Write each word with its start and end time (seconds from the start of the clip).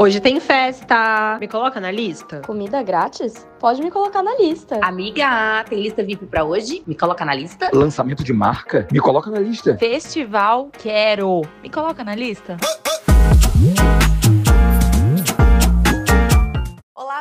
Hoje 0.00 0.20
tem 0.20 0.38
festa. 0.38 1.38
Me 1.40 1.48
coloca 1.48 1.80
na 1.80 1.90
lista? 1.90 2.40
Comida 2.46 2.80
grátis? 2.84 3.44
Pode 3.58 3.82
me 3.82 3.90
colocar 3.90 4.22
na 4.22 4.36
lista. 4.36 4.78
Amiga, 4.80 5.64
tem 5.68 5.80
lista 5.80 6.04
VIP 6.04 6.24
pra 6.26 6.44
hoje? 6.44 6.84
Me 6.86 6.94
coloca 6.94 7.24
na 7.24 7.34
lista. 7.34 7.68
Lançamento 7.72 8.22
de 8.22 8.32
marca? 8.32 8.86
Me 8.92 9.00
coloca 9.00 9.28
na 9.28 9.40
lista. 9.40 9.76
Festival 9.76 10.68
Quero. 10.78 11.42
Me 11.62 11.68
coloca 11.68 12.04
na 12.04 12.14
lista. 12.14 12.56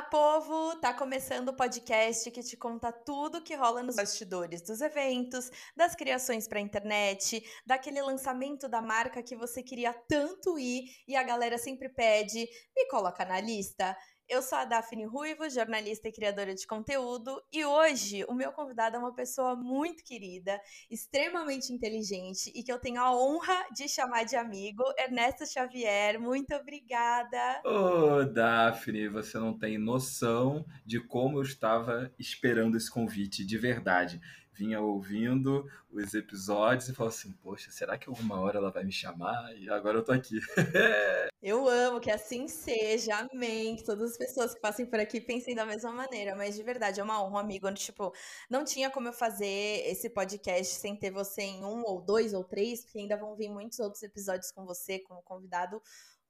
Povo! 0.09 0.75
Tá 0.79 0.93
começando 0.93 1.49
o 1.49 1.53
podcast 1.53 2.31
que 2.31 2.41
te 2.41 2.55
conta 2.55 2.91
tudo 2.91 3.43
que 3.43 3.55
rola 3.55 3.83
nos 3.83 3.97
bastidores 3.97 4.61
dos 4.61 4.79
eventos, 4.79 5.49
das 5.75 5.95
criações 5.95 6.47
pra 6.47 6.61
internet, 6.61 7.43
daquele 7.65 8.01
lançamento 8.01 8.69
da 8.69 8.81
marca 8.81 9.21
que 9.21 9.35
você 9.35 9.61
queria 9.61 9.93
tanto 9.93 10.57
ir 10.57 10.85
e 11.07 11.15
a 11.15 11.23
galera 11.23 11.57
sempre 11.57 11.89
pede, 11.89 12.47
me 12.75 12.87
coloca 12.87 13.25
na 13.25 13.41
lista. 13.41 13.97
Eu 14.29 14.41
sou 14.41 14.57
a 14.57 14.65
Daphne 14.65 15.05
Ruivo, 15.05 15.49
jornalista 15.49 16.09
e 16.09 16.11
criadora 16.11 16.53
de 16.53 16.67
conteúdo, 16.67 17.41
e 17.49 17.63
hoje 17.63 18.25
o 18.27 18.33
meu 18.33 18.51
convidado 18.51 18.97
é 18.97 18.99
uma 18.99 19.13
pessoa 19.13 19.55
muito 19.55 20.03
querida, 20.03 20.59
extremamente 20.91 21.71
inteligente 21.71 22.51
e 22.53 22.61
que 22.61 22.69
eu 22.69 22.77
tenho 22.77 22.99
a 22.99 23.15
honra 23.15 23.55
de 23.73 23.87
chamar 23.87 24.25
de 24.25 24.35
amigo, 24.35 24.83
Ernesto 24.97 25.45
Xavier. 25.45 26.19
Muito 26.19 26.53
obrigada. 26.53 27.61
Ô, 27.63 28.25
Daphne, 28.25 29.07
você 29.07 29.37
não 29.37 29.57
tem 29.57 29.77
noção 29.77 30.65
de 30.85 30.99
como 30.99 31.37
eu 31.37 31.43
estava 31.43 32.13
esperando 32.19 32.75
esse 32.75 32.91
convite, 32.91 33.45
de 33.45 33.57
verdade 33.57 34.19
vinha 34.57 34.81
ouvindo 34.81 35.69
os 35.91 36.13
episódios 36.13 36.89
e 36.89 36.93
falava 36.93 37.15
assim: 37.15 37.31
Poxa, 37.43 37.71
será 37.71 37.97
que 37.97 38.09
alguma 38.09 38.39
hora 38.39 38.57
ela 38.57 38.71
vai 38.71 38.83
me 38.83 38.91
chamar? 38.91 39.55
E 39.57 39.69
agora 39.69 39.99
eu 39.99 40.03
tô 40.03 40.11
aqui. 40.11 40.39
eu 41.41 41.67
amo 41.67 41.99
que 41.99 42.09
assim 42.09 42.47
seja, 42.47 43.15
amém. 43.31 43.75
Que 43.75 43.83
todas 43.83 44.11
as 44.11 44.17
pessoas 44.17 44.53
que 44.53 44.61
passem 44.61 44.85
por 44.85 44.99
aqui 44.99 45.21
pensem 45.21 45.55
da 45.55 45.65
mesma 45.65 45.91
maneira. 45.91 46.35
Mas 46.35 46.55
de 46.55 46.63
verdade, 46.63 46.99
é 46.99 47.03
uma 47.03 47.23
honra, 47.23 47.41
amigo. 47.41 47.71
Tipo, 47.73 48.11
não 48.49 48.65
tinha 48.65 48.89
como 48.89 49.09
eu 49.09 49.13
fazer 49.13 49.83
esse 49.85 50.09
podcast 50.09 50.75
sem 50.75 50.95
ter 50.95 51.11
você 51.11 51.43
em 51.43 51.63
um 51.63 51.83
ou 51.85 52.01
dois 52.01 52.33
ou 52.33 52.43
três, 52.43 52.83
porque 52.83 52.99
ainda 52.99 53.17
vão 53.17 53.35
vir 53.35 53.49
muitos 53.49 53.79
outros 53.79 54.01
episódios 54.03 54.51
com 54.51 54.65
você 54.65 54.99
como 54.99 55.21
convidado 55.21 55.81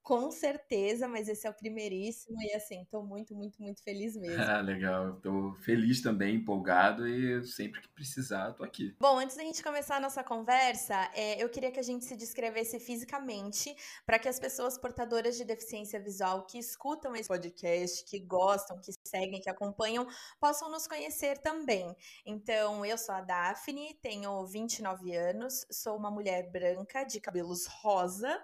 com 0.07 0.31
certeza, 0.31 1.05
mas 1.05 1.27
esse 1.27 1.45
é 1.45 1.49
o 1.49 1.53
primeiríssimo 1.53 2.41
e 2.41 2.53
assim, 2.53 2.87
tô 2.89 3.03
muito, 3.03 3.35
muito, 3.35 3.61
muito 3.61 3.83
feliz 3.83 4.15
mesmo. 4.15 4.41
Ah, 4.41 4.61
legal. 4.61 5.19
Tô 5.19 5.53
feliz 5.65 6.01
também, 6.01 6.35
empolgado 6.35 7.05
e 7.05 7.45
sempre 7.45 7.81
que 7.81 7.89
precisar, 7.89 8.53
tô 8.53 8.63
aqui. 8.63 8.95
Bom, 9.01 9.19
antes 9.19 9.35
da 9.35 9.43
gente 9.43 9.61
começar 9.61 9.97
a 9.97 9.99
nossa 9.99 10.23
conversa, 10.23 10.95
é, 11.13 11.43
eu 11.43 11.49
queria 11.49 11.73
que 11.73 11.79
a 11.81 11.83
gente 11.83 12.05
se 12.05 12.15
descrevesse 12.15 12.79
fisicamente 12.79 13.75
para 14.05 14.17
que 14.17 14.29
as 14.29 14.39
pessoas 14.39 14.77
portadoras 14.77 15.35
de 15.35 15.43
deficiência 15.43 15.99
visual 15.99 16.45
que 16.45 16.57
escutam 16.57 17.13
esse 17.13 17.27
podcast, 17.27 18.05
que 18.05 18.17
gostam, 18.17 18.79
que 18.79 18.93
seguem, 19.03 19.41
que 19.41 19.49
acompanham, 19.49 20.07
possam 20.39 20.71
nos 20.71 20.87
conhecer 20.87 21.37
também. 21.39 21.93
Então, 22.25 22.85
eu 22.85 22.97
sou 22.97 23.13
a 23.13 23.19
Daphne, 23.19 23.93
tenho 24.01 24.47
29 24.47 25.13
anos, 25.13 25.67
sou 25.69 25.97
uma 25.97 26.09
mulher 26.09 26.49
branca 26.49 27.03
de 27.03 27.19
cabelos 27.19 27.65
rosa 27.65 28.41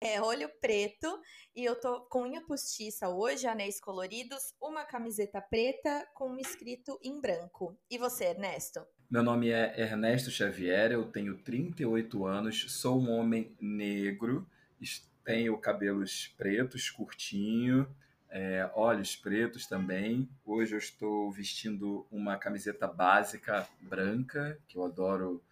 é 0.00 0.20
olho 0.20 0.48
preto 0.60 1.20
e 1.54 1.64
eu 1.64 1.78
tô 1.78 2.00
com 2.02 2.22
unha 2.22 2.40
postiça 2.42 3.08
hoje, 3.08 3.46
anéis 3.46 3.80
coloridos, 3.80 4.54
uma 4.60 4.84
camiseta 4.84 5.40
preta 5.40 6.06
com 6.14 6.30
um 6.32 6.38
escrito 6.38 6.98
em 7.02 7.20
branco. 7.20 7.76
E 7.90 7.98
você, 7.98 8.26
Ernesto? 8.26 8.80
Meu 9.10 9.22
nome 9.22 9.50
é 9.50 9.80
Ernesto 9.80 10.30
Xavier, 10.30 10.92
eu 10.92 11.04
tenho 11.10 11.36
38 11.38 12.24
anos, 12.26 12.72
sou 12.72 13.00
um 13.00 13.10
homem 13.10 13.56
negro, 13.60 14.46
tenho 15.24 15.58
cabelos 15.58 16.34
pretos, 16.36 16.90
curtinho, 16.90 17.86
é, 18.28 18.70
olhos 18.74 19.16
pretos 19.16 19.66
também. 19.66 20.28
Hoje 20.44 20.74
eu 20.74 20.78
estou 20.78 21.30
vestindo 21.30 22.06
uma 22.10 22.36
camiseta 22.36 22.86
básica 22.86 23.66
branca, 23.80 24.58
que 24.66 24.78
eu 24.78 24.84
adoro 24.84 25.42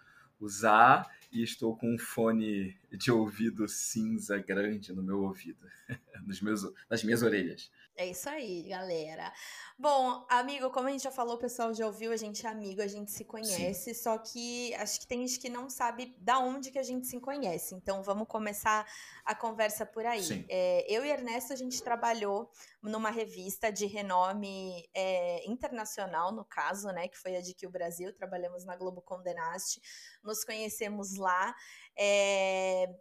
usar 0.41 1.11
e 1.31 1.43
estou 1.43 1.77
com 1.77 1.95
um 1.95 1.99
fone 1.99 2.77
de 2.91 3.11
ouvido 3.11 3.69
cinza 3.69 4.39
grande 4.39 4.93
no 4.93 5.03
meu 5.03 5.23
ouvido, 5.23 5.59
nos 6.27 6.41
meus, 6.41 6.63
nas 6.89 7.03
minhas 7.03 7.23
orelhas. 7.23 7.71
É 8.01 8.07
isso 8.07 8.29
aí, 8.31 8.63
galera. 8.63 9.33
Bom, 9.77 10.25
amigo, 10.31 10.71
como 10.71 10.87
a 10.87 10.91
gente 10.93 11.03
já 11.03 11.11
falou, 11.11 11.35
o 11.35 11.39
pessoal 11.39 11.75
já 11.75 11.85
ouviu, 11.85 12.13
a 12.13 12.17
gente 12.17 12.47
é 12.47 12.49
amigo, 12.49 12.81
a 12.81 12.87
gente 12.87 13.11
se 13.11 13.25
conhece, 13.25 13.93
Sim. 13.93 13.95
só 13.95 14.17
que 14.19 14.73
acho 14.77 15.01
que 15.01 15.07
tem 15.09 15.27
gente 15.27 15.41
que 15.41 15.49
não 15.49 15.69
sabe 15.69 16.15
da 16.21 16.39
onde 16.39 16.71
que 16.71 16.79
a 16.79 16.83
gente 16.85 17.09
se 17.09 17.19
conhece. 17.19 17.75
Então 17.75 18.01
vamos 18.01 18.29
começar 18.29 18.87
a 19.25 19.35
conversa 19.35 19.85
por 19.85 20.07
aí. 20.07 20.47
É, 20.49 20.87
eu 20.89 21.05
e 21.05 21.11
Ernesto, 21.11 21.53
a 21.53 21.57
gente 21.57 21.83
trabalhou 21.83 22.53
numa 22.81 23.11
revista 23.11 23.73
de 23.73 23.85
renome 23.85 24.89
é, 24.95 25.45
internacional, 25.51 26.31
no 26.31 26.45
caso, 26.45 26.93
né? 26.93 27.09
Que 27.09 27.19
foi 27.19 27.37
a 27.37 27.41
de 27.41 27.53
que 27.53 27.67
o 27.67 27.71
Brasil, 27.71 28.13
trabalhamos 28.13 28.65
na 28.65 28.77
Globo 28.77 29.03
Condenaste, 29.03 29.81
nos 30.23 30.45
conhecemos 30.45 31.17
lá. 31.17 31.53
É, 31.99 32.95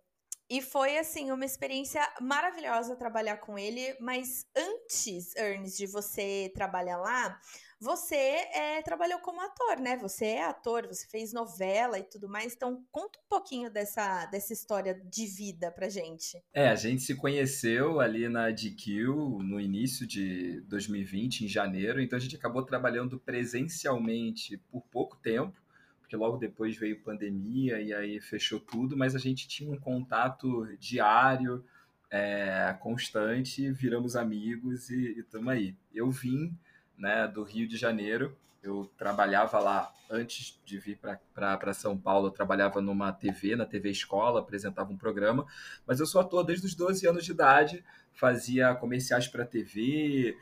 e 0.50 0.62
foi, 0.62 0.98
assim, 0.98 1.30
uma 1.32 1.46
experiência 1.46 2.02
maravilhosa 2.22 2.96
trabalhar 2.96 3.38
com 3.38 3.58
ele. 3.58 3.96
Mas 4.00 4.46
antes, 4.56 5.36
Ernest, 5.36 5.78
de 5.78 5.88
você 5.88 6.50
trabalhar 6.56 6.98
lá, 6.98 7.40
você 7.80 8.16
é, 8.16 8.82
trabalhou 8.82 9.20
como 9.20 9.42
ator, 9.42 9.80
né? 9.80 9.98
Você 9.98 10.26
é 10.26 10.46
ator, 10.46 10.88
você 10.88 11.06
fez 11.08 11.34
novela 11.34 12.00
e 12.00 12.04
tudo 12.04 12.30
mais. 12.30 12.54
Então, 12.56 12.84
conta 12.92 13.20
um 13.20 13.28
pouquinho 13.30 13.70
dessa, 13.70 14.26
dessa 14.28 14.54
história 14.54 14.96
de 14.96 15.26
vida 15.26 15.70
pra 15.70 15.90
gente. 15.90 16.42
É, 16.54 16.70
a 16.70 16.76
gente 16.76 17.04
se 17.04 17.16
conheceu 17.16 18.00
ali 18.00 18.30
na 18.30 18.50
DQ 18.50 19.06
no 19.44 19.60
início 19.60 20.08
de 20.08 20.62
2020, 20.62 21.46
em 21.46 21.48
janeiro. 21.48 22.02
Então, 22.02 22.18
a 22.18 22.22
gente 22.22 22.36
acabou 22.36 22.64
trabalhando 22.64 23.20
presencialmente 23.20 24.58
por 24.72 24.82
pouco 24.90 25.18
tempo 25.18 25.67
porque 26.08 26.16
logo 26.16 26.38
depois 26.38 26.78
veio 26.78 27.02
pandemia 27.02 27.82
e 27.82 27.94
aí 27.94 28.22
fechou 28.22 28.62
tudo, 28.62 28.96
mas 28.96 29.14
a 29.14 29.20
gente 29.20 29.46
tinha 29.46 29.70
um 29.70 29.78
contato 29.78 30.66
diário, 30.80 31.66
é, 32.10 32.74
constante, 32.80 33.70
viramos 33.74 34.16
amigos 34.16 34.90
e 34.90 35.20
estamos 35.20 35.50
aí. 35.50 35.76
Eu 35.94 36.10
vim 36.10 36.58
né, 36.98 37.28
do 37.28 37.44
Rio 37.44 37.68
de 37.68 37.76
Janeiro, 37.76 38.38
eu 38.64 38.90
trabalhava 38.98 39.60
lá 39.60 39.94
antes 40.10 40.58
de 40.64 40.80
vir 40.80 40.98
para 41.34 41.74
São 41.74 41.98
Paulo, 41.98 42.28
eu 42.28 42.32
trabalhava 42.32 42.80
numa 42.80 43.12
TV, 43.12 43.58
na 43.58 43.66
TV 43.66 43.90
Escola, 43.90 44.40
apresentava 44.40 44.90
um 44.90 44.98
programa, 44.98 45.46
mas 45.86 46.00
eu 46.00 46.06
sou 46.06 46.22
ator 46.22 46.46
desde 46.46 46.68
os 46.68 46.74
12 46.74 47.06
anos 47.06 47.26
de 47.26 47.32
idade, 47.32 47.84
fazia 48.14 48.74
comerciais 48.74 49.28
para 49.28 49.46
TV, 49.46 50.38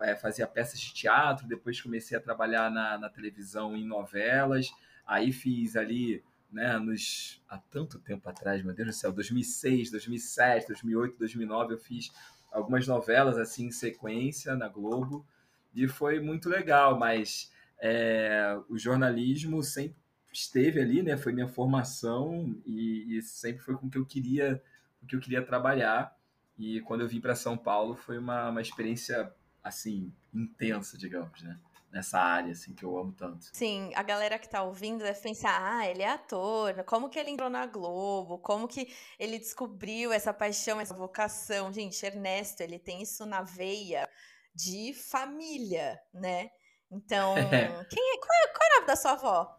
é, 0.00 0.14
fazia 0.14 0.46
peças 0.46 0.78
de 0.78 0.94
teatro, 0.94 1.48
depois 1.48 1.80
comecei 1.80 2.16
a 2.16 2.20
trabalhar 2.20 2.70
na, 2.70 2.96
na 2.96 3.08
televisão 3.08 3.76
em 3.76 3.84
novelas, 3.84 4.70
Aí 5.08 5.32
fiz 5.32 5.74
ali, 5.74 6.22
né, 6.52 6.78
nos, 6.78 7.42
há 7.48 7.56
tanto 7.56 7.98
tempo 7.98 8.28
atrás, 8.28 8.62
meu 8.62 8.74
Deus 8.74 8.88
do 8.88 8.92
céu, 8.92 9.10
2006, 9.10 9.90
2007, 9.90 10.68
2008, 10.68 11.18
2009, 11.18 11.74
eu 11.74 11.78
fiz 11.78 12.12
algumas 12.52 12.86
novelas 12.86 13.38
assim 13.38 13.68
em 13.68 13.70
sequência 13.70 14.54
na 14.54 14.68
Globo 14.68 15.26
e 15.74 15.88
foi 15.88 16.20
muito 16.20 16.48
legal, 16.50 16.98
mas 16.98 17.50
é, 17.80 18.54
o 18.68 18.76
jornalismo 18.76 19.62
sempre 19.62 19.96
esteve 20.30 20.80
ali, 20.80 21.02
né? 21.02 21.16
Foi 21.16 21.32
minha 21.32 21.48
formação 21.48 22.54
e, 22.66 23.16
e 23.16 23.22
sempre 23.22 23.62
foi 23.62 23.76
com 23.76 23.86
o 23.86 23.90
que 23.90 23.98
eu 23.98 24.04
queria, 24.04 24.62
com 25.00 25.06
que 25.06 25.16
eu 25.16 25.20
queria 25.20 25.42
trabalhar. 25.42 26.14
E 26.58 26.80
quando 26.82 27.00
eu 27.02 27.08
vim 27.08 27.20
para 27.20 27.34
São 27.34 27.56
Paulo 27.56 27.94
foi 27.94 28.18
uma, 28.18 28.50
uma 28.50 28.60
experiência 28.60 29.32
assim 29.62 30.12
intensa, 30.34 30.98
digamos, 30.98 31.42
né? 31.42 31.58
Nessa 31.90 32.18
área, 32.18 32.52
assim, 32.52 32.74
que 32.74 32.84
eu 32.84 32.96
amo 32.98 33.12
tanto. 33.12 33.46
Sim, 33.52 33.90
a 33.94 34.02
galera 34.02 34.38
que 34.38 34.48
tá 34.48 34.62
ouvindo 34.62 35.02
deve 35.02 35.20
pensar, 35.20 35.58
ah, 35.60 35.88
ele 35.88 36.02
é 36.02 36.10
ator, 36.10 36.84
como 36.84 37.08
que 37.08 37.18
ele 37.18 37.30
entrou 37.30 37.48
na 37.48 37.66
Globo, 37.66 38.38
como 38.38 38.68
que 38.68 38.92
ele 39.18 39.38
descobriu 39.38 40.12
essa 40.12 40.32
paixão, 40.32 40.80
essa 40.80 40.94
vocação. 40.94 41.72
Gente, 41.72 42.04
Ernesto, 42.04 42.62
ele 42.62 42.78
tem 42.78 43.02
isso 43.02 43.24
na 43.24 43.42
veia 43.42 44.08
de 44.54 44.92
família, 44.92 45.98
né? 46.12 46.50
Então, 46.90 47.34
quem 47.90 48.14
é, 48.14 48.18
qual, 48.18 48.38
é, 48.42 48.48
qual 48.48 48.68
é 48.68 48.72
o 48.72 48.74
nome 48.76 48.86
da 48.86 48.96
sua 48.96 49.12
avó? 49.12 49.58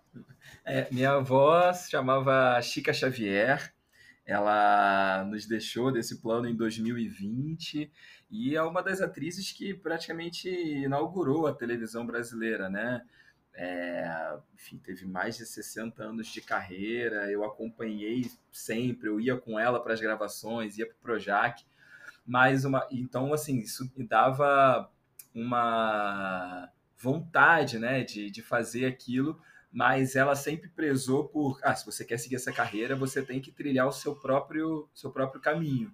É, 0.65 0.87
minha 0.91 1.11
avó 1.11 1.71
se 1.73 1.89
chamava 1.91 2.61
Chica 2.61 2.93
Xavier, 2.93 3.73
ela 4.25 5.23
nos 5.25 5.47
deixou 5.47 5.91
desse 5.91 6.21
plano 6.21 6.47
em 6.47 6.55
2020 6.55 7.91
e 8.29 8.55
é 8.55 8.61
uma 8.61 8.83
das 8.83 9.01
atrizes 9.01 9.51
que 9.51 9.73
praticamente 9.73 10.49
inaugurou 10.49 11.47
a 11.47 11.53
televisão 11.53 12.05
brasileira, 12.05 12.69
né? 12.69 13.03
É, 13.53 14.37
enfim, 14.53 14.77
teve 14.77 15.05
mais 15.05 15.35
de 15.35 15.45
60 15.45 16.03
anos 16.03 16.27
de 16.27 16.39
carreira, 16.41 17.29
eu 17.31 17.43
acompanhei 17.43 18.29
sempre, 18.51 19.09
eu 19.09 19.19
ia 19.19 19.35
com 19.35 19.59
ela 19.59 19.81
para 19.81 19.93
as 19.93 19.99
gravações, 19.99 20.77
ia 20.77 20.85
para 20.85 20.95
o 20.95 20.99
Projac, 20.99 21.65
mas 22.25 22.63
uma, 22.63 22.87
então 22.91 23.33
assim, 23.33 23.57
isso 23.57 23.91
me 23.97 24.05
dava 24.05 24.89
uma 25.33 26.71
vontade, 26.97 27.79
né, 27.79 28.03
de, 28.03 28.29
de 28.29 28.41
fazer 28.41 28.85
aquilo, 28.85 29.41
mas 29.71 30.15
ela 30.15 30.35
sempre 30.35 30.69
prezou 30.69 31.27
por, 31.27 31.59
ah, 31.63 31.75
se 31.75 31.85
você 31.85 32.05
quer 32.05 32.17
seguir 32.17 32.35
essa 32.35 32.51
carreira, 32.51 32.95
você 32.95 33.21
tem 33.21 33.39
que 33.41 33.51
trilhar 33.51 33.87
o 33.87 33.91
seu 33.91 34.15
próprio, 34.15 34.89
seu 34.93 35.11
próprio 35.11 35.41
caminho. 35.41 35.93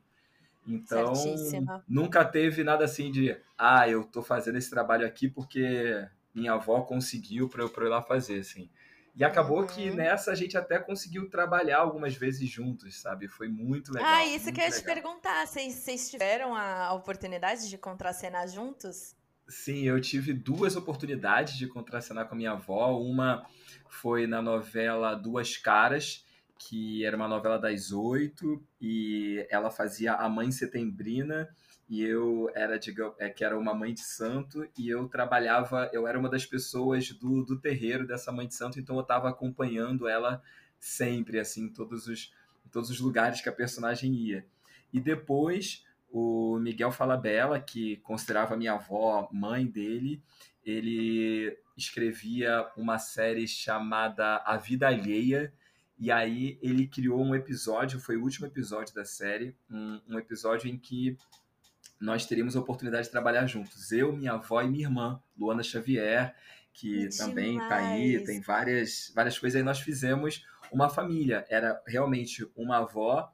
Então, 0.67 1.13
Certíssima. 1.15 1.85
nunca 1.87 2.25
teve 2.25 2.63
nada 2.63 2.85
assim 2.85 3.11
de, 3.11 3.37
ah, 3.57 3.87
eu 3.89 4.03
tô 4.03 4.21
fazendo 4.23 4.57
esse 4.57 4.69
trabalho 4.69 5.05
aqui 5.05 5.29
porque 5.29 6.07
minha 6.33 6.53
avó 6.53 6.81
conseguiu 6.81 7.47
para 7.49 7.63
eu, 7.63 7.69
pra 7.69 7.83
eu 7.83 7.87
ir 7.87 7.91
lá 7.91 8.01
fazer, 8.01 8.39
assim. 8.39 8.69
E 9.15 9.23
acabou 9.23 9.59
Uhum. 9.61 9.67
que 9.67 9.91
nessa 9.91 10.31
a 10.31 10.35
gente 10.35 10.57
até 10.57 10.77
conseguiu 10.79 11.29
trabalhar 11.29 11.79
algumas 11.79 12.15
vezes 12.15 12.49
juntos, 12.49 12.99
sabe? 13.01 13.27
Foi 13.27 13.47
muito 13.47 13.93
legal. 13.93 14.09
ah, 14.09 14.25
isso 14.25 14.51
que 14.53 14.59
eu 14.61 14.65
ia 14.65 14.71
te 14.71 14.81
legal. 14.81 14.95
perguntar. 14.95 15.45
Vocês, 15.47 15.73
vocês 15.75 16.09
tiveram 16.09 16.55
a 16.55 16.93
oportunidade 16.93 17.69
de 17.69 17.77
contracenar 17.77 18.47
juntos? 18.47 19.15
Sim, 19.47 19.83
eu 19.83 20.01
tive 20.01 20.33
duas 20.33 20.75
oportunidades 20.75 21.55
de 21.57 21.67
contracenar 21.67 22.27
com 22.27 22.33
a 22.33 22.37
minha 22.37 22.51
avó. 22.53 22.97
Uma 22.99 23.45
foi 23.87 24.25
na 24.25 24.41
novela 24.41 25.13
Duas 25.15 25.55
Caras, 25.57 26.24
que 26.57 27.03
era 27.05 27.15
uma 27.15 27.27
novela 27.27 27.59
das 27.59 27.91
oito, 27.91 28.63
e 28.79 29.45
ela 29.49 29.69
fazia 29.69 30.13
a 30.13 30.29
mãe 30.29 30.51
setembrina, 30.51 31.49
e 31.87 32.01
eu 32.01 32.49
era, 32.55 32.79
é, 33.19 33.29
que 33.29 33.43
era 33.43 33.57
uma 33.57 33.73
mãe 33.73 33.93
de 33.93 34.01
santo, 34.01 34.67
e 34.77 34.89
eu 34.89 35.07
trabalhava, 35.07 35.89
eu 35.93 36.07
era 36.07 36.17
uma 36.17 36.29
das 36.29 36.45
pessoas 36.45 37.11
do, 37.11 37.43
do 37.43 37.59
terreiro 37.59 38.07
dessa 38.07 38.31
mãe 38.31 38.47
de 38.47 38.55
santo, 38.55 38.79
então 38.79 38.95
eu 38.95 39.01
estava 39.01 39.29
acompanhando 39.29 40.07
ela 40.07 40.41
sempre, 40.79 41.39
assim, 41.39 41.65
em 41.65 41.73
todos 41.73 42.07
os, 42.07 42.33
em 42.65 42.69
todos 42.69 42.89
os 42.89 42.99
lugares 42.99 43.41
que 43.41 43.49
a 43.49 43.53
personagem 43.53 44.13
ia. 44.13 44.45
E 44.91 44.99
depois 44.99 45.85
o 46.09 46.57
Miguel 46.59 46.91
Falabella, 46.91 47.59
que 47.59 47.97
considerava 47.97 48.55
minha 48.55 48.73
avó 48.73 49.27
mãe 49.31 49.67
dele, 49.67 50.23
ele 50.63 51.57
escrevia 51.77 52.65
uma 52.77 52.97
série 52.97 53.47
chamada 53.47 54.37
A 54.45 54.57
Vida 54.57 54.87
Alheia, 54.87 55.53
e 55.97 56.11
aí 56.11 56.59
ele 56.61 56.87
criou 56.87 57.23
um 57.23 57.33
episódio, 57.33 57.99
foi 57.99 58.17
o 58.17 58.23
último 58.23 58.47
episódio 58.47 58.93
da 58.93 59.05
série, 59.05 59.55
um, 59.69 60.01
um 60.09 60.19
episódio 60.19 60.69
em 60.69 60.77
que 60.77 61.17
nós 61.99 62.25
teríamos 62.25 62.55
a 62.55 62.59
oportunidade 62.59 63.05
de 63.05 63.11
trabalhar 63.11 63.45
juntos. 63.47 63.91
Eu, 63.91 64.11
minha 64.11 64.33
avó 64.33 64.61
e 64.61 64.67
minha 64.67 64.85
irmã, 64.85 65.21
Luana 65.37 65.63
Xavier, 65.63 66.35
que 66.73 67.07
Que 67.07 67.17
também 67.17 67.57
tá 67.57 67.77
aí, 67.77 68.21
tem 68.23 68.41
várias, 68.41 69.11
várias 69.15 69.39
coisas. 69.39 69.57
Aí 69.57 69.63
nós 69.63 69.79
fizemos 69.79 70.45
uma 70.71 70.89
família. 70.89 71.45
Era 71.49 71.81
realmente 71.87 72.45
uma 72.55 72.79
avó 72.79 73.33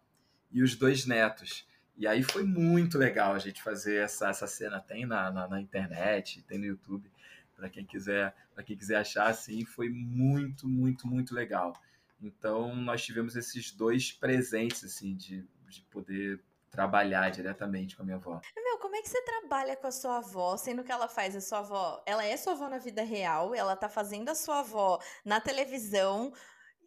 e 0.52 0.62
os 0.62 0.76
dois 0.76 1.08
netos. 1.08 1.68
E 1.98 2.06
aí 2.06 2.22
foi 2.22 2.44
muito 2.44 2.98
legal 3.00 3.34
a 3.34 3.40
gente 3.40 3.62
fazer 3.62 3.96
essa, 3.96 4.30
essa 4.30 4.46
cena. 4.46 4.80
Tem 4.80 5.08
na, 5.08 5.32
na, 5.32 5.48
na 5.48 5.60
internet, 5.60 6.44
tem 6.44 6.60
no 6.60 6.66
YouTube, 6.66 7.12
para 7.56 7.70
quem 7.70 7.86
quiser 7.86 8.36
para 8.54 8.64
quem 8.64 8.78
quiser 8.78 8.98
achar 8.98 9.28
assim. 9.28 9.66
Foi 9.66 9.90
muito, 9.90 10.68
muito, 10.68 11.08
muito 11.08 11.34
legal. 11.34 11.74
Então 12.22 12.76
nós 12.76 13.04
tivemos 13.04 13.36
esses 13.36 13.72
dois 13.72 14.12
presentes 14.12 14.84
assim 14.84 15.16
de, 15.16 15.48
de 15.68 15.82
poder 15.90 16.40
trabalhar 16.70 17.30
diretamente 17.30 17.96
com 17.96 18.04
a 18.04 18.06
minha 18.06 18.18
avó. 18.18 18.40
Meu, 18.56 18.78
como 18.78 18.96
é 18.96 19.02
que 19.02 19.10
você 19.10 19.22
trabalha 19.24 19.76
com 19.76 19.88
a 19.88 19.92
sua 19.92 20.18
avó, 20.18 20.56
sendo 20.56 20.84
que 20.84 20.92
ela 20.92 21.08
faz 21.08 21.36
a 21.36 21.42
sua 21.42 21.60
avó? 21.60 22.02
Ela 22.06 22.24
é 22.24 22.38
sua 22.38 22.54
avó 22.54 22.70
na 22.70 22.78
vida 22.78 23.04
real, 23.04 23.54
ela 23.54 23.76
tá 23.76 23.90
fazendo 23.90 24.30
a 24.30 24.36
sua 24.36 24.60
avó 24.60 25.00
na 25.26 25.42
televisão. 25.42 26.32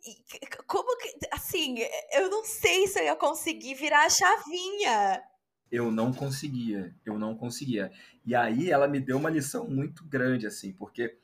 E 0.07 0.47
como 0.67 0.97
que. 0.99 1.19
Assim, 1.33 1.77
eu 2.13 2.31
não 2.31 2.45
sei 2.45 2.87
se 2.87 3.01
eu 3.01 3.05
ia 3.05 3.17
conseguir 3.17 3.75
virar 3.75 4.05
a 4.05 4.11
chavinha. 4.11 5.23
eu 5.71 5.91
não 5.91 6.13
conseguia, 6.13 6.95
eu 7.05 7.19
não 7.19 7.37
conseguia. 7.37 7.91
E 8.25 8.35
aí 8.35 8.71
ela 8.71 8.87
me 8.87 9.01
deu 9.01 9.19
uma 9.19 9.31
lição 9.31 9.69
muito 9.69 10.05
grande, 10.05 10.47
assim, 10.47 10.73
porque 10.73 11.19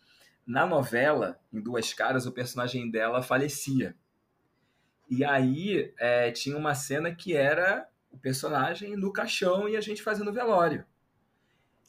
na 0.47 0.67
novela, 0.67 1.41
em 1.53 1.61
Duas 1.61 1.95
Caras, 1.95 2.27
o 2.27 2.33
personagem 2.33 2.91
dela 2.91 3.23
falecia. 3.23 3.97
E 5.11 5.25
aí 5.25 5.93
é, 5.99 6.31
tinha 6.31 6.57
uma 6.57 6.73
cena 6.73 7.13
que 7.13 7.35
era 7.35 7.89
o 8.13 8.17
personagem 8.17 8.97
no 8.97 9.13
caixão 9.13 9.69
e 9.69 9.77
a 9.77 9.81
gente 9.81 10.03
fazendo 10.03 10.33
velório. 10.33 10.85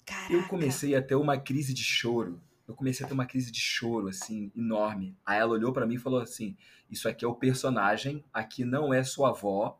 Caraca. 0.03 0.33
Eu 0.33 0.47
comecei 0.47 0.95
a 0.95 1.01
ter 1.03 1.13
uma 1.13 1.37
crise 1.37 1.71
de 1.71 1.83
choro. 1.83 2.41
Eu 2.67 2.73
comecei 2.73 3.05
a 3.05 3.07
ter 3.07 3.13
uma 3.13 3.27
crise 3.27 3.51
de 3.51 3.59
choro, 3.59 4.07
assim, 4.07 4.51
enorme. 4.55 5.15
Aí 5.23 5.39
ela 5.39 5.51
olhou 5.51 5.71
pra 5.71 5.85
mim 5.85 5.95
e 5.95 5.99
falou 5.99 6.19
assim: 6.19 6.57
Isso 6.89 7.07
aqui 7.07 7.23
é 7.23 7.27
o 7.27 7.35
personagem, 7.35 8.23
aqui 8.33 8.65
não 8.65 8.91
é 8.91 9.03
sua 9.03 9.29
avó. 9.29 9.79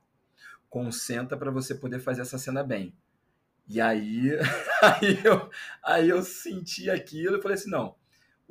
Consenta 0.70 1.36
pra 1.36 1.50
você 1.50 1.74
poder 1.74 2.00
fazer 2.00 2.22
essa 2.22 2.38
cena 2.38 2.64
bem. 2.64 2.94
E 3.68 3.82
aí, 3.82 4.30
aí, 4.84 5.20
eu, 5.24 5.50
aí 5.84 6.10
eu 6.10 6.22
senti 6.22 6.90
aquilo 6.90 7.38
e 7.38 7.42
falei 7.42 7.56
assim: 7.56 7.72
Não, 7.72 7.96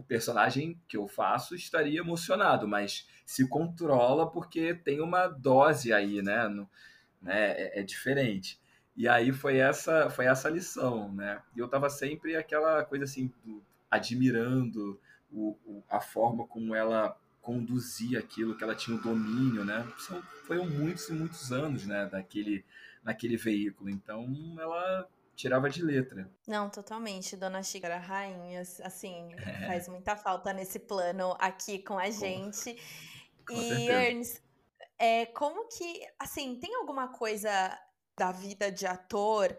o 0.01 0.05
personagem 0.05 0.81
que 0.89 0.97
eu 0.97 1.07
faço 1.09 1.55
estaria 1.55 2.01
emocionado, 2.01 2.67
mas 2.69 3.07
se 3.27 3.47
controla 3.49 4.31
porque 4.31 4.75
tem 4.75 5.01
uma 5.01 5.27
dose 5.29 5.93
aí, 5.93 6.23
né? 6.23 6.49
No- 6.49 6.69
né? 7.23 7.53
É, 7.53 7.81
é 7.81 7.83
diferente. 7.83 8.59
E 8.97 9.09
aí 9.09 9.33
foi 9.33 9.59
essa, 9.59 10.11
foi 10.11 10.27
essa 10.27 10.49
lição, 10.49 11.13
né? 11.13 11.41
E 11.57 11.59
eu 11.61 11.69
tava 11.69 11.89
sempre 11.89 12.37
aquela 12.37 12.85
coisa 12.85 13.05
assim, 13.05 13.33
do- 13.45 13.63
admirando 13.91 15.01
o, 15.33 15.57
o- 15.65 15.83
a 15.89 16.01
forma 16.01 16.47
como 16.47 16.75
ela 16.75 17.17
conduzia 17.41 18.19
aquilo, 18.19 18.57
que 18.57 18.63
ela 18.65 18.75
tinha 18.75 18.97
o 18.97 19.01
domínio, 19.01 19.65
né? 19.65 19.87
São, 19.99 20.21
foram 20.47 20.69
muitos 20.69 21.09
e 21.09 21.13
muitos 21.13 21.53
anos, 21.53 21.87
né? 21.87 22.07
Daquele, 22.07 22.65
naquele 23.03 23.37
veículo. 23.37 23.89
Então 23.91 24.27
ela 24.61 25.09
tirava 25.41 25.71
de 25.71 25.83
letra. 25.83 26.31
Não, 26.47 26.69
totalmente. 26.69 27.37
Dona 27.37 27.63
Chica 27.63 27.87
era 27.87 27.99
rainha, 27.99 28.61
assim, 28.61 29.29
faz 29.67 29.89
muita 29.89 30.17
falta 30.17 30.53
nesse 30.53 30.79
plano 30.79 31.35
aqui 31.39 31.79
com 31.79 31.99
a 31.99 32.11
gente. 32.11 32.77
com 33.47 33.55
e, 33.55 33.69
certeza. 33.69 33.93
Ernst, 33.93 34.43
é, 34.99 35.27
como 35.27 35.67
que, 35.69 36.07
assim, 36.19 36.59
tem 36.61 36.75
alguma 36.77 37.09
coisa 37.09 37.51
da 38.17 38.31
vida 38.31 38.71
de 38.71 38.87
ator 38.87 39.57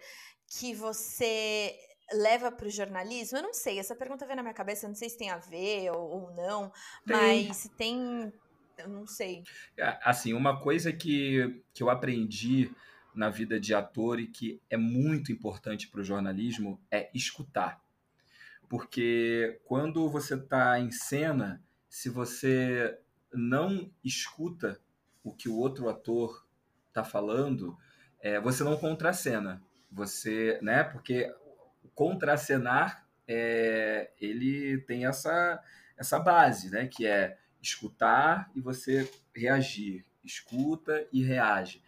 que 0.47 0.73
você 0.73 1.75
leva 2.13 2.51
para 2.51 2.67
o 2.67 2.69
jornalismo? 2.69 3.39
Eu 3.39 3.43
não 3.43 3.53
sei, 3.53 3.79
essa 3.79 3.95
pergunta 3.95 4.25
veio 4.25 4.35
na 4.35 4.43
minha 4.43 4.53
cabeça, 4.53 4.87
não 4.87 4.95
sei 4.95 5.09
se 5.09 5.17
tem 5.17 5.31
a 5.31 5.37
ver 5.37 5.91
ou, 5.91 6.09
ou 6.09 6.31
não, 6.35 6.71
Tem. 7.07 7.47
mas 7.47 7.67
tem, 7.75 8.31
eu 8.77 8.87
não 8.87 9.07
sei. 9.07 9.43
É, 9.75 9.97
Assim, 10.03 10.33
uma 10.33 10.61
coisa 10.61 10.93
que, 10.93 11.63
que 11.73 11.81
eu 11.81 11.89
aprendi 11.89 12.71
na 13.13 13.29
vida 13.29 13.59
de 13.59 13.73
ator 13.73 14.19
e 14.19 14.27
que 14.27 14.61
é 14.69 14.77
muito 14.77 15.31
importante 15.31 15.87
para 15.87 16.01
o 16.01 16.03
jornalismo 16.03 16.79
é 16.89 17.09
escutar. 17.13 17.83
Porque 18.69 19.59
quando 19.65 20.09
você 20.09 20.35
está 20.35 20.79
em 20.79 20.91
cena, 20.91 21.61
se 21.89 22.09
você 22.09 22.97
não 23.33 23.91
escuta 24.03 24.79
o 25.23 25.33
que 25.33 25.49
o 25.49 25.57
outro 25.57 25.89
ator 25.89 26.45
está 26.87 27.03
falando, 27.03 27.77
é, 28.19 28.39
você 28.39 28.63
não 28.63 28.77
contracena. 28.77 29.61
Você, 29.91 30.57
né? 30.61 30.83
Porque 30.83 31.33
contracenar, 31.93 33.05
é, 33.27 34.11
ele 34.19 34.79
tem 34.79 35.05
essa, 35.05 35.61
essa 35.97 36.19
base, 36.19 36.69
né? 36.69 36.87
Que 36.87 37.05
é 37.05 37.37
escutar 37.61 38.49
e 38.55 38.61
você 38.61 39.09
reagir. 39.35 40.05
Escuta 40.23 41.07
e 41.11 41.23
reage. 41.23 41.83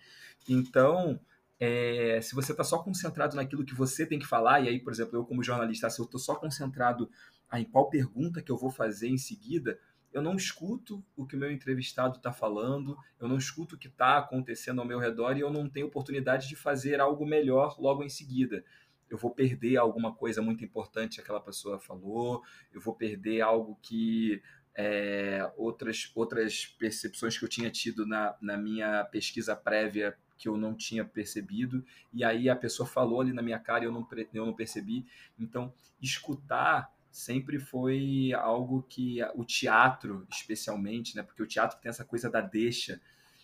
Então, 0.47 1.19
é, 1.59 2.19
se 2.21 2.35
você 2.35 2.51
está 2.51 2.63
só 2.63 2.79
concentrado 2.79 3.35
naquilo 3.35 3.65
que 3.65 3.73
você 3.73 4.05
tem 4.05 4.19
que 4.19 4.27
falar, 4.27 4.61
e 4.61 4.69
aí, 4.69 4.79
por 4.79 4.91
exemplo, 4.91 5.17
eu 5.17 5.25
como 5.25 5.43
jornalista, 5.43 5.89
se 5.89 5.99
eu 5.99 6.05
estou 6.05 6.19
só 6.19 6.35
concentrado 6.35 7.09
ah, 7.49 7.59
em 7.59 7.65
qual 7.65 7.89
pergunta 7.89 8.41
que 8.41 8.51
eu 8.51 8.57
vou 8.57 8.69
fazer 8.69 9.07
em 9.07 9.17
seguida, 9.17 9.79
eu 10.11 10.21
não 10.21 10.35
escuto 10.35 11.03
o 11.15 11.25
que 11.25 11.35
o 11.35 11.39
meu 11.39 11.51
entrevistado 11.51 12.17
está 12.17 12.31
falando, 12.31 12.97
eu 13.19 13.27
não 13.27 13.37
escuto 13.37 13.75
o 13.75 13.77
que 13.77 13.87
está 13.87 14.17
acontecendo 14.17 14.79
ao 14.79 14.87
meu 14.87 14.99
redor 14.99 15.35
e 15.35 15.41
eu 15.41 15.51
não 15.51 15.67
tenho 15.69 15.87
oportunidade 15.87 16.47
de 16.47 16.55
fazer 16.55 16.99
algo 16.99 17.25
melhor 17.25 17.79
logo 17.79 18.03
em 18.03 18.09
seguida. 18.09 18.63
Eu 19.09 19.17
vou 19.17 19.31
perder 19.31 19.77
alguma 19.77 20.13
coisa 20.13 20.41
muito 20.41 20.63
importante 20.63 21.15
que 21.15 21.21
aquela 21.21 21.41
pessoa 21.41 21.79
falou, 21.79 22.43
eu 22.71 22.81
vou 22.81 22.95
perder 22.95 23.41
algo 23.41 23.77
que 23.81 24.41
é, 24.75 25.51
outras, 25.55 26.11
outras 26.15 26.65
percepções 26.65 27.37
que 27.37 27.45
eu 27.45 27.49
tinha 27.49 27.69
tido 27.69 28.05
na, 28.05 28.35
na 28.41 28.57
minha 28.57 29.03
pesquisa 29.05 29.55
prévia 29.55 30.15
que 30.43 30.49
eu 30.49 30.57
não 30.57 30.75
tinha 30.75 31.05
percebido, 31.05 31.85
e 32.11 32.21
aí 32.21 32.49
a 32.49 32.55
pessoa 32.55 32.85
falou 32.85 33.21
ali 33.21 33.31
na 33.31 33.41
minha 33.41 33.57
cara 33.57 33.85
e 33.85 33.87
eu 33.87 33.93
não, 33.93 34.05
eu 34.33 34.45
não 34.45 34.53
percebi. 34.53 35.05
Então, 35.39 35.73
escutar 36.01 36.93
sempre 37.09 37.59
foi 37.59 38.33
algo 38.33 38.83
que 38.89 39.19
o 39.35 39.45
teatro, 39.45 40.27
especialmente, 40.29 41.15
né? 41.15 41.23
Porque 41.23 41.41
o 41.41 41.47
teatro 41.47 41.79
tem 41.79 41.89
essa 41.89 42.03
coisa 42.03 42.29
da 42.29 42.41
deixa. 42.41 42.99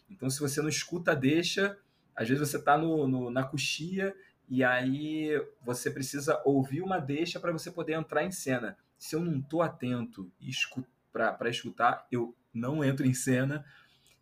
Então, 0.10 0.30
se 0.30 0.42
você 0.42 0.62
não 0.62 0.68
escuta 0.68 1.12
a 1.14 1.16
deixa, 1.16 1.78
às 2.14 2.28
vezes 2.28 2.50
você 2.50 2.58
está 2.58 2.78
no, 2.78 3.08
no- 3.08 3.32
na 3.32 3.44
coxia 3.46 4.14
e 4.50 4.62
aí 4.62 5.42
você 5.64 5.90
precisa 5.90 6.42
ouvir 6.44 6.82
uma 6.82 7.00
deixa 7.00 7.40
para 7.40 7.54
você 7.54 7.72
poder 7.72 7.94
entrar 7.94 8.26
em 8.26 8.32
cena. 8.32 8.78
Se 8.98 9.16
eu 9.16 9.22
não 9.24 9.40
estou 9.40 9.62
atento 9.62 10.30
para 11.14 11.50
escutar, 11.50 12.06
eu 12.12 12.36
não 12.54 12.84
entro 12.84 13.06
em 13.06 13.14
cena. 13.14 13.66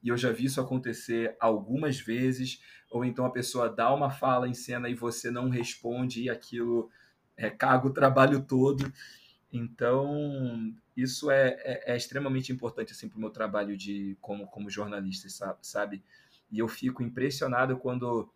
E 0.08 0.10
eu 0.12 0.18
já 0.18 0.32
vi 0.32 0.46
isso 0.46 0.62
acontecer 0.62 1.36
algumas 1.40 2.00
vezes. 2.00 2.62
Ou 2.92 3.06
então 3.06 3.26
a 3.26 3.32
pessoa 3.32 3.70
dá 3.70 3.94
uma 3.94 4.10
fala 4.10 4.48
em 4.48 4.54
cena 4.54 4.90
e 4.90 4.96
você 4.96 5.32
não 5.32 5.50
responde 5.50 6.24
e 6.24 6.30
aquilo 6.30 6.90
é, 7.36 7.50
caga 7.50 7.88
o 7.88 7.94
trabalho 7.94 8.42
todo. 8.44 8.92
Então, 9.52 10.74
isso 10.96 11.32
é, 11.32 11.50
é, 11.60 11.94
é 11.94 11.98
extremamente 11.98 12.52
importante 12.52 12.92
assim, 12.92 13.08
para 13.10 13.18
o 13.18 13.22
meu 13.22 13.30
trabalho 13.30 13.78
de 13.78 14.18
como, 14.22 14.48
como 14.48 14.70
jornalista, 14.70 15.30
sa- 15.30 15.58
sabe? 15.62 16.04
E 16.52 16.60
eu 16.60 16.68
fico 16.68 17.02
impressionado 17.04 17.78
quando 17.78 18.30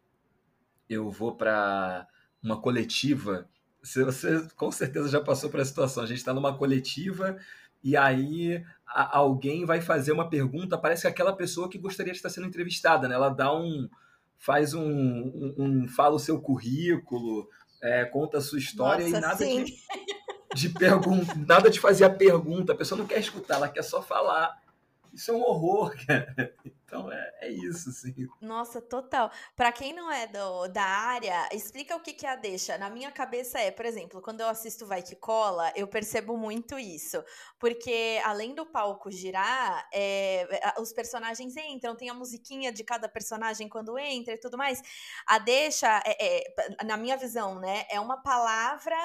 eu 0.89 1.09
vou 1.09 1.35
para 1.35 2.07
uma 2.43 2.59
coletiva, 2.61 3.49
você, 3.81 4.03
você 4.03 4.47
com 4.55 4.71
certeza 4.71 5.09
já 5.09 5.21
passou 5.21 5.49
por 5.49 5.59
essa 5.59 5.69
situação. 5.69 6.03
A 6.03 6.07
gente 6.07 6.17
está 6.17 6.33
numa 6.33 6.57
coletiva 6.57 7.37
e 7.83 7.97
aí 7.97 8.63
a, 8.87 9.17
alguém 9.17 9.65
vai 9.65 9.81
fazer 9.81 10.11
uma 10.11 10.29
pergunta, 10.29 10.77
parece 10.77 11.03
que 11.03 11.07
aquela 11.07 11.33
pessoa 11.33 11.69
que 11.69 11.77
gostaria 11.77 12.11
de 12.11 12.17
estar 12.17 12.29
sendo 12.29 12.47
entrevistada, 12.47 13.07
né? 13.07 13.15
Ela 13.15 13.29
dá 13.29 13.53
um. 13.53 13.89
faz 14.37 14.73
um. 14.73 14.83
um, 14.83 15.55
um 15.57 15.87
fala 15.87 16.15
o 16.15 16.19
seu 16.19 16.39
currículo, 16.39 17.47
é, 17.81 18.05
conta 18.05 18.37
a 18.37 18.41
sua 18.41 18.59
história 18.59 19.05
Nossa, 19.05 19.17
e 19.17 19.21
nada 19.21 19.37
sim. 19.37 19.63
de, 19.63 19.75
de 20.55 20.69
pergunta, 20.69 21.33
nada 21.47 21.69
de 21.69 21.79
fazer 21.79 22.05
a 22.05 22.09
pergunta, 22.09 22.73
a 22.73 22.77
pessoa 22.77 22.99
não 22.99 23.07
quer 23.07 23.19
escutar, 23.19 23.55
ela 23.55 23.69
quer 23.69 23.83
só 23.83 24.01
falar. 24.01 24.61
Isso 25.13 25.31
é 25.31 25.33
um 25.33 25.41
horror, 25.41 25.93
cara. 26.07 26.55
Então 26.65 27.11
é, 27.11 27.33
é 27.41 27.49
isso, 27.49 27.89
assim. 27.89 28.13
Nossa, 28.41 28.81
total. 28.81 29.31
Pra 29.55 29.71
quem 29.71 29.93
não 29.93 30.11
é 30.11 30.27
do, 30.27 30.67
da 30.67 30.83
área, 30.83 31.47
explica 31.53 31.95
o 31.95 32.01
que 32.01 32.13
que 32.13 32.25
é 32.25 32.31
a 32.31 32.35
deixa. 32.35 32.77
Na 32.77 32.89
minha 32.89 33.11
cabeça 33.11 33.59
é, 33.59 33.71
por 33.71 33.85
exemplo, 33.85 34.21
quando 34.21 34.41
eu 34.41 34.47
assisto 34.47 34.85
Vai 34.85 35.01
Que 35.01 35.15
Cola, 35.15 35.71
eu 35.75 35.87
percebo 35.87 36.35
muito 36.35 36.77
isso. 36.77 37.23
Porque 37.59 38.19
além 38.25 38.53
do 38.53 38.65
palco 38.65 39.09
girar, 39.09 39.87
é, 39.93 40.47
os 40.79 40.91
personagens 40.91 41.55
entram, 41.55 41.95
tem 41.95 42.09
a 42.09 42.13
musiquinha 42.13 42.71
de 42.71 42.83
cada 42.83 43.07
personagem 43.07 43.69
quando 43.69 43.97
entra 43.97 44.33
e 44.33 44.37
tudo 44.37 44.57
mais. 44.57 44.81
A 45.25 45.39
deixa, 45.39 46.01
é, 46.05 46.43
é, 46.43 46.83
na 46.83 46.97
minha 46.97 47.15
visão, 47.15 47.59
né, 47.59 47.85
é 47.89 47.99
uma 47.99 48.21
palavra 48.21 48.97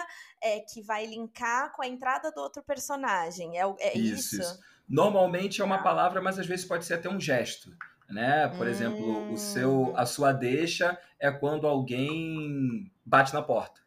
é, 0.42 0.60
que 0.60 0.82
vai 0.82 1.06
linkar 1.06 1.72
com 1.72 1.82
a 1.82 1.86
entrada 1.86 2.32
do 2.32 2.40
outro 2.40 2.62
personagem. 2.62 3.58
É, 3.58 3.62
é 3.78 3.96
Isso, 3.96 4.40
isso? 4.40 4.75
Normalmente 4.88 5.60
é 5.60 5.64
uma 5.64 5.82
palavra, 5.82 6.20
mas 6.20 6.38
às 6.38 6.46
vezes 6.46 6.64
pode 6.64 6.84
ser 6.84 6.94
até 6.94 7.08
um 7.08 7.20
gesto, 7.20 7.76
né? 8.08 8.48
Por 8.56 8.68
exemplo, 8.68 9.32
o 9.32 9.36
seu, 9.36 9.92
a 9.96 10.06
sua 10.06 10.32
deixa 10.32 10.96
é 11.18 11.30
quando 11.30 11.66
alguém 11.66 12.90
bate 13.04 13.34
na 13.34 13.42
porta. 13.42 13.80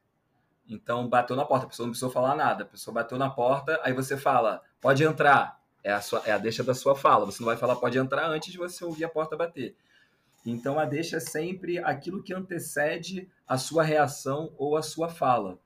Então, 0.67 1.07
bateu 1.07 1.35
na 1.35 1.45
porta, 1.45 1.65
a 1.65 1.69
pessoa 1.69 1.85
não 1.85 1.91
precisou 1.91 2.11
falar 2.11 2.35
nada, 2.35 2.63
a 2.63 2.67
pessoa 2.67 2.93
bateu 2.93 3.17
na 3.17 3.29
porta, 3.29 3.79
aí 3.83 3.91
você 3.91 4.15
fala, 4.15 4.61
pode 4.79 5.03
entrar. 5.03 5.59
É 5.83 5.93
a, 5.93 6.01
sua, 6.01 6.21
é 6.25 6.31
a 6.31 6.37
deixa 6.37 6.63
da 6.63 6.75
sua 6.75 6.95
fala. 6.95 7.25
Você 7.25 7.41
não 7.41 7.47
vai 7.47 7.55
falar 7.55 7.77
pode 7.77 7.97
entrar 7.97 8.27
antes 8.27 8.51
de 8.51 8.57
você 8.57 8.83
ouvir 8.83 9.05
a 9.05 9.09
porta 9.09 9.37
bater. 9.37 9.75
Então, 10.45 10.77
a 10.77 10.85
deixa 10.85 11.17
é 11.17 11.19
sempre 11.19 11.79
aquilo 11.79 12.21
que 12.21 12.33
antecede 12.33 13.29
a 13.47 13.57
sua 13.57 13.83
reação 13.83 14.53
ou 14.57 14.77
a 14.77 14.83
sua 14.83 15.09
fala. 15.09 15.57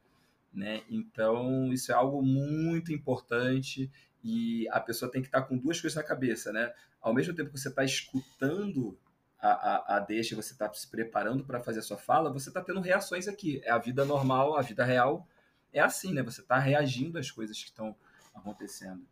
Né? 0.53 0.83
Então, 0.89 1.73
isso 1.73 1.91
é 1.91 1.95
algo 1.95 2.21
muito 2.21 2.93
importante 2.93 3.91
e 4.23 4.67
a 4.69 4.79
pessoa 4.79 5.11
tem 5.11 5.21
que 5.21 5.27
estar 5.27 5.41
com 5.41 5.57
duas 5.57 5.81
coisas 5.81 5.95
na 5.95 6.03
cabeça, 6.03 6.51
né? 6.51 6.73
Ao 7.01 7.13
mesmo 7.13 7.33
tempo 7.33 7.51
que 7.51 7.59
você 7.59 7.67
está 7.69 7.83
escutando 7.83 8.97
a, 9.39 9.49
a, 9.49 9.97
a 9.97 9.99
deixa, 9.99 10.35
você 10.35 10.53
está 10.53 10.71
se 10.73 10.87
preparando 10.89 11.43
para 11.43 11.59
fazer 11.59 11.79
a 11.79 11.83
sua 11.83 11.97
fala, 11.97 12.31
você 12.31 12.49
está 12.49 12.61
tendo 12.61 12.79
reações 12.79 13.27
aqui. 13.27 13.61
É 13.65 13.71
a 13.71 13.77
vida 13.77 14.05
normal, 14.05 14.57
a 14.57 14.61
vida 14.61 14.85
real 14.85 15.27
é 15.73 15.81
assim, 15.81 16.13
né? 16.13 16.23
Você 16.23 16.41
está 16.41 16.57
reagindo 16.57 17.19
às 17.19 17.29
coisas 17.29 17.57
que 17.57 17.65
estão 17.65 17.95
acontecendo. 18.33 19.05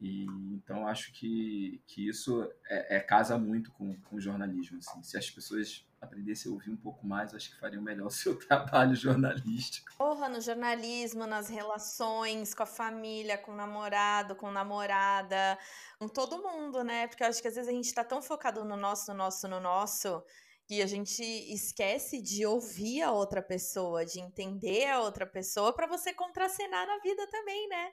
E 0.00 0.26
então 0.52 0.86
acho 0.86 1.12
que, 1.12 1.82
que 1.86 2.08
isso 2.08 2.42
é, 2.68 2.96
é- 2.96 3.00
casa 3.00 3.36
muito 3.36 3.72
com, 3.72 3.96
com 4.02 4.16
o 4.16 4.20
jornalismo. 4.20 4.78
Assim. 4.78 5.02
Se 5.02 5.16
as 5.16 5.28
pessoas 5.28 5.84
aprendessem 6.00 6.50
a 6.50 6.54
ouvir 6.54 6.70
um 6.70 6.76
pouco 6.76 7.04
mais, 7.04 7.34
acho 7.34 7.50
que 7.50 7.58
fariam 7.58 7.82
melhor 7.82 8.06
o 8.08 8.10
seu 8.10 8.38
trabalho 8.38 8.94
jornalístico. 8.94 9.92
Porra, 9.96 10.28
no 10.28 10.40
jornalismo, 10.40 11.26
nas 11.26 11.48
relações 11.48 12.54
com 12.54 12.62
a 12.62 12.66
família, 12.66 13.36
com 13.38 13.52
o 13.52 13.56
namorado, 13.56 14.36
com 14.36 14.50
namorada, 14.50 15.58
com 15.98 16.08
todo 16.08 16.42
mundo, 16.42 16.84
né? 16.84 17.08
Porque 17.08 17.24
eu 17.24 17.28
acho 17.28 17.42
que 17.42 17.48
às 17.48 17.56
vezes 17.56 17.68
a 17.68 17.72
gente 17.72 17.92
tá 17.92 18.04
tão 18.04 18.22
focado 18.22 18.64
no 18.64 18.76
nosso, 18.76 19.10
no 19.10 19.18
nosso, 19.18 19.48
no 19.48 19.58
nosso, 19.58 20.22
que 20.66 20.80
a 20.80 20.86
gente 20.86 21.22
esquece 21.22 22.22
de 22.22 22.46
ouvir 22.46 23.02
a 23.02 23.10
outra 23.10 23.42
pessoa, 23.42 24.04
de 24.04 24.20
entender 24.20 24.86
a 24.86 25.00
outra 25.00 25.26
pessoa 25.26 25.72
pra 25.72 25.88
você 25.88 26.12
contracenar 26.12 26.86
na 26.86 26.98
vida 26.98 27.26
também, 27.28 27.68
né? 27.68 27.90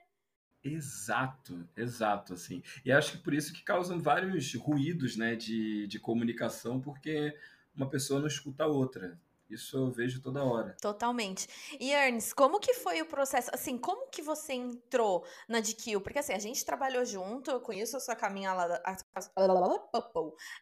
Exato, 0.66 1.68
exato, 1.76 2.34
assim. 2.34 2.62
E 2.84 2.90
acho 2.90 3.12
que 3.12 3.18
por 3.18 3.32
isso 3.32 3.52
que 3.52 3.62
causam 3.62 4.00
vários 4.00 4.54
ruídos, 4.54 5.16
né, 5.16 5.36
de, 5.36 5.86
de 5.86 5.98
comunicação, 5.98 6.80
porque 6.80 7.36
uma 7.74 7.88
pessoa 7.88 8.20
não 8.20 8.26
escuta 8.26 8.64
a 8.64 8.66
outra. 8.66 9.18
Isso 9.48 9.76
eu 9.76 9.90
vejo 9.92 10.20
toda 10.20 10.42
hora. 10.42 10.76
Totalmente. 10.80 11.46
E 11.78 11.92
Ernst, 11.92 12.34
como 12.34 12.58
que 12.58 12.74
foi 12.74 13.00
o 13.00 13.06
processo? 13.06 13.48
Assim, 13.54 13.78
como 13.78 14.10
que 14.10 14.20
você 14.20 14.54
entrou 14.54 15.24
na 15.48 15.60
DQ? 15.60 16.00
Porque 16.00 16.18
assim, 16.18 16.32
a 16.32 16.38
gente 16.38 16.64
trabalhou 16.64 17.04
junto, 17.04 17.52
eu 17.52 17.60
conheço 17.60 17.96
a 17.96 18.00
sua 18.00 18.16
caminhada. 18.16 18.82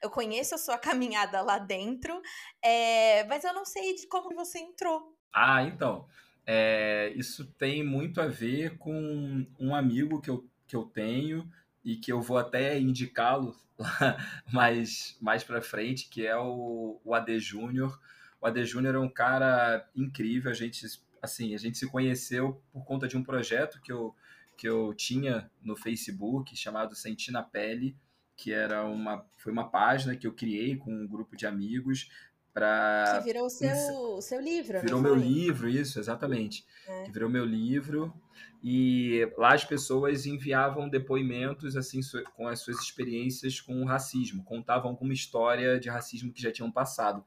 Eu 0.02 0.10
conheço 0.10 0.54
a 0.54 0.58
sua 0.58 0.76
caminhada 0.78 1.40
lá 1.40 1.58
dentro, 1.58 2.20
é, 2.62 3.24
mas 3.24 3.42
eu 3.42 3.54
não 3.54 3.64
sei 3.64 3.94
de 3.94 4.06
como 4.06 4.34
você 4.34 4.58
entrou. 4.58 5.16
Ah, 5.32 5.62
então, 5.62 6.06
é, 6.46 7.12
isso 7.16 7.44
tem 7.58 7.82
muito 7.82 8.20
a 8.20 8.26
ver 8.26 8.76
com 8.76 9.46
um 9.58 9.74
amigo 9.74 10.20
que 10.20 10.28
eu, 10.28 10.46
que 10.66 10.76
eu 10.76 10.84
tenho 10.84 11.50
e 11.84 11.96
que 11.96 12.12
eu 12.12 12.20
vou 12.20 12.38
até 12.38 12.78
indicá-lo 12.78 13.56
mais, 14.52 15.16
mais 15.20 15.42
para 15.42 15.62
frente, 15.62 16.08
que 16.08 16.26
é 16.26 16.36
o, 16.36 17.00
o 17.04 17.14
AD 17.14 17.38
Júnior. 17.38 17.98
O 18.40 18.46
AD 18.46 18.64
Júnior 18.64 18.94
é 18.94 18.98
um 18.98 19.08
cara 19.08 19.88
incrível, 19.96 20.50
a 20.50 20.54
gente, 20.54 20.86
assim, 21.22 21.54
a 21.54 21.58
gente 21.58 21.78
se 21.78 21.88
conheceu 21.88 22.60
por 22.72 22.84
conta 22.84 23.08
de 23.08 23.16
um 23.16 23.22
projeto 23.22 23.80
que 23.80 23.92
eu, 23.92 24.14
que 24.56 24.68
eu 24.68 24.92
tinha 24.94 25.50
no 25.62 25.76
Facebook 25.76 26.54
chamado 26.56 26.94
Senti 26.94 27.30
na 27.30 27.42
Pele, 27.42 27.96
que 28.36 28.52
era 28.52 28.84
uma, 28.84 29.24
foi 29.36 29.52
uma 29.52 29.70
página 29.70 30.16
que 30.16 30.26
eu 30.26 30.32
criei 30.32 30.76
com 30.76 30.92
um 30.92 31.06
grupo 31.06 31.36
de 31.36 31.46
amigos 31.46 32.10
Que 32.54 33.24
virou 33.24 33.46
o 33.46 33.50
seu, 33.50 33.74
o 34.16 34.22
seu 34.22 34.40
livro, 34.40 34.80
Virou 34.80 34.96
não 34.96 35.02
meu 35.02 35.18
foi? 35.18 35.28
livro, 35.28 35.68
isso, 35.68 35.98
exatamente. 35.98 36.64
É. 36.86 37.02
Que 37.04 37.10
virou 37.10 37.28
meu 37.28 37.44
livro. 37.44 38.14
E 38.62 39.28
lá 39.36 39.54
as 39.54 39.64
pessoas 39.64 40.24
enviavam 40.24 40.88
depoimentos 40.88 41.76
assim 41.76 42.00
com 42.34 42.48
as 42.48 42.60
suas 42.60 42.78
experiências 42.78 43.60
com 43.60 43.82
o 43.82 43.84
racismo, 43.84 44.42
contavam 44.42 44.90
alguma 44.90 45.12
história 45.12 45.78
de 45.78 45.90
racismo 45.90 46.32
que 46.32 46.40
já 46.40 46.50
tinham 46.50 46.70
passado. 46.70 47.24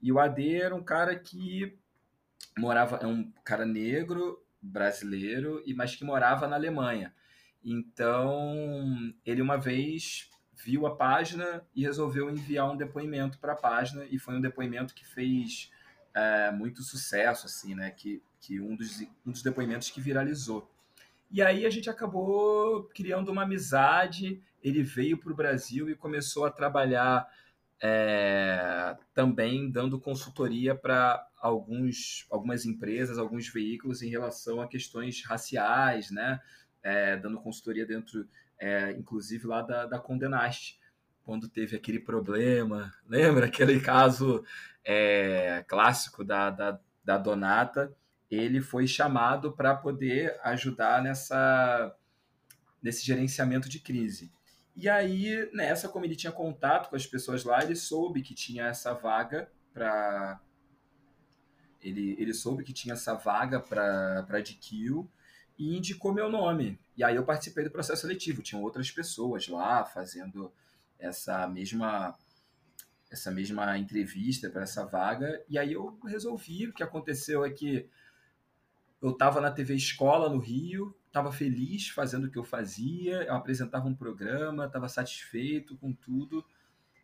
E 0.00 0.10
o 0.10 0.18
AD 0.18 0.54
era 0.54 0.74
um 0.74 0.82
cara 0.82 1.14
que 1.14 1.76
morava, 2.56 2.96
é 2.96 3.06
um 3.06 3.30
cara 3.44 3.66
negro, 3.66 4.42
brasileiro, 4.62 5.62
e 5.66 5.74
mas 5.74 5.94
que 5.94 6.04
morava 6.04 6.46
na 6.46 6.56
Alemanha. 6.56 7.12
Então, 7.64 9.12
ele 9.26 9.42
uma 9.42 9.56
vez 9.56 10.28
viu 10.64 10.86
a 10.86 10.94
página 10.94 11.62
e 11.74 11.82
resolveu 11.82 12.30
enviar 12.30 12.70
um 12.70 12.76
depoimento 12.76 13.38
para 13.38 13.52
a 13.52 13.56
página 13.56 14.04
e 14.10 14.18
foi 14.18 14.34
um 14.34 14.40
depoimento 14.40 14.94
que 14.94 15.06
fez 15.06 15.70
é, 16.14 16.50
muito 16.50 16.82
sucesso, 16.82 17.46
assim, 17.46 17.74
né? 17.74 17.90
Que, 17.90 18.22
que 18.40 18.60
um, 18.60 18.76
dos, 18.76 19.00
um 19.26 19.32
dos 19.32 19.42
depoimentos 19.42 19.90
que 19.90 20.00
viralizou. 20.00 20.70
E 21.30 21.40
aí 21.40 21.64
a 21.64 21.70
gente 21.70 21.88
acabou 21.88 22.84
criando 22.94 23.30
uma 23.30 23.42
amizade. 23.42 24.42
Ele 24.62 24.82
veio 24.82 25.16
para 25.16 25.32
o 25.32 25.36
Brasil 25.36 25.88
e 25.88 25.94
começou 25.94 26.44
a 26.44 26.50
trabalhar 26.50 27.26
é, 27.82 28.96
também 29.12 29.70
dando 29.70 29.98
consultoria 29.98 30.74
para 30.74 31.26
alguns 31.40 32.26
algumas 32.30 32.64
empresas, 32.64 33.18
alguns 33.18 33.48
veículos 33.48 34.02
em 34.02 34.08
relação 34.08 34.60
a 34.60 34.68
questões 34.68 35.24
raciais, 35.24 36.10
né? 36.10 36.40
É, 36.82 37.16
dando 37.16 37.40
consultoria 37.40 37.86
dentro, 37.86 38.28
é, 38.62 38.92
inclusive 38.92 39.44
lá 39.44 39.60
da, 39.60 39.86
da 39.86 39.98
Condenaste, 39.98 40.78
quando 41.24 41.48
teve 41.48 41.76
aquele 41.76 41.98
problema, 41.98 42.94
lembra 43.08 43.46
aquele 43.46 43.80
caso 43.80 44.44
é, 44.84 45.64
clássico 45.66 46.24
da, 46.24 46.48
da, 46.48 46.78
da 47.04 47.18
Donata? 47.18 47.92
Ele 48.30 48.60
foi 48.60 48.86
chamado 48.86 49.52
para 49.52 49.74
poder 49.74 50.38
ajudar 50.44 51.02
nessa 51.02 51.94
nesse 52.80 53.04
gerenciamento 53.04 53.68
de 53.68 53.78
crise. 53.78 54.32
E 54.74 54.88
aí, 54.88 55.48
nessa, 55.52 55.88
como 55.88 56.04
ele 56.04 56.16
tinha 56.16 56.32
contato 56.32 56.88
com 56.88 56.96
as 56.96 57.06
pessoas 57.06 57.44
lá, 57.44 57.62
ele 57.62 57.76
soube 57.76 58.22
que 58.22 58.34
tinha 58.34 58.66
essa 58.66 58.94
vaga 58.94 59.50
para. 59.72 60.40
Ele, 61.80 62.16
ele 62.18 62.32
soube 62.32 62.64
que 62.64 62.72
tinha 62.72 62.94
essa 62.94 63.14
vaga 63.14 63.60
para 63.60 64.22
DQ 64.22 65.06
e 65.58 65.76
indicou 65.76 66.12
meu 66.12 66.28
nome. 66.28 66.78
E 66.96 67.04
aí 67.04 67.16
eu 67.16 67.24
participei 67.24 67.64
do 67.64 67.70
processo 67.70 68.02
seletivo. 68.02 68.42
Tinham 68.42 68.62
outras 68.62 68.90
pessoas 68.90 69.48
lá 69.48 69.84
fazendo 69.84 70.52
essa 70.98 71.46
mesma 71.46 72.14
essa 73.10 73.30
mesma 73.30 73.76
entrevista 73.76 74.48
para 74.48 74.62
essa 74.62 74.86
vaga. 74.86 75.44
E 75.48 75.58
aí 75.58 75.74
eu 75.74 75.98
resolvi. 76.04 76.68
O 76.68 76.72
que 76.72 76.82
aconteceu 76.82 77.44
é 77.44 77.50
que 77.50 77.86
eu 79.02 79.10
estava 79.10 79.40
na 79.40 79.50
TV 79.50 79.74
Escola 79.74 80.30
no 80.30 80.38
Rio, 80.38 80.96
estava 81.08 81.30
feliz 81.30 81.88
fazendo 81.88 82.24
o 82.24 82.30
que 82.30 82.38
eu 82.38 82.44
fazia, 82.44 83.24
eu 83.24 83.34
apresentava 83.34 83.86
um 83.86 83.94
programa, 83.94 84.64
estava 84.64 84.88
satisfeito 84.88 85.76
com 85.76 85.92
tudo. 85.92 86.44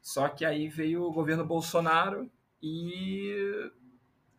Só 0.00 0.28
que 0.28 0.44
aí 0.44 0.68
veio 0.68 1.02
o 1.02 1.12
governo 1.12 1.44
Bolsonaro 1.44 2.30
e 2.62 3.70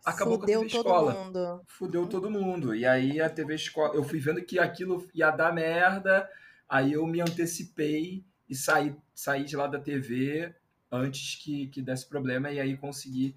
acabou 0.06 0.40
Fudeu 0.40 0.60
com 0.60 0.66
a 0.66 0.70
TV 0.70 0.84
todo 0.84 0.88
Escola. 0.88 1.14
mundo. 1.14 1.62
Fudeu 1.68 2.08
todo 2.08 2.32
mundo. 2.32 2.76
E 2.76 2.86
aí 2.86 3.22
a 3.22 3.30
TV 3.30 3.56
Escola, 3.56 3.96
eu 3.96 4.04
fui 4.04 4.20
vendo 4.20 4.42
que 4.44 4.60
aquilo 4.60 5.08
ia 5.14 5.32
dar 5.32 5.54
merda, 5.54 6.30
aí 6.68 6.94
eu 6.94 7.06
me 7.06 7.22
antecipei 7.22 8.24
e 8.50 8.56
saí, 8.56 8.96
saí 9.14 9.44
de 9.44 9.56
lá 9.56 9.68
da 9.68 9.80
TV 9.80 10.54
antes 10.92 11.36
que, 11.44 11.68
que 11.68 11.82
desse 11.82 12.08
problema 12.08 12.52
e 12.52 12.60
aí 12.60 12.76
consegui 12.78 13.36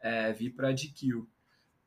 é, 0.00 0.32
vir 0.32 0.50
para 0.50 0.68
a. 0.68 0.74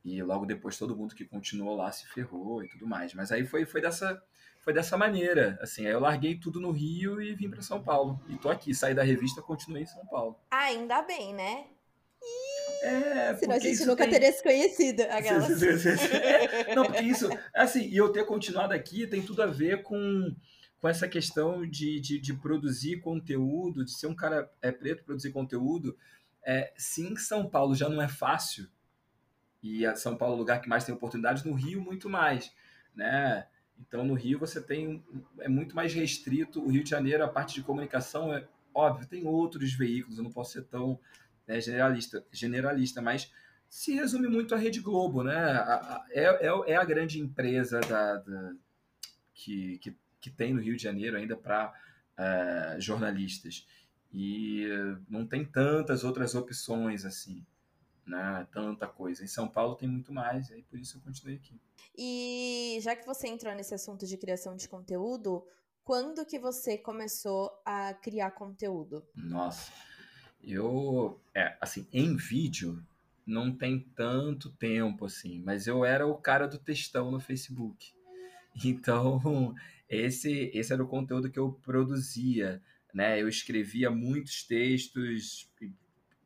E 0.06 0.24
logo 0.24 0.46
depois 0.46 0.78
todo 0.78 0.96
mundo 0.96 1.14
que 1.14 1.26
continuou 1.26 1.76
lá 1.76 1.92
se 1.92 2.08
ferrou 2.08 2.64
e 2.64 2.70
tudo 2.70 2.88
mais. 2.88 3.14
Mas 3.14 3.32
aí 3.32 3.46
foi, 3.46 3.66
foi 3.66 3.82
dessa 3.82 4.22
foi 4.68 4.74
dessa 4.74 4.98
maneira, 4.98 5.58
assim, 5.62 5.86
aí 5.86 5.94
eu 5.94 6.00
larguei 6.02 6.38
tudo 6.38 6.60
no 6.60 6.72
Rio 6.72 7.22
e 7.22 7.34
vim 7.34 7.50
para 7.50 7.62
São 7.62 7.82
Paulo. 7.82 8.20
E 8.28 8.36
tô 8.36 8.50
aqui, 8.50 8.76
saí 8.76 8.94
da 8.94 9.02
revista, 9.02 9.42
continuei 9.42 9.84
em 9.84 9.86
São 9.86 10.06
Paulo. 10.08 10.38
Ainda 10.52 11.02
bem, 11.04 11.34
né? 11.34 11.68
É, 12.82 13.36
Senão 13.36 13.56
a 13.56 13.60
gente 13.60 13.86
nunca 13.86 14.04
tem- 14.04 14.14
teria 14.14 14.32
se 14.32 14.44
conhecido. 14.44 15.02
Aquelas. 15.04 15.48
Não, 16.76 16.86
porque 16.86 17.04
isso, 17.04 17.30
assim, 17.54 17.88
e 17.88 17.98
eu 17.98 18.10
ter 18.10 18.26
continuado 18.26 18.74
aqui 18.74 19.08
tem 19.08 19.22
tudo 19.22 19.42
a 19.42 19.48
ver 19.48 19.84
com, 19.84 20.36
com 20.80 20.88
essa 20.88 21.08
questão 21.08 21.66
de, 21.68 22.00
de, 22.00 22.20
de 22.20 22.34
produzir 22.34 23.00
conteúdo, 23.00 23.84
de 23.84 23.92
ser 23.92 24.08
um 24.08 24.16
cara 24.16 24.50
é, 24.62 24.72
preto, 24.72 25.04
produzir 25.04 25.32
conteúdo. 25.32 25.98
É, 26.46 26.74
se 26.78 27.02
em 27.02 27.16
São 27.18 27.50
Paulo 27.50 27.76
já 27.76 27.90
não 27.90 28.02
é 28.02 28.08
fácil, 28.08 28.68
e 29.62 29.84
São 29.96 30.16
Paulo 30.16 30.36
é 30.36 30.38
o 30.38 30.40
lugar 30.40 30.62
que 30.62 30.70
mais 30.70 30.86
tem 30.86 30.94
oportunidades, 30.96 31.44
no 31.44 31.54
Rio 31.54 31.82
muito 31.82 32.10
mais, 32.10 32.54
né? 32.96 33.46
Então 33.80 34.04
no 34.06 34.14
Rio 34.14 34.40
você 34.40 34.62
tem, 34.62 35.04
é 35.40 35.50
muito 35.50 35.76
mais 35.76 35.94
restrito, 35.94 36.64
o 36.64 36.70
Rio 36.70 36.84
de 36.84 36.90
Janeiro, 36.90 37.24
a 37.24 37.28
parte 37.28 37.56
de 37.56 37.64
comunicação 37.64 38.34
é 38.34 38.48
óbvio, 38.74 39.08
tem 39.08 39.26
outros 39.26 39.74
veículos, 39.74 40.18
eu 40.18 40.24
não 40.24 40.32
posso 40.32 40.54
ser 40.54 40.64
tão 40.66 41.00
né, 41.48 41.60
generalista, 41.62 42.26
generalista, 42.32 43.02
mas 43.02 43.32
se 43.70 43.94
resume 43.94 44.28
muito 44.28 44.54
à 44.54 44.58
Rede 44.58 44.80
Globo, 44.82 45.24
né? 45.24 45.36
A- 45.36 45.76
a- 45.76 46.06
É, 46.12 46.24
é, 46.48 46.72
é 46.72 46.76
a 46.76 46.84
grande 46.86 47.20
empresa 47.20 47.80
da, 47.82 48.16
da- 48.18 48.54
que, 49.34 49.78
que, 49.80 49.96
que 50.20 50.30
tem 50.30 50.54
no 50.54 50.62
Rio 50.62 50.76
de 50.76 50.84
Janeiro 50.84 51.16
ainda 51.18 51.36
para 51.36 51.74
jornalistas. 52.80 53.68
E 54.14 54.66
não 55.10 55.26
tem 55.28 55.46
tantas 55.46 56.04
outras 56.04 56.34
opções 56.34 57.06
assim, 57.06 57.46
né? 58.06 58.48
Tanta 58.52 58.88
coisa. 58.88 59.24
Em 59.24 59.28
São 59.28 59.48
Paulo 59.48 59.76
tem 59.76 59.88
muito 59.88 60.12
mais, 60.14 60.50
e 60.50 60.54
aí 60.56 60.64
por 60.64 60.80
isso 60.80 60.98
eu 60.98 61.02
continuei 61.02 61.36
aqui. 61.38 61.60
E 61.96 62.80
já 62.82 62.96
que 62.96 63.06
você 63.06 63.28
entrou 63.28 63.54
nesse 63.54 63.74
assunto 63.74 64.06
de 64.08 64.18
criação 64.18 64.56
de 64.56 64.68
conteúdo, 64.68 65.46
quando 65.84 66.26
que 66.26 66.40
você 66.40 66.78
começou 66.78 67.52
a 67.66 67.94
criar 67.94 68.32
conteúdo? 68.32 69.06
Nossa, 69.16 69.72
eu, 70.44 71.20
é, 71.34 71.58
assim, 71.60 71.88
em 71.92 72.16
vídeo 72.16 72.84
não 73.26 73.52
tem 73.52 73.80
tanto 73.96 74.50
tempo 74.52 75.06
assim, 75.06 75.42
mas 75.44 75.68
eu 75.68 75.84
era 75.84 76.08
o 76.08 76.16
cara 76.16 76.48
do 76.48 76.58
textão 76.58 77.12
no 77.12 77.20
Facebook. 77.20 77.94
Então, 78.66 79.54
esse, 79.88 80.50
esse 80.52 80.74
era 80.74 80.84
o 80.84 80.88
conteúdo 80.88 81.30
que 81.30 81.38
eu 81.38 81.52
produzia, 81.62 82.60
né? 82.92 83.22
Eu 83.22 83.30
escrevia 83.30 83.92
muitos 83.92 84.42
textos 84.42 85.48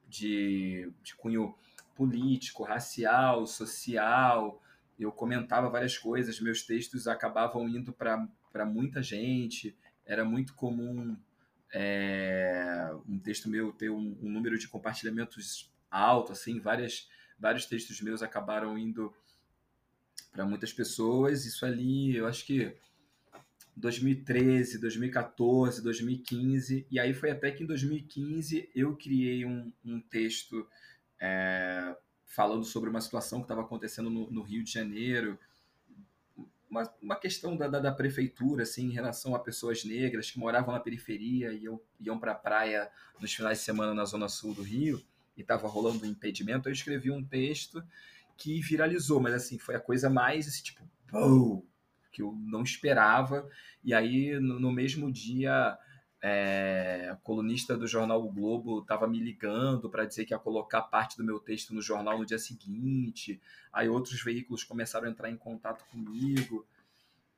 de, 0.08 0.90
de 1.04 1.14
cunho 1.16 1.54
político, 1.94 2.64
racial, 2.64 3.46
social. 3.46 4.62
Eu 4.98 5.12
comentava 5.12 5.70
várias 5.70 5.98
coisas, 5.98 6.40
meus 6.40 6.64
textos 6.64 7.06
acabavam 7.06 7.68
indo 7.68 7.92
para 7.92 8.66
muita 8.66 9.04
gente. 9.04 9.76
Era 10.06 10.24
muito 10.24 10.54
comum 10.54 11.18
é, 11.74 12.92
um 13.08 13.20
texto 13.20 13.50
meu 13.50 13.72
ter 13.72 13.90
um, 13.90 14.18
um 14.22 14.30
número 14.30 14.58
de 14.58 14.68
compartilhamentos 14.68 15.72
alto, 15.90 16.32
assim, 16.32 16.60
várias, 16.60 17.10
vários 17.40 17.66
textos 17.66 18.02
meus 18.02 18.22
acabaram 18.22 18.78
indo 18.78 19.14
para 20.32 20.46
muitas 20.46 20.72
pessoas. 20.72 21.46
Isso 21.46 21.66
ali, 21.66 22.16
eu 22.16 22.28
acho 22.28 22.46
que 22.46 22.74
2013, 23.76 24.80
2014, 24.80 25.82
2015, 25.82 26.86
e 26.90 27.00
aí 27.00 27.14
foi 27.14 27.32
até 27.32 27.52
que 27.52 27.64
em 27.64 27.68
2015 27.68 28.70
eu 28.76 28.96
criei 28.96 29.46
um, 29.46 29.72
um 29.84 30.00
texto 30.00 30.68
é, 31.20 31.96
falando 32.26 32.64
sobre 32.64 32.90
uma 32.90 33.02
situação 33.02 33.40
que 33.40 33.46
estava 33.46 33.62
acontecendo 33.62 34.10
no, 34.10 34.30
no, 34.32 34.42
Rio 34.42 34.64
de 34.64 34.72
Janeiro, 34.72 35.38
uma, 36.72 36.92
uma 37.02 37.16
questão 37.18 37.58
da, 37.58 37.68
da, 37.68 37.80
da, 37.80 37.92
prefeitura 37.92 38.64
assim, 38.64 38.86
em 38.86 38.92
relação 38.92 39.36
a 39.36 39.40
pessoas 39.40 39.84
negras 39.84 40.32
que 40.32 40.40
moravam 40.40 40.74
na 40.74 40.80
periferia 40.80 41.52
e 41.52 41.64
iam, 41.64 41.82
iam 42.00 42.18
para 42.18 42.32
a 42.32 42.36
praia 42.36 42.90
nos 43.20 43.34
finais 43.34 43.60
de 43.60 43.66
semana 43.66 43.94
na 43.94 44.06
zona 44.06 44.30
sul 44.30 44.54
do 44.54 44.64
Rio, 44.64 45.04
e 45.36 45.42
estava 45.42 45.68
rolando 45.68 46.06
um 46.06 46.10
impedimento, 46.10 46.70
eu 46.70 46.74
escrevi 46.74 47.12
um 47.12 47.24
texto 47.24 47.84
que 48.38 48.62
viralizou, 48.62 49.20
mas 49.20 49.34
assim, 49.34 49.60
foi 49.60 49.76
a 49.76 49.80
coisa 49.80 50.10
mais 50.10 50.48
esse 50.48 50.64
tipo, 50.64 50.82
Boom! 51.12 51.62
que 52.12 52.22
eu 52.22 52.34
não 52.34 52.64
esperava. 52.64 53.48
E 53.84 53.94
aí, 53.94 54.40
no, 54.40 54.60
no 54.60 54.72
mesmo 54.72 55.12
dia, 55.12 55.78
é, 56.22 57.18
colunista 57.24 57.76
do 57.76 57.88
jornal 57.88 58.24
O 58.24 58.32
Globo 58.32 58.80
estava 58.80 59.08
me 59.08 59.20
ligando 59.20 59.90
para 59.90 60.06
dizer 60.06 60.26
que 60.26 60.34
ia 60.34 60.40
colocar 60.40 60.82
parte 60.84 61.18
do 61.18 61.24
meu 61.24 61.40
texto 61.40 61.74
no 61.74 61.82
jornal 61.82 62.20
no 62.20 62.26
dia 62.26 62.38
seguinte. 62.38 63.42
Aí 63.74 63.90
outros 63.90 64.22
veículos 64.22 64.64
começaram 64.64 65.08
a 65.08 65.12
entrar 65.12 65.30
em 65.30 65.38
contato 65.38 65.84
comigo. 65.86 66.66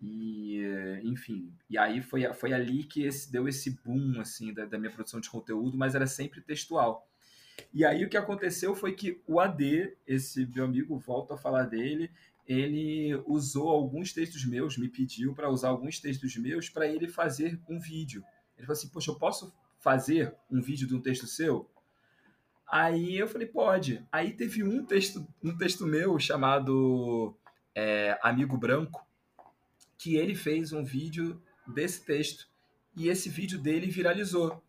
E, 0.01 0.61
enfim, 1.03 1.53
e 1.69 1.77
aí 1.77 2.01
foi, 2.01 2.31
foi 2.33 2.51
ali 2.51 2.83
que 2.83 3.03
esse, 3.03 3.31
deu 3.31 3.47
esse 3.47 3.79
boom 3.85 4.19
assim 4.19 4.53
da, 4.53 4.65
da 4.65 4.77
minha 4.77 4.91
produção 4.91 5.21
de 5.21 5.29
conteúdo, 5.29 5.77
mas 5.77 5.95
era 5.95 6.05
sempre 6.05 6.41
textual. 6.41 7.07
E 7.73 7.85
aí 7.85 8.03
o 8.03 8.09
que 8.09 8.17
aconteceu 8.17 8.75
foi 8.75 8.93
que 8.93 9.21
o 9.25 9.39
AD, 9.39 9.95
esse 10.05 10.45
meu 10.47 10.65
amigo, 10.65 10.97
volto 10.97 11.33
a 11.33 11.37
falar 11.37 11.63
dele, 11.63 12.11
ele 12.45 13.15
usou 13.25 13.69
alguns 13.69 14.11
textos 14.11 14.43
meus, 14.45 14.77
me 14.77 14.89
pediu 14.89 15.33
para 15.33 15.49
usar 15.49 15.69
alguns 15.69 15.99
textos 15.99 16.35
meus 16.35 16.69
para 16.69 16.85
ele 16.85 17.07
fazer 17.07 17.57
um 17.69 17.79
vídeo. 17.79 18.23
Ele 18.57 18.65
falou 18.67 18.77
assim: 18.77 18.89
Poxa, 18.89 19.11
eu 19.11 19.15
posso 19.15 19.53
fazer 19.79 20.35
um 20.49 20.61
vídeo 20.61 20.87
de 20.87 20.95
um 20.95 21.01
texto 21.01 21.27
seu? 21.27 21.69
Aí 22.67 23.17
eu 23.17 23.27
falei: 23.27 23.47
Pode. 23.47 24.05
Aí 24.11 24.33
teve 24.33 24.63
um 24.63 24.85
texto, 24.85 25.25
um 25.43 25.57
texto 25.57 25.85
meu 25.85 26.17
chamado 26.19 27.35
é, 27.75 28.17
Amigo 28.21 28.57
Branco, 28.57 29.05
que 29.97 30.15
ele 30.15 30.35
fez 30.35 30.71
um 30.71 30.83
vídeo 30.83 31.41
desse 31.67 32.03
texto. 32.05 32.47
E 32.95 33.09
esse 33.09 33.29
vídeo 33.29 33.59
dele 33.59 33.87
viralizou. 33.87 34.61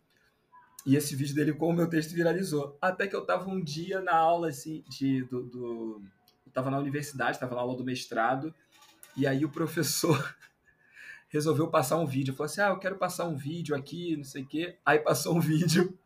E 0.86 0.96
esse 0.96 1.16
vídeo 1.16 1.34
dele 1.34 1.52
com 1.52 1.68
o 1.68 1.72
meu 1.72 1.88
texto 1.88 2.14
viralizou. 2.14 2.76
Até 2.80 3.06
que 3.06 3.16
eu 3.16 3.24
tava 3.24 3.48
um 3.48 3.62
dia 3.62 4.00
na 4.00 4.14
aula 4.14 4.48
assim, 4.48 4.84
de, 4.88 5.24
do, 5.24 5.42
do 5.42 6.02
estava 6.54 6.70
na 6.70 6.78
universidade, 6.78 7.32
estava 7.32 7.56
na 7.56 7.62
aula 7.62 7.76
do 7.76 7.84
mestrado, 7.84 8.54
e 9.16 9.26
aí 9.26 9.44
o 9.44 9.50
professor 9.50 10.36
resolveu 11.34 11.68
passar 11.68 11.96
um 11.98 12.06
vídeo. 12.06 12.32
Falou 12.32 12.46
assim: 12.46 12.60
Ah, 12.60 12.68
eu 12.68 12.78
quero 12.78 12.96
passar 12.96 13.26
um 13.26 13.36
vídeo 13.36 13.74
aqui, 13.74 14.16
não 14.16 14.24
sei 14.24 14.42
o 14.44 14.46
quê. 14.46 14.78
Aí 14.86 15.00
passou 15.00 15.36
um 15.36 15.40
vídeo. 15.42 15.98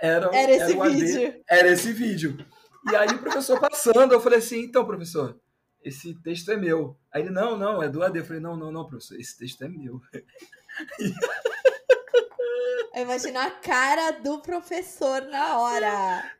Era, 0.00 0.30
era 0.34 0.52
esse 0.52 0.72
era 0.72 0.88
vídeo. 0.88 1.28
AD, 1.28 1.42
era 1.48 1.68
esse 1.68 1.92
vídeo. 1.92 2.46
E 2.90 2.96
aí 2.96 3.08
o 3.08 3.18
professor 3.18 3.60
passando, 3.60 4.12
eu 4.12 4.20
falei 4.20 4.38
assim: 4.38 4.60
então, 4.60 4.86
professor, 4.86 5.38
esse 5.82 6.14
texto 6.22 6.50
é 6.52 6.56
meu. 6.56 6.96
Aí 7.12 7.22
ele: 7.22 7.30
não, 7.30 7.58
não, 7.58 7.82
é 7.82 7.88
do 7.88 8.02
AD. 8.02 8.20
Eu 8.20 8.24
falei: 8.24 8.40
não, 8.40 8.56
não, 8.56 8.70
não, 8.70 8.86
professor, 8.86 9.18
esse 9.18 9.36
texto 9.36 9.62
é 9.62 9.68
meu. 9.68 10.00
Eu 12.94 13.02
imagino 13.02 13.38
a 13.38 13.50
cara 13.50 14.10
do 14.10 14.40
professor 14.40 15.22
na 15.22 15.58
hora. 15.58 16.30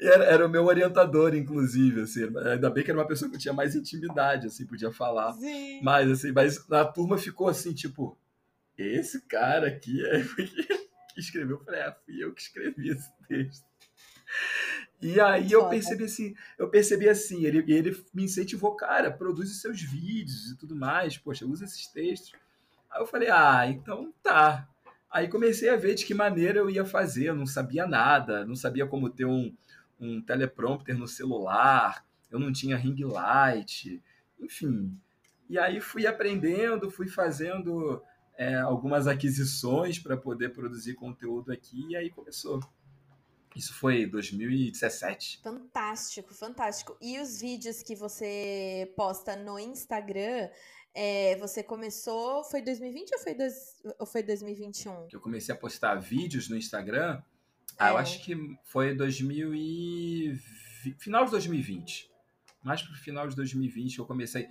Era, 0.00 0.24
era, 0.24 0.46
o 0.46 0.48
meu 0.48 0.64
orientador, 0.64 1.34
inclusive, 1.34 2.02
assim. 2.02 2.24
Ainda 2.50 2.70
bem 2.70 2.82
que 2.82 2.90
era 2.90 2.98
uma 2.98 3.06
pessoa 3.06 3.28
que 3.28 3.36
eu 3.36 3.40
tinha 3.40 3.52
mais 3.52 3.74
intimidade, 3.74 4.46
assim, 4.46 4.66
podia 4.66 4.90
falar. 4.90 5.32
Sim. 5.34 5.80
Mas, 5.82 6.10
assim, 6.10 6.32
mas 6.32 6.70
a 6.70 6.84
turma 6.86 7.18
ficou 7.18 7.48
assim, 7.48 7.74
tipo, 7.74 8.16
esse 8.78 9.20
cara 9.22 9.68
aqui 9.68 10.02
é 10.06 10.22
que 11.12 11.20
escreveu. 11.20 11.58
Eu 11.58 11.64
falei, 11.64 11.82
ah, 11.82 11.96
fui 12.04 12.22
eu 12.22 12.32
que 12.32 12.40
escrevi 12.40 12.88
esse 12.88 13.12
texto. 13.28 13.66
E 15.00 15.20
aí 15.20 15.52
eu 15.52 15.68
percebi 15.68 16.04
assim, 16.04 16.34
eu 16.58 16.68
percebi 16.68 17.08
assim, 17.08 17.44
ele, 17.44 17.64
ele 17.72 18.04
me 18.12 18.24
incentivou, 18.24 18.74
cara, 18.74 19.10
produz 19.10 19.50
os 19.50 19.60
seus 19.60 19.80
vídeos 19.80 20.50
e 20.50 20.56
tudo 20.56 20.74
mais, 20.74 21.16
poxa, 21.16 21.46
usa 21.46 21.64
esses 21.64 21.86
textos. 21.86 22.32
Aí 22.90 23.00
eu 23.00 23.06
falei, 23.06 23.28
ah, 23.30 23.66
então 23.68 24.12
tá. 24.22 24.68
Aí 25.10 25.28
comecei 25.28 25.68
a 25.70 25.76
ver 25.76 25.94
de 25.94 26.04
que 26.04 26.14
maneira 26.14 26.58
eu 26.58 26.68
ia 26.68 26.84
fazer, 26.84 27.26
eu 27.26 27.34
não 27.34 27.46
sabia 27.46 27.86
nada, 27.86 28.44
não 28.44 28.54
sabia 28.54 28.86
como 28.86 29.08
ter 29.08 29.24
um, 29.24 29.54
um 29.98 30.20
teleprompter 30.20 30.96
no 30.96 31.08
celular, 31.08 32.04
eu 32.30 32.38
não 32.38 32.52
tinha 32.52 32.76
ring 32.76 33.02
light, 33.04 34.02
enfim. 34.38 34.94
E 35.48 35.58
aí 35.58 35.80
fui 35.80 36.06
aprendendo, 36.06 36.90
fui 36.90 37.08
fazendo 37.08 38.02
é, 38.36 38.56
algumas 38.56 39.06
aquisições 39.06 39.98
para 39.98 40.16
poder 40.16 40.50
produzir 40.50 40.94
conteúdo 40.94 41.50
aqui, 41.50 41.86
e 41.90 41.96
aí 41.96 42.10
começou. 42.10 42.60
Isso 43.56 43.74
foi 43.74 44.06
2017. 44.06 45.40
Fantástico, 45.42 46.32
fantástico. 46.32 46.96
E 47.00 47.18
os 47.18 47.40
vídeos 47.40 47.82
que 47.82 47.96
você 47.96 48.92
posta 48.94 49.34
no 49.34 49.58
Instagram, 49.58 50.48
é, 51.00 51.36
você 51.36 51.62
começou. 51.62 52.42
Foi 52.42 52.60
2020 52.60 53.12
ou 53.12 53.20
foi, 53.20 53.32
dois, 53.32 53.80
ou 54.00 54.04
foi 54.04 54.20
2021? 54.20 55.06
Que 55.06 55.14
eu 55.14 55.20
comecei 55.20 55.54
a 55.54 55.56
postar 55.56 55.94
vídeos 55.94 56.48
no 56.48 56.56
Instagram. 56.56 57.22
É. 57.22 57.22
Ah, 57.78 57.90
eu 57.90 57.98
acho 57.98 58.20
que 58.24 58.34
foi 58.64 58.92
2020, 58.96 60.42
final 60.98 61.24
de 61.24 61.30
2020. 61.30 62.10
Mais 62.64 62.82
pro 62.82 62.92
final 62.96 63.28
de 63.28 63.36
2020 63.36 63.94
que 63.94 64.00
eu 64.00 64.06
comecei. 64.06 64.48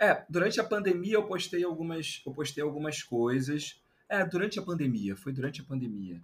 É, 0.00 0.24
durante 0.30 0.58
a 0.58 0.64
pandemia 0.64 1.16
eu 1.16 1.26
postei 1.26 1.62
algumas, 1.62 2.22
eu 2.24 2.32
postei 2.32 2.64
algumas 2.64 3.02
coisas. 3.02 3.78
É, 4.08 4.24
durante 4.24 4.58
a 4.58 4.62
pandemia, 4.62 5.14
foi 5.14 5.34
durante 5.34 5.60
a 5.60 5.64
pandemia. 5.64 6.22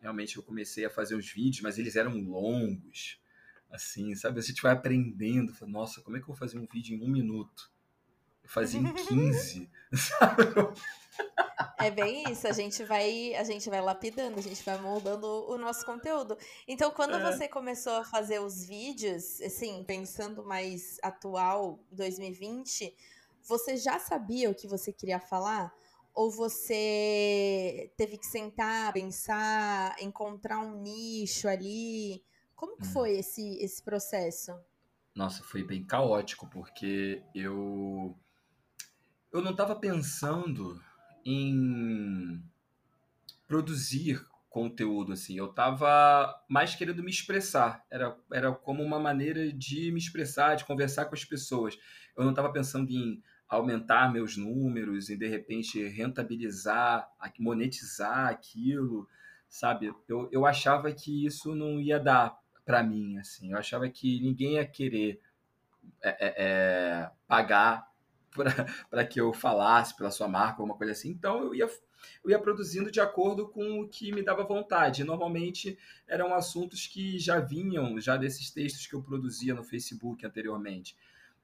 Realmente 0.00 0.38
eu 0.38 0.42
comecei 0.42 0.84
a 0.84 0.90
fazer 0.90 1.14
os 1.14 1.30
vídeos, 1.30 1.62
mas 1.62 1.78
eles 1.78 1.94
eram 1.94 2.18
longos. 2.18 3.20
assim, 3.70 4.12
sabe? 4.16 4.40
A 4.40 4.42
gente 4.42 4.60
vai 4.60 4.72
aprendendo, 4.72 5.54
fala, 5.54 5.70
nossa, 5.70 6.00
como 6.00 6.16
é 6.16 6.20
que 6.20 6.24
eu 6.24 6.28
vou 6.28 6.36
fazer 6.36 6.58
um 6.58 6.66
vídeo 6.66 6.96
em 6.96 7.02
um 7.04 7.08
minuto? 7.08 7.72
Eu 8.44 8.48
fazia 8.50 8.80
em 8.80 8.92
15, 8.92 9.68
sabe? 9.94 10.44
É 11.76 11.90
bem 11.90 12.30
isso, 12.30 12.46
a 12.46 12.52
gente 12.52 12.84
vai, 12.84 13.34
a 13.34 13.42
gente 13.44 13.68
vai 13.68 13.80
lapidando, 13.80 14.38
a 14.38 14.42
gente 14.42 14.62
vai 14.64 14.78
moldando 14.80 15.26
o 15.26 15.58
nosso 15.58 15.84
conteúdo. 15.84 16.36
Então, 16.68 16.90
quando 16.92 17.18
É. 17.18 17.20
você 17.20 17.48
começou 17.48 17.94
a 17.94 18.04
fazer 18.04 18.40
os 18.40 18.64
vídeos, 18.64 19.40
assim, 19.40 19.82
pensando 19.84 20.44
mais 20.44 20.98
atual, 21.02 21.80
2020, 21.90 22.94
você 23.42 23.76
já 23.76 23.98
sabia 23.98 24.50
o 24.50 24.54
que 24.54 24.68
você 24.68 24.92
queria 24.92 25.18
falar? 25.18 25.74
Ou 26.14 26.30
você 26.30 27.90
teve 27.96 28.18
que 28.18 28.26
sentar, 28.26 28.92
pensar, 28.92 29.96
encontrar 30.00 30.60
um 30.60 30.80
nicho 30.80 31.48
ali? 31.48 32.24
Como 32.54 32.76
que 32.78 32.86
Hum. 32.86 32.92
foi 32.92 33.18
esse, 33.18 33.58
esse 33.58 33.82
processo? 33.82 34.52
Nossa, 35.14 35.42
foi 35.44 35.62
bem 35.62 35.84
caótico, 35.84 36.48
porque 36.48 37.22
eu 37.34 38.16
eu 39.34 39.42
não 39.42 39.50
estava 39.50 39.74
pensando 39.74 40.80
em 41.24 42.40
produzir 43.48 44.24
conteúdo 44.48 45.12
assim. 45.12 45.36
Eu 45.36 45.50
estava 45.50 46.40
mais 46.48 46.76
querendo 46.76 47.02
me 47.02 47.10
expressar. 47.10 47.84
Era, 47.90 48.16
era 48.32 48.52
como 48.52 48.80
uma 48.80 49.00
maneira 49.00 49.52
de 49.52 49.90
me 49.90 49.98
expressar, 49.98 50.54
de 50.54 50.64
conversar 50.64 51.06
com 51.06 51.16
as 51.16 51.24
pessoas. 51.24 51.76
Eu 52.16 52.22
não 52.22 52.30
estava 52.30 52.52
pensando 52.52 52.88
em 52.92 53.20
aumentar 53.48 54.12
meus 54.12 54.36
números, 54.36 55.10
em 55.10 55.18
de 55.18 55.26
repente 55.26 55.84
rentabilizar, 55.88 57.08
monetizar 57.40 58.28
aquilo, 58.28 59.08
sabe? 59.48 59.92
Eu, 60.06 60.28
eu 60.30 60.46
achava 60.46 60.92
que 60.92 61.26
isso 61.26 61.56
não 61.56 61.80
ia 61.80 61.98
dar 61.98 62.38
para 62.64 62.84
mim, 62.84 63.18
assim. 63.18 63.50
Eu 63.50 63.58
achava 63.58 63.88
que 63.88 64.20
ninguém 64.20 64.54
ia 64.54 64.64
querer 64.64 65.20
é, 66.00 66.10
é, 66.10 66.34
é, 66.38 67.10
pagar 67.26 67.92
para 68.34 69.04
que 69.06 69.20
eu 69.20 69.32
falasse 69.32 69.96
pela 69.96 70.10
sua 70.10 70.28
marca, 70.28 70.60
alguma 70.60 70.76
coisa 70.76 70.92
assim. 70.92 71.10
Então 71.10 71.44
eu 71.44 71.54
ia, 71.54 71.70
eu 72.24 72.30
ia 72.30 72.38
produzindo 72.38 72.90
de 72.90 73.00
acordo 73.00 73.48
com 73.48 73.80
o 73.80 73.88
que 73.88 74.12
me 74.12 74.22
dava 74.22 74.44
vontade. 74.44 75.04
Normalmente 75.04 75.78
eram 76.06 76.34
assuntos 76.34 76.86
que 76.86 77.18
já 77.18 77.38
vinham 77.40 78.00
já 78.00 78.16
desses 78.16 78.50
textos 78.50 78.86
que 78.86 78.94
eu 78.94 79.02
produzia 79.02 79.54
no 79.54 79.64
Facebook 79.64 80.26
anteriormente. 80.26 80.96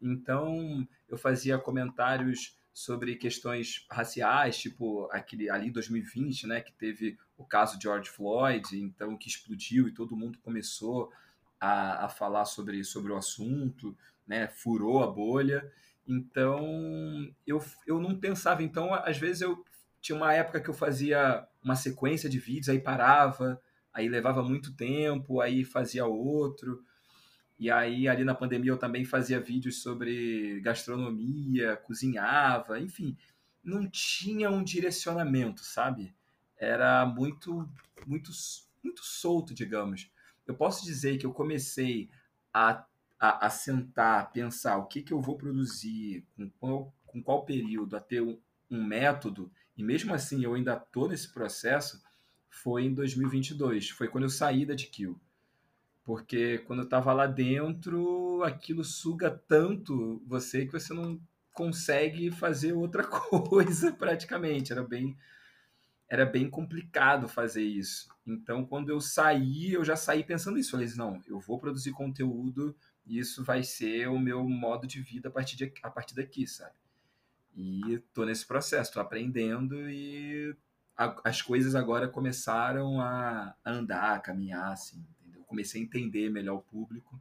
Então 0.02 0.86
eu 1.08 1.16
fazia 1.16 1.58
comentários 1.58 2.56
sobre 2.72 3.16
questões 3.16 3.84
raciais, 3.90 4.58
tipo 4.58 5.08
aquele 5.10 5.50
ali 5.50 5.70
2020, 5.70 6.46
né, 6.46 6.60
que 6.60 6.72
teve 6.72 7.18
o 7.36 7.44
caso 7.44 7.76
de 7.76 7.82
George 7.82 8.08
Floyd, 8.08 8.80
então 8.80 9.16
que 9.16 9.28
explodiu 9.28 9.88
e 9.88 9.92
todo 9.92 10.16
mundo 10.16 10.38
começou 10.38 11.12
a, 11.60 12.06
a 12.06 12.08
falar 12.08 12.44
sobre, 12.44 12.82
sobre 12.84 13.12
o 13.12 13.16
assunto, 13.16 13.96
né, 14.26 14.48
furou 14.48 15.02
a 15.02 15.06
bolha. 15.06 15.70
Então, 16.10 17.32
eu, 17.46 17.64
eu 17.86 18.00
não 18.00 18.18
pensava. 18.18 18.64
Então, 18.64 18.92
às 18.92 19.16
vezes, 19.16 19.42
eu 19.42 19.64
tinha 20.00 20.16
uma 20.16 20.34
época 20.34 20.60
que 20.60 20.68
eu 20.68 20.74
fazia 20.74 21.46
uma 21.62 21.76
sequência 21.76 22.28
de 22.28 22.40
vídeos, 22.40 22.68
aí 22.68 22.80
parava, 22.80 23.62
aí 23.94 24.08
levava 24.08 24.42
muito 24.42 24.74
tempo, 24.74 25.40
aí 25.40 25.64
fazia 25.64 26.06
outro. 26.06 26.84
E 27.56 27.70
aí, 27.70 28.08
ali 28.08 28.24
na 28.24 28.34
pandemia, 28.34 28.72
eu 28.72 28.78
também 28.78 29.04
fazia 29.04 29.40
vídeos 29.40 29.82
sobre 29.82 30.60
gastronomia, 30.62 31.76
cozinhava, 31.76 32.80
enfim. 32.80 33.16
Não 33.62 33.88
tinha 33.88 34.50
um 34.50 34.64
direcionamento, 34.64 35.62
sabe? 35.62 36.12
Era 36.58 37.06
muito, 37.06 37.68
muito, 38.04 38.32
muito 38.82 39.04
solto, 39.04 39.54
digamos. 39.54 40.10
Eu 40.44 40.56
posso 40.56 40.84
dizer 40.84 41.18
que 41.18 41.26
eu 41.26 41.32
comecei 41.32 42.10
a 42.52 42.84
a, 43.20 43.46
a 43.46 43.50
sentar, 43.50 44.32
pensar 44.32 44.78
o 44.78 44.86
que, 44.86 45.02
que 45.02 45.12
eu 45.12 45.20
vou 45.20 45.36
produzir, 45.36 46.26
com 46.34 46.50
qual, 46.58 46.94
com 47.06 47.22
qual 47.22 47.44
período, 47.44 47.94
a 47.94 48.00
ter 48.00 48.22
um, 48.22 48.38
um 48.70 48.82
método, 48.82 49.52
e 49.76 49.82
mesmo 49.82 50.14
assim 50.14 50.42
eu 50.42 50.54
ainda 50.54 50.74
estou 50.74 51.08
nesse 51.08 51.32
processo, 51.32 52.02
foi 52.48 52.84
em 52.84 52.94
2022. 52.94 53.90
Foi 53.90 54.08
quando 54.08 54.24
eu 54.24 54.30
saí 54.30 54.66
da 54.66 54.74
DQ. 54.74 55.14
Porque 56.04 56.58
quando 56.58 56.80
eu 56.80 56.84
estava 56.84 57.12
lá 57.12 57.26
dentro, 57.26 58.42
aquilo 58.42 58.82
suga 58.84 59.30
tanto 59.30 60.22
você 60.26 60.66
que 60.66 60.72
você 60.72 60.92
não 60.92 61.20
consegue 61.52 62.30
fazer 62.30 62.72
outra 62.72 63.04
coisa 63.06 63.92
praticamente. 63.92 64.72
Era 64.72 64.82
bem, 64.82 65.16
era 66.08 66.26
bem 66.26 66.50
complicado 66.50 67.28
fazer 67.28 67.62
isso. 67.62 68.08
Então, 68.26 68.66
quando 68.66 68.90
eu 68.90 69.00
saí, 69.00 69.72
eu 69.72 69.84
já 69.84 69.94
saí 69.94 70.24
pensando 70.24 70.58
isso. 70.58 70.72
Falei, 70.72 70.88
não, 70.96 71.22
eu 71.26 71.38
vou 71.38 71.58
produzir 71.58 71.92
conteúdo 71.92 72.74
isso 73.18 73.44
vai 73.44 73.62
ser 73.62 74.08
o 74.08 74.18
meu 74.18 74.42
modo 74.48 74.86
de 74.86 75.00
vida 75.00 75.28
a 75.28 75.32
partir, 75.32 75.56
de, 75.56 75.72
a 75.82 75.90
partir 75.90 76.14
daqui, 76.14 76.46
sabe? 76.46 76.74
E 77.54 77.98
tô 78.14 78.24
nesse 78.24 78.46
processo, 78.46 78.92
tô 78.92 79.00
aprendendo 79.00 79.90
e 79.90 80.56
a, 80.96 81.16
as 81.24 81.42
coisas 81.42 81.74
agora 81.74 82.08
começaram 82.08 83.00
a 83.00 83.56
andar, 83.64 84.14
a 84.14 84.20
caminhar, 84.20 84.72
assim, 84.72 85.04
entendeu? 85.20 85.42
Comecei 85.44 85.80
a 85.80 85.84
entender 85.84 86.30
melhor 86.30 86.56
o 86.56 86.62
público, 86.62 87.20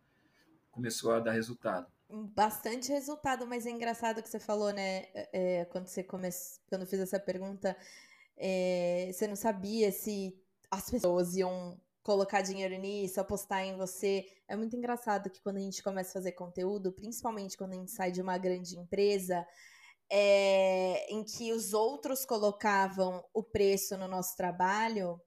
começou 0.69 1.13
a 1.13 1.19
dar 1.19 1.32
resultado. 1.32 1.88
Bastante 2.10 2.91
resultado, 2.91 3.45
mas 3.47 3.65
é 3.65 3.69
engraçado 3.69 4.21
que 4.21 4.30
você 4.30 4.39
falou, 4.39 4.73
né? 4.73 5.06
É, 5.32 5.65
quando 5.65 5.88
você 5.88 6.04
começou, 6.04 6.60
quando 6.67 6.86
fiz 6.86 6.99
essa 6.99 7.19
pergunta, 7.19 7.78
é, 8.36 9.12
você 9.13 9.28
não 9.28 9.36
sabia 9.36 9.91
se 9.91 10.36
as 10.71 10.89
pessoas 10.89 11.36
iam 11.36 11.80
colocar 12.09 12.41
dinheiro 12.41 12.75
nisso, 12.75 13.21
apostar 13.21 13.63
em 13.63 13.77
você. 13.77 14.25
É 14.47 14.55
muito 14.55 14.75
engraçado 14.75 15.29
que 15.29 15.43
quando 15.43 15.57
a 15.57 15.61
gente 15.61 15.83
começa 15.83 16.09
a 16.09 16.13
fazer 16.13 16.31
conteúdo, 16.31 16.91
principalmente 16.91 17.55
quando 17.55 17.73
a 17.73 17.75
gente 17.75 17.91
sai 17.91 18.11
de 18.11 18.19
uma 18.19 18.35
grande 18.35 18.75
empresa, 18.75 19.45
é, 20.09 21.05
em 21.13 21.23
que 21.23 21.53
os 21.53 21.71
outros 21.71 22.25
colocavam 22.25 23.23
o 23.31 23.43
preço 23.43 23.95
no 23.95 24.07
nosso 24.07 24.35
trabalho, 24.35 25.21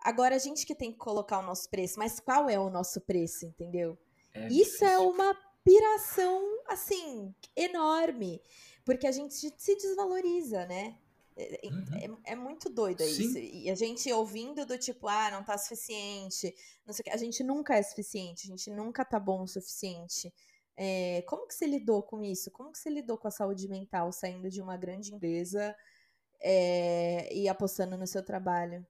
agora 0.00 0.36
a 0.36 0.38
gente 0.38 0.64
que 0.64 0.74
tem 0.74 0.90
que 0.90 0.96
colocar 0.96 1.38
o 1.40 1.46
nosso 1.46 1.68
preço, 1.68 1.98
mas 1.98 2.18
qual 2.18 2.48
é 2.48 2.58
o 2.58 2.70
nosso 2.70 2.98
preço, 3.02 3.44
entendeu? 3.44 3.98
É 4.32 4.48
Isso 4.48 4.86
é 4.86 4.96
uma 4.96 5.36
piração, 5.62 6.42
assim, 6.66 7.34
enorme, 7.54 8.40
porque 8.86 9.06
a 9.06 9.12
gente 9.12 9.34
se 9.34 9.76
desvaloriza, 9.76 10.64
né? 10.64 10.96
É, 11.36 11.68
Uhum. 11.70 12.06
é- 12.06 12.32
é 12.32 12.36
muito 12.36 12.70
doido 12.70 13.02
Sim. 13.02 13.06
isso. 13.06 13.38
E 13.38 13.70
a 13.70 13.74
gente 13.74 14.10
ouvindo 14.12 14.64
do 14.66 14.78
tipo, 14.78 15.06
ah, 15.08 15.30
não 15.30 15.44
tá 15.44 15.56
suficiente, 15.58 16.54
não 16.86 16.92
sei 16.94 17.02
o 17.02 17.04
que. 17.04 17.10
A 17.10 17.16
gente 17.16 17.44
nunca 17.44 17.74
é 17.76 17.82
suficiente, 17.82 18.46
a 18.46 18.50
gente 18.50 18.70
nunca 18.70 19.04
tá 19.04 19.20
bom 19.20 19.42
o 19.42 19.48
suficiente. 19.48 20.32
É, 20.76 21.22
como 21.28 21.46
que 21.46 21.54
você 21.54 21.66
lidou 21.66 22.02
com 22.02 22.22
isso? 22.22 22.50
Como 22.50 22.72
que 22.72 22.78
você 22.78 22.90
lidou 22.90 23.18
com 23.18 23.28
a 23.28 23.30
saúde 23.30 23.68
mental 23.68 24.12
saindo 24.12 24.50
de 24.50 24.60
uma 24.62 24.76
grande 24.76 25.14
empresa 25.14 25.74
é, 26.40 27.34
e 27.34 27.48
apostando 27.48 27.96
no 27.98 28.06
seu 28.06 28.24
trabalho? 28.24 28.86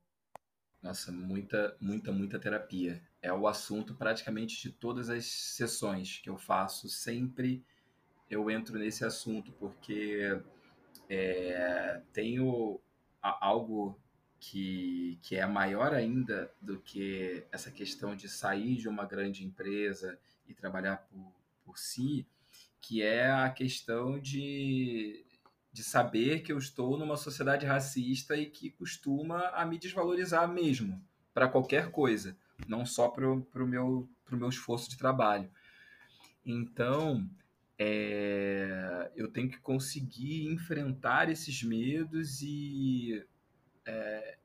Nossa, 0.82 1.10
muita, 1.10 1.76
muita, 1.80 2.12
muita 2.12 2.38
terapia. 2.38 3.02
É 3.20 3.32
o 3.32 3.46
assunto 3.48 3.94
praticamente 3.94 4.60
de 4.62 4.70
todas 4.70 5.08
as 5.10 5.26
sessões 5.26 6.18
que 6.22 6.30
eu 6.30 6.36
faço. 6.38 6.88
Sempre 6.88 7.64
eu 8.30 8.50
entro 8.50 8.78
nesse 8.78 9.04
assunto, 9.04 9.52
porque 9.54 10.40
é, 11.08 12.02
tenho 12.12 12.80
algo 13.22 13.98
que, 14.38 15.18
que 15.22 15.36
é 15.36 15.46
maior 15.46 15.94
ainda 15.94 16.52
do 16.60 16.78
que 16.80 17.44
essa 17.50 17.70
questão 17.70 18.14
de 18.14 18.28
sair 18.28 18.76
de 18.76 18.88
uma 18.88 19.04
grande 19.04 19.44
empresa 19.44 20.18
e 20.46 20.54
trabalhar 20.54 20.98
por, 21.08 21.32
por 21.64 21.78
si, 21.78 22.26
que 22.80 23.02
é 23.02 23.30
a 23.30 23.50
questão 23.50 24.18
de, 24.18 25.24
de 25.72 25.82
saber 25.82 26.42
que 26.42 26.52
eu 26.52 26.58
estou 26.58 26.96
numa 26.96 27.16
sociedade 27.16 27.66
racista 27.66 28.36
e 28.36 28.46
que 28.46 28.70
costuma 28.70 29.48
a 29.48 29.64
me 29.66 29.78
desvalorizar 29.78 30.48
mesmo, 30.48 31.02
para 31.34 31.48
qualquer 31.48 31.90
coisa, 31.90 32.36
não 32.68 32.86
só 32.86 33.08
para 33.08 33.28
o 33.28 33.66
meu, 33.66 34.08
pro 34.24 34.36
meu 34.36 34.48
esforço 34.48 34.88
de 34.88 34.96
trabalho. 34.96 35.50
Então, 36.44 37.28
é, 37.78 39.10
eu 39.14 39.30
tenho 39.30 39.50
que 39.50 39.58
conseguir 39.58 40.46
enfrentar 40.46 41.28
esses 41.28 41.62
medos 41.62 42.40
e, 42.42 43.24
é, 43.84 44.38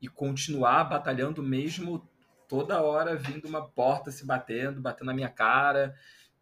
e 0.00 0.08
continuar 0.08 0.84
batalhando 0.84 1.42
mesmo 1.42 2.08
toda 2.48 2.82
hora 2.82 3.16
vindo 3.16 3.46
uma 3.46 3.66
porta 3.66 4.10
se 4.10 4.24
batendo, 4.24 4.80
batendo 4.80 5.06
na 5.06 5.14
minha 5.14 5.28
cara 5.28 5.94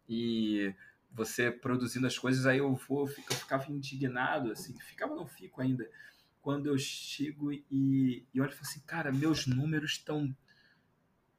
e 0.07 0.73
você 1.11 1.49
produzindo 1.49 2.05
as 2.05 2.17
coisas, 2.17 2.45
aí 2.45 2.57
eu 2.57 2.75
vou, 2.75 3.07
eu 3.07 3.35
ficava 3.35 3.71
indignado, 3.71 4.51
assim, 4.51 4.77
ficava, 4.79 5.15
não 5.15 5.25
fico 5.25 5.61
ainda, 5.61 5.89
quando 6.41 6.67
eu 6.67 6.77
chego 6.77 7.53
e, 7.53 8.27
e 8.33 8.41
olho 8.41 8.49
e 8.49 8.53
falo 8.53 8.67
assim, 8.67 8.81
cara, 8.81 9.11
meus 9.11 9.47
números 9.47 9.91
estão 9.91 10.35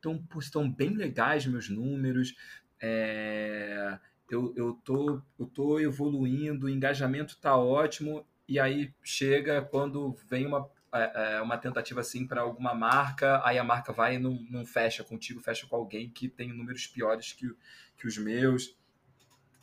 tão, 0.00 0.26
estão 0.38 0.70
bem 0.70 0.90
legais, 0.90 1.46
meus 1.46 1.68
números, 1.68 2.34
é, 2.80 3.98
eu, 4.28 4.52
eu, 4.56 4.72
tô, 4.84 5.20
eu 5.38 5.46
tô 5.46 5.78
evoluindo, 5.78 6.66
o 6.66 6.70
engajamento 6.70 7.38
tá 7.38 7.56
ótimo, 7.56 8.26
e 8.48 8.58
aí 8.58 8.92
chega 9.02 9.62
quando 9.62 10.16
vem 10.28 10.46
uma, 10.46 10.68
é, 10.92 11.34
é 11.36 11.40
uma 11.40 11.58
tentativa 11.58 12.00
assim 12.00 12.26
para 12.26 12.42
alguma 12.42 12.74
marca, 12.74 13.40
aí 13.44 13.58
a 13.58 13.64
marca 13.64 13.92
vai 13.92 14.16
e 14.16 14.18
não, 14.18 14.34
não 14.50 14.64
fecha 14.64 15.04
contigo, 15.04 15.40
fecha 15.40 15.66
com 15.66 15.76
alguém 15.76 16.10
que 16.10 16.28
tem 16.28 16.52
números 16.52 16.86
piores 16.86 17.32
que, 17.32 17.48
que 17.96 18.06
os 18.06 18.18
meus, 18.18 18.76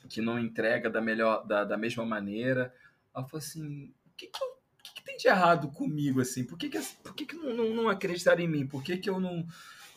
que 0.10 0.22
não 0.22 0.40
entrega 0.40 0.90
da 0.90 1.02
melhor, 1.02 1.46
da, 1.46 1.64
da 1.64 1.78
mesma 1.78 2.06
maneira. 2.06 2.74
Ela 3.16 3.26
falou 3.26 3.40
assim, 3.40 3.94
o 4.06 4.12
que, 4.16 4.28
que, 4.28 4.40
que, 4.84 4.94
que 4.96 5.04
tem 5.04 5.18
de 5.18 5.28
errado 5.28 5.70
comigo 5.72 6.22
assim? 6.22 6.44
Por 6.44 6.58
que, 6.58 6.70
que, 6.70 6.80
por 7.04 7.14
que, 7.16 7.26
que 7.26 7.36
não, 7.36 7.54
não, 7.54 7.70
não 7.76 7.90
acreditar 7.90 8.40
em 8.40 8.48
mim? 8.48 8.68
Por 8.68 8.84
que, 8.84 8.98
que 8.98 9.10
eu 9.10 9.20
não, 9.20 9.46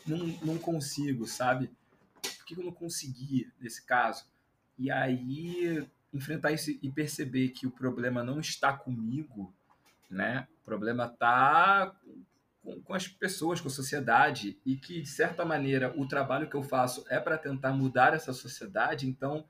não, 0.07 0.19
não 0.43 0.59
consigo, 0.59 1.27
sabe? 1.27 1.71
Por 2.15 2.45
que, 2.45 2.55
que 2.55 2.61
eu 2.61 2.65
não 2.65 2.73
consegui 2.73 3.51
nesse 3.61 3.85
caso? 3.85 4.25
E 4.79 4.91
aí 4.91 5.87
enfrentar 6.13 6.53
isso 6.53 6.71
e 6.71 6.91
perceber 6.91 7.51
que 7.51 7.67
o 7.67 7.71
problema 7.71 8.23
não 8.23 8.41
está 8.41 8.73
comigo, 8.73 9.55
né? 10.11 10.47
O 10.63 10.65
problema 10.65 11.07
está 11.07 11.95
com, 12.63 12.81
com, 12.81 12.95
as 12.95 13.07
pessoas, 13.07 13.61
com 13.61 13.69
a 13.69 13.71
sociedade, 13.71 14.59
e 14.65 14.77
que, 14.77 15.03
de 15.03 15.09
certa 15.09 15.45
maneira, 15.45 15.93
o 15.97 16.07
trabalho 16.07 16.49
que 16.49 16.57
eu 16.57 16.63
faço 16.63 17.05
é 17.09 17.21
para 17.21 17.39
tentar 17.39 17.73
mudar 17.73 18.15
essa 18.15 18.33
sociedade. 18.33 19.07
Então, 19.07 19.45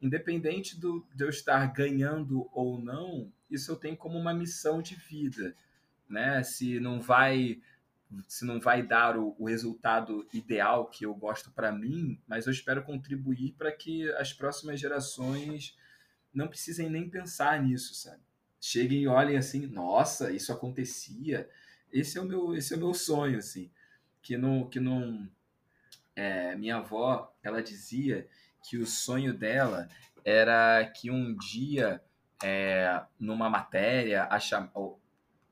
independente 0.00 0.78
do, 0.78 1.06
de 1.14 1.24
eu 1.24 1.28
estar 1.28 1.64
ganhando 1.72 2.48
ou 2.52 2.78
não, 2.78 3.30
isso 3.50 3.70
eu 3.70 3.76
tenho 3.76 3.96
como 3.96 4.18
uma 4.18 4.34
missão 4.34 4.82
de 4.82 4.96
vida. 4.96 5.54
Né? 6.08 6.42
Se 6.42 6.80
não 6.80 7.00
vai 7.00 7.60
se 8.28 8.44
não 8.44 8.60
vai 8.60 8.82
dar 8.82 9.16
o, 9.16 9.34
o 9.38 9.46
resultado 9.46 10.26
ideal 10.32 10.86
que 10.86 11.06
eu 11.06 11.14
gosto 11.14 11.50
para 11.50 11.72
mim, 11.72 12.20
mas 12.26 12.46
eu 12.46 12.52
espero 12.52 12.82
contribuir 12.82 13.54
para 13.56 13.72
que 13.72 14.10
as 14.12 14.32
próximas 14.32 14.78
gerações 14.78 15.76
não 16.32 16.48
precisem 16.48 16.88
nem 16.90 17.08
pensar 17.08 17.62
nisso, 17.62 17.94
sabe? 17.94 18.22
cheguem 18.62 19.02
e 19.02 19.08
olhem 19.08 19.36
assim, 19.36 19.66
nossa, 19.66 20.30
isso 20.30 20.52
acontecia. 20.52 21.50
Esse 21.92 22.16
é 22.16 22.20
o 22.20 22.24
meu, 22.24 22.54
esse 22.54 22.72
é 22.72 22.76
o 22.76 22.80
meu 22.80 22.94
sonho, 22.94 23.38
assim, 23.38 23.68
que 24.22 24.36
não, 24.36 24.68
que 24.68 24.78
não. 24.78 25.28
É, 26.14 26.54
minha 26.54 26.76
avó, 26.76 27.34
ela 27.42 27.62
dizia 27.62 28.28
que 28.62 28.78
o 28.78 28.86
sonho 28.86 29.34
dela 29.34 29.88
era 30.24 30.86
que 30.86 31.10
um 31.10 31.36
dia, 31.36 32.00
é, 32.44 33.02
numa 33.18 33.50
matéria, 33.50 34.24
achar, 34.30 34.70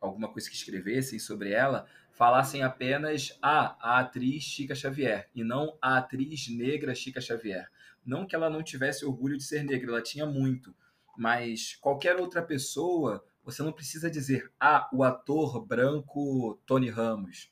alguma 0.01 0.29
coisa 0.29 0.49
que 0.49 0.55
escrevessem 0.55 1.19
sobre 1.19 1.51
ela, 1.51 1.89
falassem 2.21 2.63
apenas 2.63 3.35
ah, 3.41 3.79
a 3.81 4.01
atriz 4.01 4.43
Chica 4.43 4.75
Xavier 4.75 5.31
e 5.35 5.43
não 5.43 5.79
a 5.81 5.97
atriz 5.97 6.51
negra 6.51 6.95
Chica 6.95 7.19
Xavier. 7.19 7.71
Não 8.05 8.27
que 8.27 8.37
ela 8.37 8.51
não 8.51 8.63
tivesse 8.63 9.07
orgulho 9.07 9.39
de 9.39 9.43
ser 9.43 9.65
negra, 9.65 9.93
ela 9.93 10.03
tinha 10.03 10.27
muito, 10.27 10.77
mas 11.17 11.77
qualquer 11.77 12.17
outra 12.17 12.43
pessoa, 12.43 13.25
você 13.43 13.63
não 13.63 13.73
precisa 13.73 14.11
dizer, 14.11 14.53
ah, 14.61 14.87
o 14.93 15.03
ator 15.03 15.65
branco 15.65 16.61
Tony 16.67 16.91
Ramos. 16.91 17.51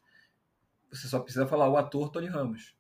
Você 0.93 1.09
só 1.09 1.19
precisa 1.19 1.47
falar 1.47 1.71
o 1.71 1.79
ator 1.79 2.11
Tony 2.11 2.27
Ramos. 2.27 2.77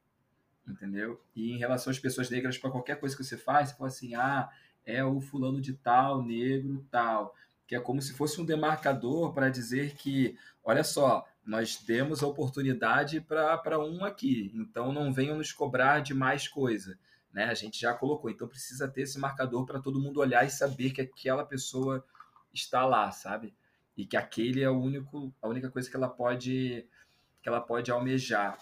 Entendeu? 0.66 1.18
E 1.35 1.53
em 1.53 1.57
relação 1.57 1.90
às 1.90 1.98
pessoas 1.98 2.29
negras, 2.29 2.59
para 2.59 2.70
qualquer 2.70 3.01
coisa 3.01 3.16
que 3.16 3.24
você 3.24 3.38
faz, 3.38 3.70
você 3.70 3.77
fala 3.77 3.88
assim, 3.88 4.14
ah, 4.14 4.51
é 4.85 5.03
o 5.03 5.22
fulano 5.22 5.59
de 5.59 5.72
tal, 5.72 6.22
negro, 6.22 6.87
tal. 6.90 7.35
Que 7.66 7.74
é 7.74 7.81
como 7.81 8.03
se 8.03 8.12
fosse 8.12 8.38
um 8.38 8.44
demarcador 8.44 9.33
para 9.33 9.48
dizer 9.48 9.94
que, 9.94 10.37
olha 10.62 10.85
só, 10.85 11.27
nós 11.49 11.79
demos 11.79 12.23
a 12.23 12.27
oportunidade 12.27 13.21
para 13.21 13.79
um 13.79 14.05
aqui, 14.05 14.53
então 14.55 14.93
não 14.93 15.13
venham 15.13 15.37
nos 15.37 15.53
cobrar 15.53 16.01
de 16.01 16.15
mais 16.15 16.47
coisa 16.47 16.99
né? 17.33 17.45
A 17.45 17.55
gente 17.55 17.81
já 17.81 17.95
colocou, 17.95 18.31
então 18.31 18.49
precisa 18.49 18.89
ter 18.89 19.03
esse 19.03 19.19
marcador 19.19 19.65
para 19.65 19.81
todo 19.81 20.01
mundo 20.01 20.21
olhar 20.21 20.45
e 20.45 20.51
saber 20.51 20.91
que 20.91 21.01
aquela 21.01 21.45
pessoa 21.45 22.05
está 22.53 22.85
lá, 22.85 23.11
sabe? 23.11 23.55
E 23.97 24.07
que 24.07 24.17
aquele 24.17 24.63
é 24.63 24.71
o 24.71 24.79
único, 24.79 25.33
a 25.41 25.49
única 25.49 25.71
coisa 25.71 25.89
que 25.91 25.97
ela 25.97 26.09
pode 26.09 26.85
que 27.41 27.49
ela 27.49 27.61
pode 27.61 27.91
almejar. 27.91 28.59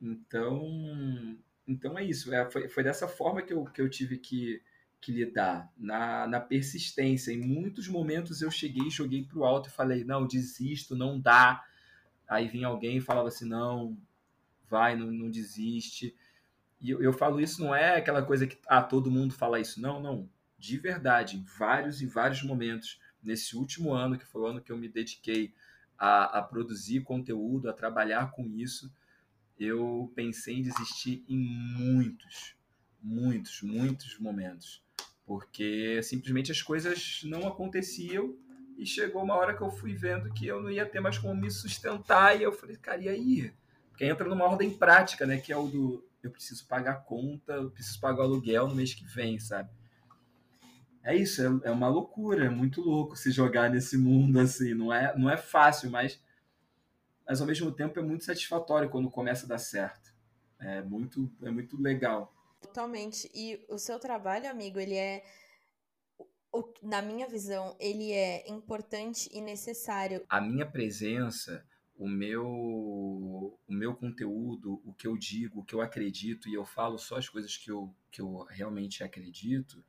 Então, 0.00 1.38
então 1.66 1.98
é 1.98 2.04
isso. 2.04 2.32
É, 2.34 2.50
foi, 2.50 2.68
foi 2.68 2.82
dessa 2.82 3.08
forma 3.08 3.40
que 3.40 3.52
eu, 3.52 3.64
que 3.64 3.80
eu 3.80 3.88
tive 3.88 4.18
que, 4.18 4.60
que 5.00 5.10
lidar, 5.10 5.72
na, 5.76 6.26
na 6.26 6.40
persistência. 6.40 7.32
Em 7.32 7.40
muitos 7.40 7.88
momentos 7.88 8.42
eu 8.42 8.50
cheguei, 8.50 8.90
joguei 8.90 9.24
para 9.24 9.38
o 9.38 9.44
alto 9.44 9.70
e 9.70 9.72
falei, 9.72 10.04
não, 10.04 10.26
desisto, 10.26 10.94
não 10.94 11.18
dá. 11.18 11.64
Aí 12.32 12.48
vinha 12.48 12.66
alguém 12.66 12.96
e 12.96 13.00
falava 13.00 13.28
assim, 13.28 13.46
não, 13.46 13.94
vai, 14.66 14.96
não, 14.96 15.10
não 15.10 15.30
desiste. 15.30 16.16
E 16.80 16.88
eu, 16.88 17.02
eu 17.02 17.12
falo 17.12 17.38
isso 17.38 17.62
não 17.62 17.74
é 17.74 17.98
aquela 17.98 18.22
coisa 18.22 18.46
que 18.46 18.58
ah, 18.66 18.82
todo 18.82 19.10
mundo 19.10 19.34
fala 19.34 19.60
isso. 19.60 19.78
Não, 19.82 20.00
não. 20.00 20.30
De 20.58 20.78
verdade, 20.78 21.36
em 21.36 21.44
vários 21.58 22.00
e 22.00 22.06
vários 22.06 22.42
momentos, 22.42 22.98
nesse 23.22 23.54
último 23.54 23.92
ano, 23.92 24.16
que 24.16 24.24
foi 24.24 24.40
o 24.40 24.46
ano 24.46 24.62
que 24.62 24.72
eu 24.72 24.78
me 24.78 24.88
dediquei 24.88 25.52
a, 25.98 26.38
a 26.38 26.42
produzir 26.42 27.02
conteúdo, 27.02 27.68
a 27.68 27.74
trabalhar 27.74 28.30
com 28.30 28.46
isso, 28.48 28.90
eu 29.58 30.10
pensei 30.14 30.56
em 30.56 30.62
desistir 30.62 31.22
em 31.28 31.36
muitos, 31.36 32.56
muitos, 33.02 33.60
muitos 33.60 34.18
momentos. 34.18 34.82
Porque 35.26 36.02
simplesmente 36.02 36.50
as 36.50 36.62
coisas 36.62 37.20
não 37.24 37.46
aconteciam 37.46 38.34
e 38.82 38.86
chegou 38.86 39.22
uma 39.22 39.36
hora 39.36 39.54
que 39.54 39.62
eu 39.62 39.70
fui 39.70 39.94
vendo 39.94 40.32
que 40.32 40.46
eu 40.46 40.60
não 40.60 40.70
ia 40.70 40.84
ter 40.84 41.00
mais 41.00 41.16
como 41.16 41.34
me 41.34 41.50
sustentar 41.50 42.38
e 42.38 42.42
eu 42.42 42.52
falei, 42.52 42.76
cara, 42.76 43.00
e 43.00 43.08
aí? 43.08 43.54
Porque 43.88 44.04
entra 44.04 44.28
numa 44.28 44.44
ordem 44.44 44.70
prática, 44.70 45.24
né, 45.24 45.38
que 45.38 45.52
é 45.52 45.56
o 45.56 45.68
do 45.68 46.04
eu 46.22 46.30
preciso 46.30 46.66
pagar 46.66 46.92
a 46.92 46.96
conta, 46.96 47.54
eu 47.54 47.70
preciso 47.70 47.98
pagar 48.00 48.20
o 48.20 48.22
aluguel 48.22 48.68
no 48.68 48.76
mês 48.76 48.94
que 48.94 49.04
vem, 49.04 49.40
sabe? 49.40 49.70
É 51.02 51.16
isso, 51.16 51.42
é, 51.42 51.68
é 51.68 51.70
uma 51.70 51.88
loucura, 51.88 52.44
é 52.44 52.48
muito 52.48 52.80
louco 52.80 53.16
se 53.16 53.32
jogar 53.32 53.68
nesse 53.68 53.98
mundo 53.98 54.38
assim. 54.38 54.72
Não 54.72 54.92
é, 54.92 55.16
não 55.18 55.28
é 55.28 55.36
fácil, 55.36 55.90
mas, 55.90 56.22
mas 57.26 57.40
ao 57.40 57.46
mesmo 57.46 57.72
tempo 57.72 57.98
é 57.98 58.02
muito 58.02 58.24
satisfatório 58.24 58.88
quando 58.88 59.10
começa 59.10 59.46
a 59.46 59.48
dar 59.48 59.58
certo. 59.58 60.14
É 60.60 60.80
muito, 60.80 61.28
é 61.42 61.50
muito 61.50 61.80
legal. 61.80 62.32
Totalmente. 62.60 63.28
E 63.34 63.64
o 63.68 63.78
seu 63.78 63.98
trabalho, 63.98 64.48
amigo, 64.48 64.78
ele 64.78 64.94
é 64.94 65.24
na 66.82 67.00
minha 67.00 67.28
visão, 67.28 67.76
ele 67.80 68.12
é 68.12 68.48
importante 68.50 69.28
e 69.32 69.40
necessário. 69.40 70.24
A 70.28 70.40
minha 70.40 70.66
presença 70.66 71.64
o 72.02 72.08
meu, 72.08 72.48
o 72.48 73.72
meu 73.72 73.94
conteúdo, 73.94 74.82
o 74.84 74.92
que 74.92 75.06
eu 75.06 75.16
digo, 75.16 75.60
o 75.60 75.64
que 75.64 75.72
eu 75.72 75.80
acredito, 75.80 76.48
e 76.48 76.54
eu 76.54 76.64
falo 76.64 76.98
só 76.98 77.16
as 77.16 77.28
coisas 77.28 77.56
que 77.56 77.70
eu, 77.70 77.94
que 78.10 78.20
eu 78.20 78.44
realmente 78.50 79.04
acredito, 79.04 79.84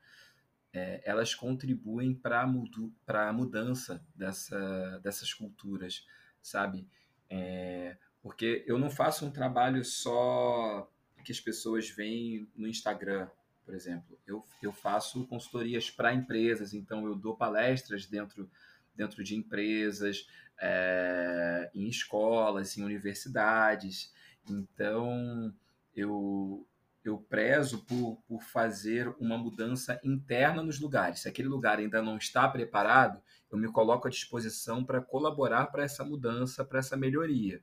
é, 0.71 1.01
elas 1.05 1.33
contribuem 1.33 2.13
para 2.13 2.41
a 2.41 3.33
mudança 3.33 4.05
dessa, 4.15 4.99
dessas 4.99 5.33
culturas, 5.33 6.05
sabe? 6.39 6.87
É, 7.29 7.97
porque 8.21 8.63
eu 8.67 8.77
não 8.77 8.91
faço 8.91 9.25
um 9.25 9.31
trabalho 9.31 9.83
só 9.83 10.87
que 11.25 11.31
as 11.31 11.39
pessoas 11.39 11.89
veem 11.89 12.47
no 12.55 12.67
Instagram, 12.67 13.27
por 13.65 13.73
exemplo. 13.73 14.17
Eu, 14.25 14.43
eu 14.61 14.71
faço 14.71 15.25
consultorias 15.27 15.89
para 15.89 16.13
empresas, 16.13 16.73
então 16.73 17.05
eu 17.05 17.15
dou 17.15 17.35
palestras 17.35 18.05
dentro, 18.05 18.49
dentro 18.95 19.23
de 19.23 19.35
empresas, 19.35 20.27
é, 20.59 21.69
em 21.73 21.87
escolas, 21.87 22.77
em 22.77 22.83
universidades. 22.83 24.13
Então, 24.49 25.53
eu, 25.95 26.67
eu 27.03 27.17
prezo 27.17 27.85
por, 27.85 28.17
por 28.27 28.41
fazer 28.43 29.07
uma 29.19 29.37
mudança 29.37 29.99
interna 30.03 30.61
nos 30.61 30.79
lugares. 30.79 31.21
Se 31.21 31.29
aquele 31.29 31.47
lugar 31.47 31.79
ainda 31.79 32.01
não 32.01 32.17
está 32.17 32.47
preparado, 32.47 33.21
eu 33.51 33.57
me 33.57 33.71
coloco 33.71 34.07
à 34.07 34.11
disposição 34.11 34.83
para 34.83 35.01
colaborar 35.01 35.67
para 35.67 35.83
essa 35.83 36.03
mudança, 36.03 36.65
para 36.65 36.79
essa 36.79 36.97
melhoria. 36.97 37.61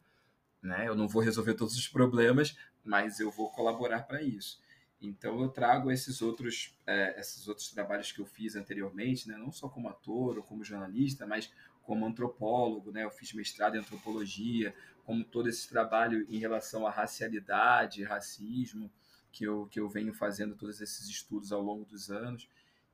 Né? 0.63 0.87
Eu 0.87 0.95
não 0.95 1.09
vou 1.09 1.23
resolver 1.23 1.55
todos 1.55 1.75
os 1.75 1.89
problemas, 1.89 2.57
mas 2.85 3.19
eu 3.19 3.31
vou 3.31 3.51
colaborar 3.51 4.03
para 4.03 4.23
isso. 4.23 4.61
Então 5.01 5.41
eu 5.41 5.49
trago 5.49 5.91
esses 5.91 6.21
outros, 6.21 6.75
é, 6.87 7.19
esses 7.19 7.49
outros 7.49 7.71
trabalhos 7.71 8.13
que 8.13 8.21
eu 8.21 8.27
fiz 8.27 8.55
anteriormente, 8.55 9.27
né? 9.29 9.37
não 9.37 9.51
só 9.51 9.69
como 9.69 9.89
ator 9.89 10.37
ou 10.37 10.43
como 10.43 10.63
jornalista, 10.63 11.27
mas 11.27 11.51
como 11.83 12.07
antropólogo, 12.07 12.93
né? 12.93 13.05
Eu 13.05 13.11
fiz 13.11 13.33
mestrado 13.33 13.75
em 13.75 13.81
antropologia, 13.81 14.75
como 15.05 15.25
todo 15.25 15.49
esse 15.49 15.69
trabalho 15.69 16.25
em 16.29 16.39
relação 16.39 16.87
à 16.87 16.91
racialidade, 16.91 18.05
racismo, 18.05 18.91
que 19.33 19.45
eu, 19.45 19.67
que 19.67 19.81
eu 19.81 19.89
venho 19.89 20.13
fazendo 20.13 20.55
todos 20.55 20.81
esses 20.81 21.09
estudos 21.09 21.51
ao 21.51 21.61
longo 21.61 21.85
dos 21.85 22.11
anos. 22.11 22.49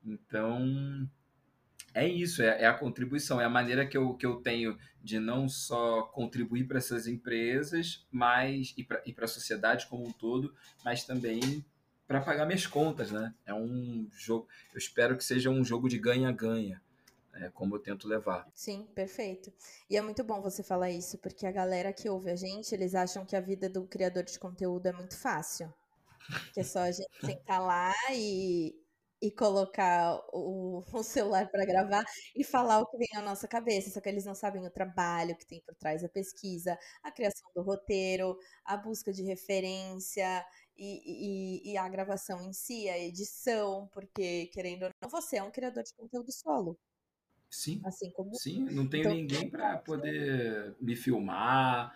Então, 0.05 1.07
é 1.93 2.07
isso, 2.07 2.43
é, 2.43 2.63
é, 2.63 2.67
a 2.67 2.75
contribuição, 2.75 3.41
é 3.41 3.45
a 3.45 3.51
maneira 3.51 3.87
que 3.87 3.97
eu, 3.97 4.15
que 4.15 4.25
eu 4.25 4.37
tenho 4.37 4.79
de 5.03 5.19
não 5.19 5.49
só 5.49 6.03
contribuir 6.03 6.67
para 6.67 6.79
essas 6.79 7.07
empresas, 7.07 8.07
mas 8.11 8.75
e 8.77 8.85
para 8.85 9.25
a 9.25 9.29
sociedade 9.29 9.87
como 9.87 10.07
um 10.07 10.13
todo, 10.13 10.55
mas 10.85 11.05
também 11.05 11.65
para 12.07 12.21
pagar 12.21 12.47
minhas 12.47 12.67
contas, 12.67 13.11
né? 13.11 13.35
É 13.45 13.55
um 13.55 14.09
jogo, 14.13 14.49
eu 14.73 14.79
espero 14.79 15.17
que 15.17 15.25
seja 15.25 15.51
um 15.51 15.65
jogo 15.65 15.89
de 15.89 15.99
ganha-ganha 15.99 16.81
é 17.41 17.51
como 17.51 17.77
eu 17.77 17.79
tento 17.79 18.09
levar. 18.09 18.49
Sim, 18.55 18.87
perfeito. 18.95 19.53
E 19.91 19.97
é 19.97 20.03
muito 20.03 20.25
bom 20.25 20.41
você 20.41 20.63
falar 20.63 20.91
isso, 20.91 21.19
porque 21.19 21.47
a 21.47 21.53
galera 21.53 21.93
que 21.93 22.09
ouve 22.09 22.31
a 22.31 22.37
gente, 22.37 22.75
eles 22.75 22.95
acham 22.95 23.25
que 23.25 23.37
a 23.37 23.41
vida 23.41 23.69
do 23.69 23.87
criador 23.87 24.25
de 24.25 24.39
conteúdo 24.39 24.87
é 24.87 24.93
muito 24.93 25.17
fácil. 25.19 25.73
Que 26.53 26.61
é 26.61 26.65
só 26.65 26.81
a 26.81 26.91
gente 26.91 27.09
sentar 27.25 27.61
lá 27.61 27.95
e, 28.13 28.75
e 29.23 29.31
colocar 29.31 30.21
o, 30.33 30.83
o 30.93 31.03
celular 31.05 31.49
para 31.51 31.65
gravar 31.65 32.05
e 32.35 32.43
falar 32.43 32.81
o 32.81 32.87
que 32.87 32.97
vem 32.99 33.09
na 33.15 33.23
nossa 33.23 33.47
cabeça, 33.47 33.91
só 33.91 34.01
que 34.01 34.09
eles 34.09 34.25
não 34.25 34.35
sabem 34.35 34.67
o 34.67 34.71
trabalho 34.71 35.37
que 35.37 35.47
tem 35.47 35.61
por 35.61 35.75
trás 35.77 36.03
da 36.03 36.09
pesquisa, 36.09 36.77
a 37.03 37.13
criação 37.13 37.49
do 37.55 37.63
roteiro, 37.63 38.37
a 38.65 38.77
busca 38.77 39.13
de 39.13 39.23
referência 39.23 40.45
e, 40.77 41.63
e, 41.69 41.73
e 41.73 41.77
a 41.77 41.89
gravação 41.89 42.43
em 42.43 42.53
si, 42.53 42.89
a 42.89 42.99
edição, 42.99 43.89
porque, 43.93 44.47
querendo 44.49 44.85
ou 44.85 44.91
não, 45.03 45.09
você 45.11 45.37
é 45.39 45.43
um 45.43 45.51
criador 45.51 45.83
de 45.85 45.95
conteúdo 45.95 46.31
solo. 46.33 46.79
Sim. 47.51 47.81
Assim 47.85 48.11
como. 48.13 48.35
Sim, 48.35 48.69
não 48.71 48.89
tenho 48.89 49.05
Então, 49.05 49.15
ninguém 49.15 49.49
para 49.51 49.79
poder 49.79 50.77
me 50.81 50.97
filmar. 50.97 51.95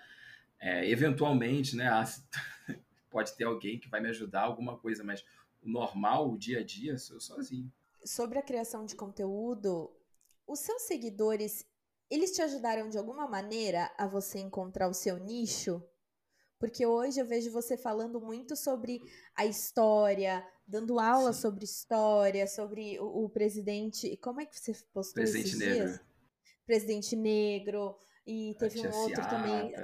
É, 0.60 0.88
eventualmente, 0.90 1.76
né? 1.76 1.88
ah, 1.88 2.04
Pode 3.10 3.36
ter 3.36 3.44
alguém 3.44 3.78
que 3.80 3.88
vai 3.88 4.00
me 4.00 4.08
ajudar, 4.10 4.42
alguma 4.42 4.78
coisa, 4.78 5.02
mas 5.04 5.24
o 5.62 5.68
normal, 5.68 6.30
o 6.30 6.38
dia 6.38 6.60
a 6.60 6.64
dia, 6.64 6.98
sou 6.98 7.20
sozinho. 7.20 7.72
sobre 8.04 8.38
a 8.38 8.42
criação 8.42 8.84
de 8.84 8.94
conteúdo, 8.96 9.90
os 10.46 10.60
seus 10.60 10.82
seguidores, 10.82 11.66
eles 12.10 12.32
te 12.32 12.42
ajudaram 12.42 12.88
de 12.88 12.98
alguma 12.98 13.26
maneira 13.28 13.92
a 13.98 14.06
você 14.06 14.38
encontrar 14.38 14.88
o 14.88 14.94
seu 14.94 15.18
nicho? 15.18 15.82
Porque 16.60 16.84
hoje 16.84 17.18
eu 17.18 17.26
vejo 17.26 17.50
você 17.50 17.74
falando 17.76 18.20
muito 18.20 18.54
sobre 18.54 19.00
a 19.34 19.46
história, 19.46 20.46
dando 20.68 21.00
aula 21.00 21.32
Sim. 21.32 21.40
sobre 21.40 21.64
história, 21.64 22.46
sobre 22.46 22.98
o, 23.00 23.24
o 23.24 23.28
presidente. 23.30 24.14
Como 24.18 24.42
é 24.42 24.46
que 24.46 24.60
você 24.60 24.74
postou 24.92 25.14
Presidente 25.22 25.46
esses 25.48 25.58
negro. 25.58 25.74
dias? 25.86 26.00
Presidente 26.66 27.16
negro. 27.16 27.96
E 28.26 28.50
A 28.50 28.58
teve 28.60 28.86
um 28.86 28.92
outro 28.94 29.22
também. 29.28 29.74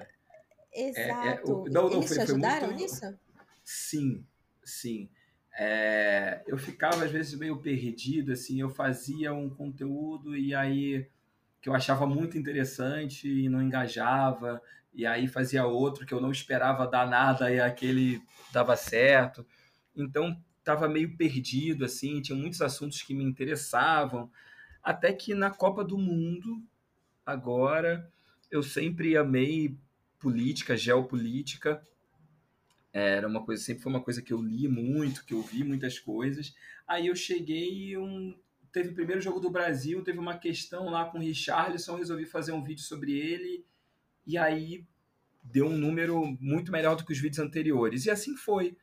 Exato. 0.70 1.50
o- 1.62 1.64
não, 1.70 1.88
não, 1.88 1.96
Eles 1.96 2.08
foi- 2.08 2.16
te 2.18 2.22
ajudaram 2.22 2.66
muito- 2.68 2.82
nisso? 2.82 3.18
Sim, 3.64 4.24
sim. 4.62 5.08
É, 5.58 6.42
eu 6.46 6.58
ficava 6.58 7.06
às 7.06 7.10
vezes 7.10 7.32
meio 7.38 7.56
perdido, 7.62 8.32
assim, 8.32 8.60
eu 8.60 8.68
fazia 8.68 9.32
um 9.32 9.48
conteúdo 9.48 10.36
e 10.36 10.54
aí 10.54 11.08
que 11.62 11.70
eu 11.70 11.74
achava 11.74 12.06
muito 12.06 12.36
interessante 12.36 13.26
e 13.26 13.48
não 13.48 13.62
engajava, 13.62 14.60
e 14.96 15.04
aí 15.04 15.28
fazia 15.28 15.66
outro 15.66 16.06
que 16.06 16.14
eu 16.14 16.20
não 16.20 16.32
esperava 16.32 16.86
dar 16.86 17.06
nada 17.06 17.52
e 17.52 17.60
aquele 17.60 18.22
dava 18.50 18.74
certo. 18.76 19.46
Então 19.94 20.42
estava 20.58 20.88
meio 20.88 21.14
perdido, 21.16 21.84
assim, 21.84 22.20
tinha 22.22 22.36
muitos 22.36 22.62
assuntos 22.62 23.02
que 23.02 23.14
me 23.14 23.22
interessavam, 23.22 24.30
até 24.82 25.12
que 25.12 25.34
na 25.34 25.50
Copa 25.50 25.84
do 25.84 25.98
Mundo, 25.98 26.62
agora, 27.24 28.10
eu 28.50 28.62
sempre 28.62 29.16
amei 29.16 29.76
política, 30.18 30.76
geopolítica, 30.76 31.86
era 32.92 33.28
uma 33.28 33.44
coisa, 33.44 33.62
sempre 33.62 33.82
foi 33.82 33.92
uma 33.92 34.02
coisa 34.02 34.22
que 34.22 34.32
eu 34.32 34.40
li 34.40 34.66
muito, 34.66 35.26
que 35.26 35.34
eu 35.34 35.42
vi 35.42 35.62
muitas 35.62 35.98
coisas. 35.98 36.54
Aí 36.88 37.08
eu 37.08 37.14
cheguei 37.14 37.96
um, 37.98 38.34
teve 38.72 38.88
o 38.88 38.94
primeiro 38.94 39.20
jogo 39.20 39.40
do 39.40 39.50
Brasil, 39.50 40.02
teve 40.02 40.18
uma 40.18 40.38
questão 40.38 40.88
lá 40.88 41.04
com 41.04 41.18
o 41.18 41.20
Richarlison, 41.20 41.96
resolvi 41.96 42.24
fazer 42.24 42.52
um 42.52 42.64
vídeo 42.64 42.82
sobre 42.82 43.12
ele, 43.12 43.64
e 44.26 44.36
aí 44.36 44.84
deu 45.42 45.66
um 45.66 45.76
número 45.76 46.36
muito 46.40 46.72
melhor 46.72 46.96
do 46.96 47.04
que 47.04 47.12
os 47.12 47.18
vídeos 47.18 47.38
anteriores. 47.38 48.04
E 48.04 48.10
assim 48.10 48.36
foi. 48.36 48.76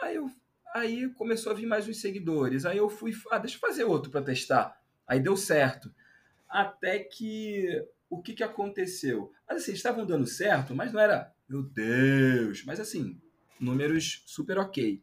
Aí, 0.00 0.16
eu, 0.16 0.30
aí 0.74 1.08
começou 1.14 1.52
a 1.52 1.54
vir 1.54 1.66
mais 1.66 1.88
uns 1.88 2.00
seguidores. 2.00 2.66
Aí 2.66 2.78
eu 2.78 2.88
fui, 2.88 3.12
ah, 3.30 3.38
deixa 3.38 3.56
eu 3.56 3.60
fazer 3.60 3.84
outro 3.84 4.10
para 4.10 4.22
testar. 4.22 4.78
Aí 5.06 5.20
deu 5.20 5.36
certo. 5.36 5.94
Até 6.48 6.98
que 6.98 7.66
o 8.08 8.22
que, 8.22 8.34
que 8.34 8.44
aconteceu? 8.44 9.32
Mas 9.48 9.62
assim, 9.62 9.72
estavam 9.72 10.06
dando 10.06 10.26
certo, 10.26 10.74
mas 10.74 10.92
não 10.92 11.00
era, 11.00 11.34
meu 11.48 11.62
Deus, 11.62 12.62
mas 12.64 12.78
assim, 12.78 13.20
números 13.58 14.22
super 14.26 14.58
ok. 14.58 15.02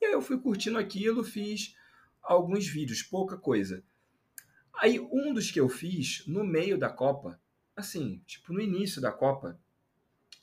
E 0.00 0.04
aí 0.06 0.12
eu 0.12 0.22
fui 0.22 0.38
curtindo 0.40 0.78
aquilo, 0.78 1.24
fiz 1.24 1.74
alguns 2.22 2.66
vídeos, 2.66 3.02
pouca 3.02 3.36
coisa. 3.36 3.84
Aí 4.80 5.00
um 5.00 5.34
dos 5.34 5.50
que 5.50 5.60
eu 5.60 5.68
fiz 5.68 6.24
no 6.26 6.44
meio 6.44 6.78
da 6.78 6.88
Copa, 6.88 7.40
assim, 7.78 8.20
tipo 8.26 8.52
no 8.52 8.60
início 8.60 9.00
da 9.00 9.12
Copa, 9.12 9.58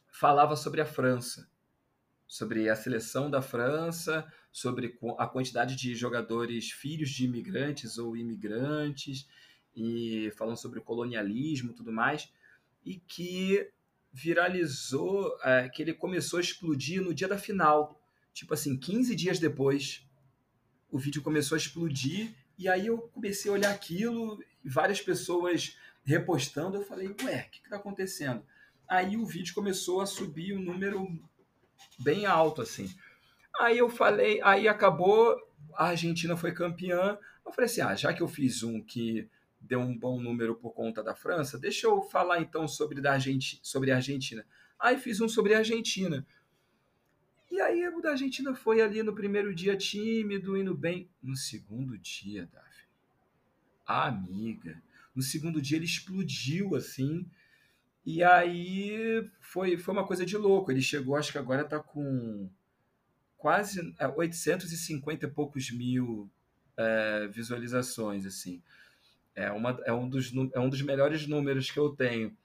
falava 0.08 0.56
sobre 0.56 0.80
a 0.80 0.86
França, 0.86 1.50
sobre 2.26 2.70
a 2.70 2.76
seleção 2.76 3.30
da 3.30 3.42
França, 3.42 4.26
sobre 4.52 4.98
a 5.18 5.28
quantidade 5.28 5.76
de 5.76 5.94
jogadores 5.94 6.72
filhos 6.72 7.10
de 7.10 7.26
imigrantes 7.26 7.98
ou 7.98 8.16
imigrantes, 8.16 9.28
e 9.76 10.32
falando 10.38 10.58
sobre 10.58 10.80
o 10.80 10.82
colonialismo 10.82 11.72
e 11.72 11.74
tudo 11.74 11.92
mais, 11.92 12.32
e 12.86 12.96
que 12.96 13.70
viralizou, 14.14 15.38
é, 15.44 15.68
que 15.68 15.82
ele 15.82 15.94
começou 15.94 16.38
a 16.38 16.42
explodir 16.42 17.02
no 17.02 17.14
dia 17.14 17.28
da 17.28 17.38
final. 17.38 18.02
Tipo 18.34 18.54
assim, 18.54 18.78
15 18.78 19.14
dias 19.14 19.40
depois, 19.40 20.08
o 20.90 20.98
vídeo 20.98 21.22
começou 21.22 21.58
a 21.58 21.60
explodir, 21.60 22.34
e 22.58 22.70
aí 22.70 22.88
eu 22.88 23.00
comecei 23.10 23.52
a 23.52 23.54
olhar 23.54 23.72
aquilo, 23.72 24.42
várias 24.64 25.02
pessoas 25.02 25.78
repostando, 26.06 26.78
eu 26.78 26.86
falei, 26.86 27.08
ué, 27.24 27.48
o 27.48 27.52
que 27.52 27.62
está 27.64 27.78
acontecendo? 27.78 28.44
Aí 28.88 29.18
o 29.18 29.26
vídeo 29.26 29.56
começou 29.56 30.02
a 30.02 30.06
subir 30.06 30.56
um 30.56 30.62
número 30.62 31.08
bem 32.00 32.26
alto, 32.26 32.62
assim. 32.62 32.94
Aí 33.60 33.78
eu 33.78 33.90
falei, 33.90 34.40
aí 34.44 34.68
acabou, 34.68 35.36
a 35.74 35.88
Argentina 35.88 36.38
foi 36.38 36.52
campeã. 36.52 37.18
Eu 37.46 37.52
falei 37.52 37.66
assim: 37.66 37.82
ah, 37.82 37.96
já 37.96 38.14
que 38.14 38.22
eu 38.22 38.28
fiz 38.28 38.64
um 38.64 38.82
que 38.82 39.30
deu 39.60 39.80
um 39.80 39.98
bom 39.98 40.20
número 40.20 40.56
por 40.56 40.72
conta 40.72 41.02
da 41.04 41.16
França, 41.16 41.58
deixa 41.58 41.88
eu 41.88 42.02
falar 42.04 42.40
então 42.42 42.68
sobre, 42.68 43.02
da 43.02 43.14
Argenti 43.14 43.60
sobre 43.64 43.92
a 43.92 43.96
Argentina. 43.96 44.46
Aí 44.80 44.98
fiz 44.98 45.20
um 45.22 45.28
sobre 45.28 45.54
a 45.54 45.60
Argentina. 45.60 46.26
E 47.50 47.62
aí 47.62 47.88
o 47.88 48.02
da 48.02 48.12
Argentina 48.12 48.54
foi 48.54 48.82
ali 48.82 49.02
no 49.02 49.16
primeiro 49.16 49.56
dia 49.56 49.78
tímido, 49.78 50.58
indo 50.58 50.76
bem. 50.76 51.10
No 51.22 51.36
segundo 51.36 51.98
dia, 51.98 52.50
a 53.86 54.08
amiga, 54.08 54.82
no 55.16 55.22
segundo 55.22 55.62
dia 55.62 55.78
ele 55.78 55.86
explodiu 55.86 56.76
assim. 56.76 57.26
E 58.06 58.24
aí 58.24 59.28
foi, 59.40 59.78
foi 59.78 59.94
uma 59.94 60.06
coisa 60.06 60.26
de 60.26 60.38
louco. 60.38 60.72
Ele 60.72 60.82
chegou, 60.82 61.16
acho 61.16 61.32
que 61.32 61.38
agora 61.38 61.64
tá 61.64 61.80
com 61.80 62.50
quase 63.38 63.94
é, 64.00 64.08
850 64.08 65.26
e 65.26 65.30
poucos 65.30 65.72
mil 65.72 66.30
é, 66.78 67.28
visualizações, 67.28 68.26
assim. 68.26 68.62
É, 69.36 69.52
uma, 69.52 69.80
é, 69.86 69.94
um 69.94 70.08
dos, 70.08 70.32
é 70.54 70.60
um 70.60 70.70
dos 70.70 70.82
melhores 70.82 71.26
números 71.28 71.72
que 71.72 71.80
eu 71.80 71.90
tenho. 71.90 72.36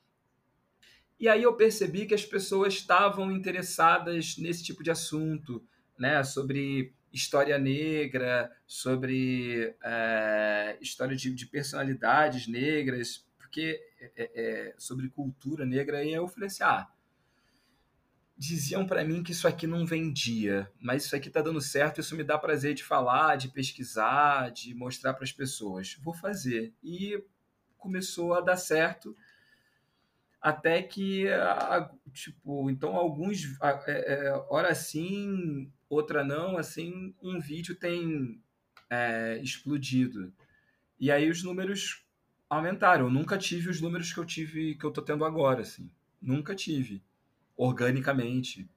E 1.18 1.28
aí 1.28 1.42
eu 1.42 1.54
percebi 1.54 2.06
que 2.06 2.14
as 2.14 2.24
pessoas 2.24 2.74
estavam 2.74 3.30
interessadas 3.30 4.38
nesse 4.38 4.64
tipo 4.64 4.82
de 4.82 4.90
assunto, 4.90 5.62
né? 5.98 6.24
Sobre 6.24 6.94
história 7.12 7.58
negra, 7.58 8.50
sobre 8.66 9.74
é, 9.82 10.78
história 10.80 11.16
de, 11.16 11.34
de 11.34 11.46
personalidades 11.46 12.46
negras, 12.46 13.26
porque 13.38 13.80
é, 14.16 14.74
sobre 14.78 15.08
cultura 15.08 15.66
negra. 15.66 16.04
E 16.04 16.12
eu 16.12 16.28
falei 16.28 16.46
assim, 16.46 16.62
ah, 16.62 16.88
diziam 18.36 18.86
para 18.86 19.04
mim 19.04 19.22
que 19.22 19.32
isso 19.32 19.46
aqui 19.46 19.66
não 19.66 19.84
vendia, 19.84 20.70
mas 20.80 21.04
isso 21.04 21.14
aqui 21.14 21.28
tá 21.28 21.42
dando 21.42 21.60
certo, 21.60 22.00
isso 22.00 22.16
me 22.16 22.24
dá 22.24 22.38
prazer 22.38 22.74
de 22.74 22.82
falar, 22.82 23.36
de 23.36 23.48
pesquisar, 23.48 24.50
de 24.50 24.74
mostrar 24.74 25.12
para 25.14 25.24
as 25.24 25.32
pessoas. 25.32 25.98
Vou 26.02 26.14
fazer. 26.14 26.72
E 26.82 27.22
começou 27.76 28.34
a 28.34 28.40
dar 28.40 28.56
certo 28.56 29.16
até 30.40 30.82
que 30.82 31.26
tipo, 32.12 32.70
então 32.70 32.96
alguns 32.96 33.58
é, 33.86 34.28
é, 34.28 34.32
hora 34.48 34.74
sim, 34.74 35.70
outra 35.90 36.24
não, 36.24 36.56
assim, 36.56 37.14
um 37.20 37.38
vídeo 37.38 37.74
tem 37.74 38.40
é, 38.88 39.38
explodido. 39.42 40.32
E 40.98 41.10
aí 41.10 41.28
os 41.28 41.42
números 41.42 42.06
aumentaram. 42.48 43.06
Eu 43.06 43.10
nunca 43.10 43.36
tive 43.36 43.68
os 43.68 43.80
números 43.80 44.12
que 44.12 44.18
eu 44.18 44.24
tive, 44.24 44.76
que 44.76 44.84
eu 44.84 44.90
tô 44.90 45.02
tendo 45.02 45.24
agora, 45.24 45.62
assim. 45.62 45.90
Nunca 46.22 46.54
tive 46.54 47.02
organicamente. 47.56 48.68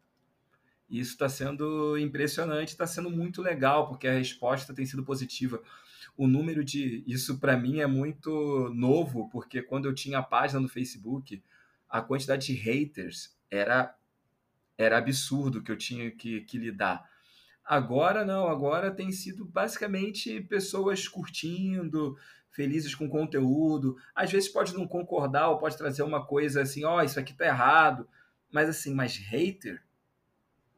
E 0.90 1.00
isso 1.00 1.12
está 1.12 1.30
sendo 1.30 1.98
impressionante, 1.98 2.70
está 2.70 2.86
sendo 2.86 3.10
muito 3.10 3.42
legal, 3.42 3.88
porque 3.88 4.08
a 4.08 4.18
resposta 4.18 4.74
tem 4.74 4.86
sido 4.86 5.04
positiva. 5.04 5.62
O 6.18 6.28
número 6.28 6.64
de. 6.64 7.04
Isso 7.08 7.40
para 7.40 7.58
mim 7.58 7.80
é 7.80 7.88
muito 7.88 8.70
novo, 8.74 9.30
porque 9.30 9.62
quando 9.62 9.86
eu 9.86 9.94
tinha 9.96 10.20
a 10.20 10.24
página 10.24 10.60
no 10.60 10.68
Facebook, 10.68 11.42
a 11.90 12.02
quantidade 12.02 12.48
de 12.48 12.54
haters 12.54 13.36
era, 13.50 13.96
era 14.78 14.98
absurdo 14.98 15.62
que 15.64 15.72
eu 15.72 15.78
tinha 15.78 16.12
que, 16.12 16.42
que 16.42 16.58
lidar. 16.58 17.08
Agora 17.64 18.26
não, 18.26 18.48
agora 18.48 18.92
tem 18.92 19.12
sido 19.12 19.46
basicamente 19.46 20.42
pessoas 20.42 21.08
curtindo, 21.08 22.18
felizes 22.52 22.94
com 22.94 23.06
o 23.06 23.10
conteúdo. 23.10 23.96
Às 24.14 24.32
vezes 24.32 24.50
pode 24.50 24.74
não 24.74 24.88
concordar 24.88 25.50
ou 25.50 25.58
pode 25.58 25.78
trazer 25.78 26.04
uma 26.04 26.26
coisa 26.26 26.62
assim, 26.62 26.84
ó, 26.84 27.02
isso 27.02 27.20
aqui 27.20 27.34
tá 27.34 27.46
errado. 27.46 28.08
Mas 28.52 28.70
assim, 28.70 28.94
mais 28.94 29.18
hater, 29.18 29.82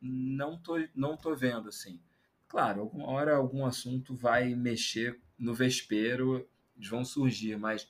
não 0.02 0.58
tô, 0.58 0.76
não 0.96 1.18
tô 1.18 1.36
vendo 1.36 1.70
assim. 1.70 2.00
Claro, 2.48 2.82
alguma 2.82 3.08
hora 3.08 3.36
algum 3.36 3.66
assunto 3.66 4.16
vai 4.16 4.54
mexer 4.56 5.20
no 5.38 5.54
vespeiro, 5.54 6.48
vão 6.78 7.04
surgir, 7.04 7.58
mas 7.58 7.90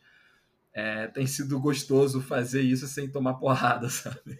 é, 0.75 1.07
tem 1.07 1.25
sido 1.27 1.59
gostoso 1.59 2.21
fazer 2.21 2.61
isso 2.61 2.87
sem 2.87 3.09
tomar 3.11 3.35
porrada, 3.35 3.89
sabe? 3.91 4.39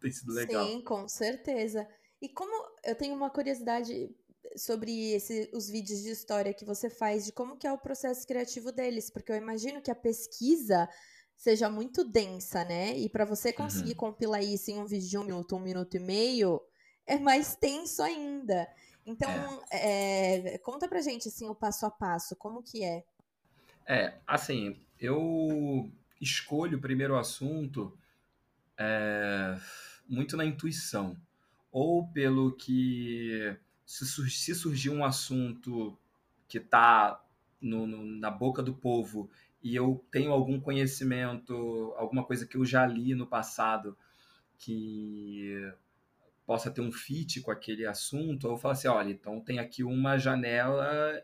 tem 0.00 0.12
sido 0.12 0.32
legal. 0.32 0.66
Sim, 0.66 0.82
com 0.82 1.08
certeza. 1.08 1.86
E 2.20 2.28
como 2.28 2.52
eu 2.84 2.94
tenho 2.94 3.14
uma 3.14 3.30
curiosidade, 3.30 4.10
sobre 4.56 5.12
esse, 5.12 5.50
os 5.54 5.68
vídeos 5.68 6.02
de 6.02 6.10
história 6.10 6.52
que 6.54 6.64
você 6.64 6.90
faz, 6.90 7.24
de 7.24 7.32
como 7.32 7.56
que 7.56 7.66
é 7.66 7.72
o 7.72 7.78
processo 7.78 8.26
criativo 8.26 8.70
deles, 8.72 9.10
porque 9.10 9.32
eu 9.32 9.36
imagino 9.36 9.80
que 9.82 9.90
a 9.90 9.94
pesquisa 9.94 10.88
seja 11.36 11.70
muito 11.70 12.04
densa, 12.04 12.64
né? 12.64 12.96
E 12.96 13.08
para 13.08 13.24
você 13.24 13.52
conseguir 13.52 13.90
Uhum. 13.92 13.96
compilar 13.96 14.42
isso 14.44 14.70
em 14.70 14.78
um 14.78 14.86
vídeo 14.86 15.08
de 15.08 15.18
um 15.18 15.24
minuto, 15.24 15.56
um 15.56 15.60
minuto 15.60 15.96
e 15.96 16.00
meio, 16.00 16.60
é 17.06 17.18
mais 17.18 17.56
tenso 17.56 18.02
ainda. 18.02 18.68
Então, 19.06 19.60
é, 19.70 20.58
conta 20.58 20.88
pra 20.88 21.00
gente, 21.00 21.28
assim, 21.28 21.48
o 21.48 21.54
passo 21.54 21.86
a 21.86 21.90
passo, 21.90 22.36
como 22.36 22.62
que 22.62 22.84
é? 22.84 23.04
É, 23.86 24.14
assim, 24.26 24.76
eu 24.98 25.90
escolho 26.20 26.78
o 26.78 26.80
primeiro 26.80 27.16
assunto 27.16 27.96
é, 28.78 29.58
muito 30.08 30.36
na 30.36 30.44
intuição. 30.44 31.16
Ou 31.70 32.06
pelo 32.08 32.52
que 32.52 33.56
se, 33.84 34.06
se 34.30 34.54
surgir 34.54 34.90
um 34.90 35.04
assunto 35.04 35.98
que 36.48 36.58
está 36.58 37.22
na 37.60 38.30
boca 38.30 38.62
do 38.62 38.74
povo 38.74 39.30
e 39.62 39.76
eu 39.76 40.04
tenho 40.10 40.32
algum 40.32 40.60
conhecimento, 40.60 41.94
alguma 41.96 42.24
coisa 42.24 42.46
que 42.46 42.56
eu 42.56 42.64
já 42.64 42.84
li 42.84 43.14
no 43.14 43.26
passado 43.26 43.96
que 44.58 45.72
possa 46.44 46.70
ter 46.70 46.80
um 46.80 46.90
fit 46.90 47.40
com 47.40 47.50
aquele 47.50 47.86
assunto, 47.86 48.48
eu 48.48 48.56
falo 48.56 48.72
assim, 48.72 48.88
olha, 48.88 49.10
então 49.10 49.40
tem 49.40 49.58
aqui 49.58 49.84
uma 49.84 50.18
janela 50.18 51.22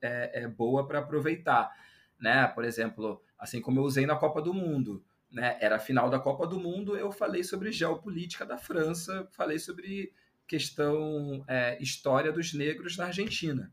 é, 0.00 0.42
é 0.42 0.48
boa 0.48 0.86
para 0.86 0.98
aproveitar, 1.00 1.74
né? 2.18 2.46
Por 2.48 2.64
exemplo, 2.64 3.22
assim 3.38 3.60
como 3.60 3.80
eu 3.80 3.84
usei 3.84 4.06
na 4.06 4.16
Copa 4.16 4.42
do 4.42 4.52
Mundo, 4.52 5.04
né? 5.30 5.58
Era 5.60 5.76
a 5.76 5.80
final 5.80 6.08
da 6.08 6.18
Copa 6.18 6.46
do 6.46 6.58
Mundo, 6.58 6.96
eu 6.96 7.12
falei 7.12 7.44
sobre 7.44 7.70
geopolítica 7.70 8.44
da 8.44 8.56
França, 8.56 9.28
falei 9.32 9.58
sobre 9.58 10.12
questão 10.46 11.44
é, 11.46 11.80
história 11.80 12.32
dos 12.32 12.54
negros 12.54 12.96
na 12.96 13.06
Argentina, 13.06 13.72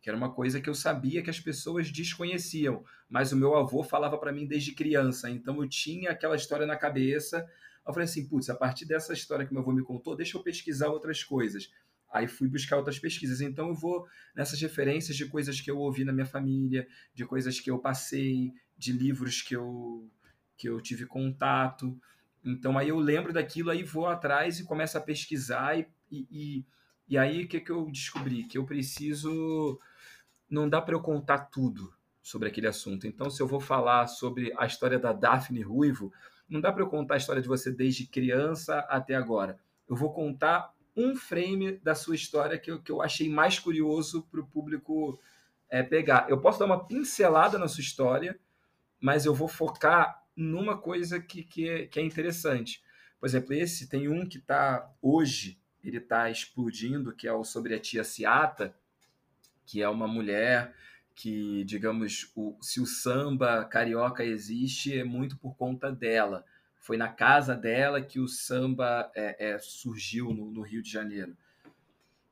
que 0.00 0.10
era 0.10 0.16
uma 0.16 0.32
coisa 0.32 0.60
que 0.60 0.68
eu 0.68 0.74
sabia 0.74 1.22
que 1.22 1.30
as 1.30 1.38
pessoas 1.38 1.90
desconheciam, 1.90 2.84
mas 3.08 3.32
o 3.32 3.36
meu 3.36 3.56
avô 3.56 3.84
falava 3.84 4.18
para 4.18 4.32
mim 4.32 4.46
desde 4.46 4.74
criança, 4.74 5.30
então 5.30 5.62
eu 5.62 5.68
tinha 5.68 6.10
aquela 6.10 6.36
história 6.36 6.66
na 6.66 6.76
cabeça. 6.76 7.48
Eu 7.86 7.94
falei 7.94 8.04
assim, 8.04 8.28
putz, 8.28 8.50
a 8.50 8.54
partir 8.54 8.84
dessa 8.84 9.12
história 9.12 9.46
que 9.46 9.52
meu 9.52 9.62
avô 9.62 9.72
me 9.72 9.82
contou, 9.82 10.14
deixa 10.14 10.36
eu 10.36 10.42
pesquisar 10.42 10.88
outras 10.88 11.24
coisas. 11.24 11.70
Aí 12.10 12.26
fui 12.26 12.48
buscar 12.48 12.76
outras 12.76 12.98
pesquisas. 12.98 13.40
Então 13.40 13.68
eu 13.68 13.74
vou 13.74 14.06
nessas 14.34 14.60
referências 14.60 15.16
de 15.16 15.26
coisas 15.26 15.60
que 15.60 15.70
eu 15.70 15.78
ouvi 15.78 16.04
na 16.04 16.12
minha 16.12 16.26
família, 16.26 16.86
de 17.14 17.24
coisas 17.24 17.60
que 17.60 17.70
eu 17.70 17.78
passei, 17.78 18.52
de 18.76 18.92
livros 18.92 19.42
que 19.42 19.54
eu, 19.54 20.08
que 20.56 20.68
eu 20.68 20.80
tive 20.80 21.06
contato. 21.06 21.98
Então 22.44 22.78
aí 22.78 22.88
eu 22.88 22.98
lembro 22.98 23.32
daquilo, 23.32 23.70
aí 23.70 23.82
vou 23.82 24.06
atrás 24.06 24.58
e 24.58 24.64
começo 24.64 24.96
a 24.96 25.00
pesquisar. 25.00 25.78
E, 25.78 25.86
e, 26.10 26.64
e, 27.08 27.18
aí 27.18 27.44
o 27.44 27.48
que, 27.48 27.60
que 27.60 27.70
eu 27.70 27.90
descobri? 27.90 28.44
Que 28.44 28.58
eu 28.58 28.64
preciso. 28.64 29.78
Não 30.48 30.68
dá 30.68 30.80
para 30.80 30.94
eu 30.94 31.00
contar 31.00 31.38
tudo 31.38 31.92
sobre 32.22 32.48
aquele 32.48 32.66
assunto. 32.66 33.06
Então, 33.06 33.28
se 33.30 33.42
eu 33.42 33.46
vou 33.46 33.60
falar 33.60 34.06
sobre 34.06 34.52
a 34.56 34.66
história 34.66 34.98
da 34.98 35.12
Daphne 35.12 35.60
Ruivo, 35.62 36.12
não 36.48 36.60
dá 36.60 36.72
para 36.72 36.82
eu 36.82 36.88
contar 36.88 37.14
a 37.14 37.16
história 37.18 37.42
de 37.42 37.48
você 37.48 37.70
desde 37.70 38.06
criança 38.06 38.78
até 38.88 39.14
agora. 39.14 39.58
Eu 39.88 39.96
vou 39.96 40.12
contar 40.12 40.72
um 40.98 41.14
frame 41.14 41.78
da 41.78 41.94
sua 41.94 42.16
história 42.16 42.58
que 42.58 42.70
eu, 42.70 42.82
que 42.82 42.90
eu 42.90 43.00
achei 43.00 43.28
mais 43.28 43.58
curioso 43.58 44.26
para 44.28 44.40
o 44.40 44.46
público 44.46 45.18
é, 45.70 45.80
pegar. 45.80 46.28
Eu 46.28 46.40
posso 46.40 46.58
dar 46.58 46.64
uma 46.64 46.84
pincelada 46.84 47.56
na 47.56 47.68
sua 47.68 47.82
história, 47.82 48.38
mas 49.00 49.24
eu 49.24 49.32
vou 49.32 49.46
focar 49.46 50.24
numa 50.34 50.76
coisa 50.76 51.20
que, 51.20 51.44
que, 51.44 51.68
é, 51.68 51.86
que 51.86 52.00
é 52.00 52.02
interessante. 52.02 52.82
Por 53.20 53.26
exemplo, 53.26 53.54
esse 53.54 53.88
tem 53.88 54.08
um 54.08 54.28
que 54.28 54.38
está 54.38 54.92
hoje, 55.00 55.60
ele 55.84 55.98
está 55.98 56.28
explodindo, 56.30 57.14
que 57.14 57.28
é 57.28 57.32
o 57.32 57.44
sobre 57.44 57.74
a 57.74 57.78
tia 57.78 58.02
Ciata, 58.02 58.74
que 59.64 59.80
é 59.80 59.88
uma 59.88 60.08
mulher 60.08 60.74
que, 61.14 61.62
digamos, 61.64 62.32
o, 62.34 62.56
se 62.60 62.80
o 62.80 62.86
samba 62.86 63.64
carioca 63.64 64.24
existe, 64.24 64.96
é 64.96 65.04
muito 65.04 65.36
por 65.36 65.56
conta 65.56 65.92
dela. 65.92 66.44
Foi 66.80 66.96
na 66.96 67.08
casa 67.08 67.54
dela 67.54 68.00
que 68.00 68.18
o 68.18 68.28
samba 68.28 69.10
é, 69.14 69.50
é, 69.50 69.58
surgiu 69.58 70.32
no, 70.32 70.50
no, 70.50 70.62
Rio 70.62 70.82
de 70.82 70.90
Janeiro. 70.90 71.36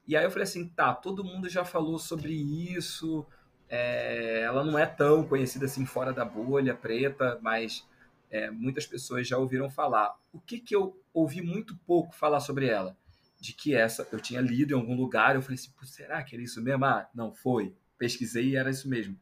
E 0.07 0.17
aí 0.17 0.25
eu 0.25 0.31
falei 0.31 0.45
assim, 0.45 0.69
tá, 0.69 0.95
todo 0.95 1.25
mundo 1.25 1.49
já 1.49 1.65
falou 1.65 1.99
sobre 1.99 2.33
isso, 2.33 3.27
é, 3.69 4.41
ela 4.43 4.65
não 4.65 4.79
é 4.79 4.87
tão 4.87 5.27
conhecida 5.27 5.67
assim 5.67 5.85
fora 5.85 6.13
da 6.13 6.25
bolha 6.25 6.75
preta, 6.75 7.39
mas 7.43 7.87
é, 8.31 8.51
muitas 8.51 8.87
pessoas 8.87 9.27
já 9.27 9.37
ouviram 9.37 9.69
falar. 9.69 10.17
O 10.33 10.41
que, 10.41 10.61
que 10.61 10.75
eu 10.75 11.01
ouvi 11.13 11.43
muito 11.43 11.77
pouco 11.87 12.15
falar 12.15 12.41
sobre 12.41 12.67
ela? 12.67 12.97
De 13.41 13.53
que 13.53 13.75
essa, 13.75 14.09
eu 14.13 14.21
tinha 14.21 14.41
lido 14.41 14.73
em 14.73 14.77
algum 14.77 14.97
lugar, 14.97 15.35
eu 15.35 15.43
falei 15.43 15.57
assim, 15.57 15.73
será 15.83 16.23
que 16.23 16.35
era 16.35 16.43
isso 16.43 16.63
mesmo? 16.63 16.85
Ah, 16.85 17.09
não, 17.15 17.33
foi. 17.33 17.75
Pesquisei 17.99 18.51
e 18.51 18.57
era 18.57 18.71
isso 18.71 18.89
mesmo. 18.89 19.19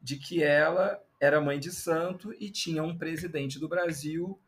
De 0.00 0.16
que 0.16 0.42
ela 0.42 1.02
era 1.24 1.40
mãe 1.40 1.58
de 1.58 1.72
santo 1.72 2.34
e 2.38 2.50
tinha 2.50 2.82
um 2.82 2.96
presidente 2.96 3.58
do 3.58 3.68
Brasil 3.68 4.38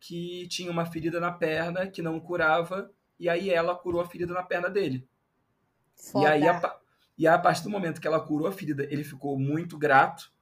que 0.00 0.46
tinha 0.48 0.70
uma 0.70 0.86
ferida 0.86 1.20
na 1.20 1.32
perna 1.32 1.86
que 1.86 2.02
não 2.02 2.20
curava, 2.20 2.90
e 3.18 3.28
aí 3.28 3.50
ela 3.50 3.74
curou 3.74 4.00
a 4.00 4.06
ferida 4.06 4.34
na 4.34 4.42
perna 4.42 4.68
dele. 4.68 5.08
Foda. 5.94 6.28
E 6.28 6.30
aí, 6.30 6.48
a, 6.48 6.76
e 7.16 7.26
a 7.26 7.38
partir 7.38 7.62
do 7.62 7.70
momento 7.70 8.00
que 8.00 8.06
ela 8.06 8.20
curou 8.20 8.46
a 8.46 8.52
ferida, 8.52 8.84
ele 8.90 9.04
ficou 9.04 9.38
muito 9.38 9.78
grato, 9.78 10.32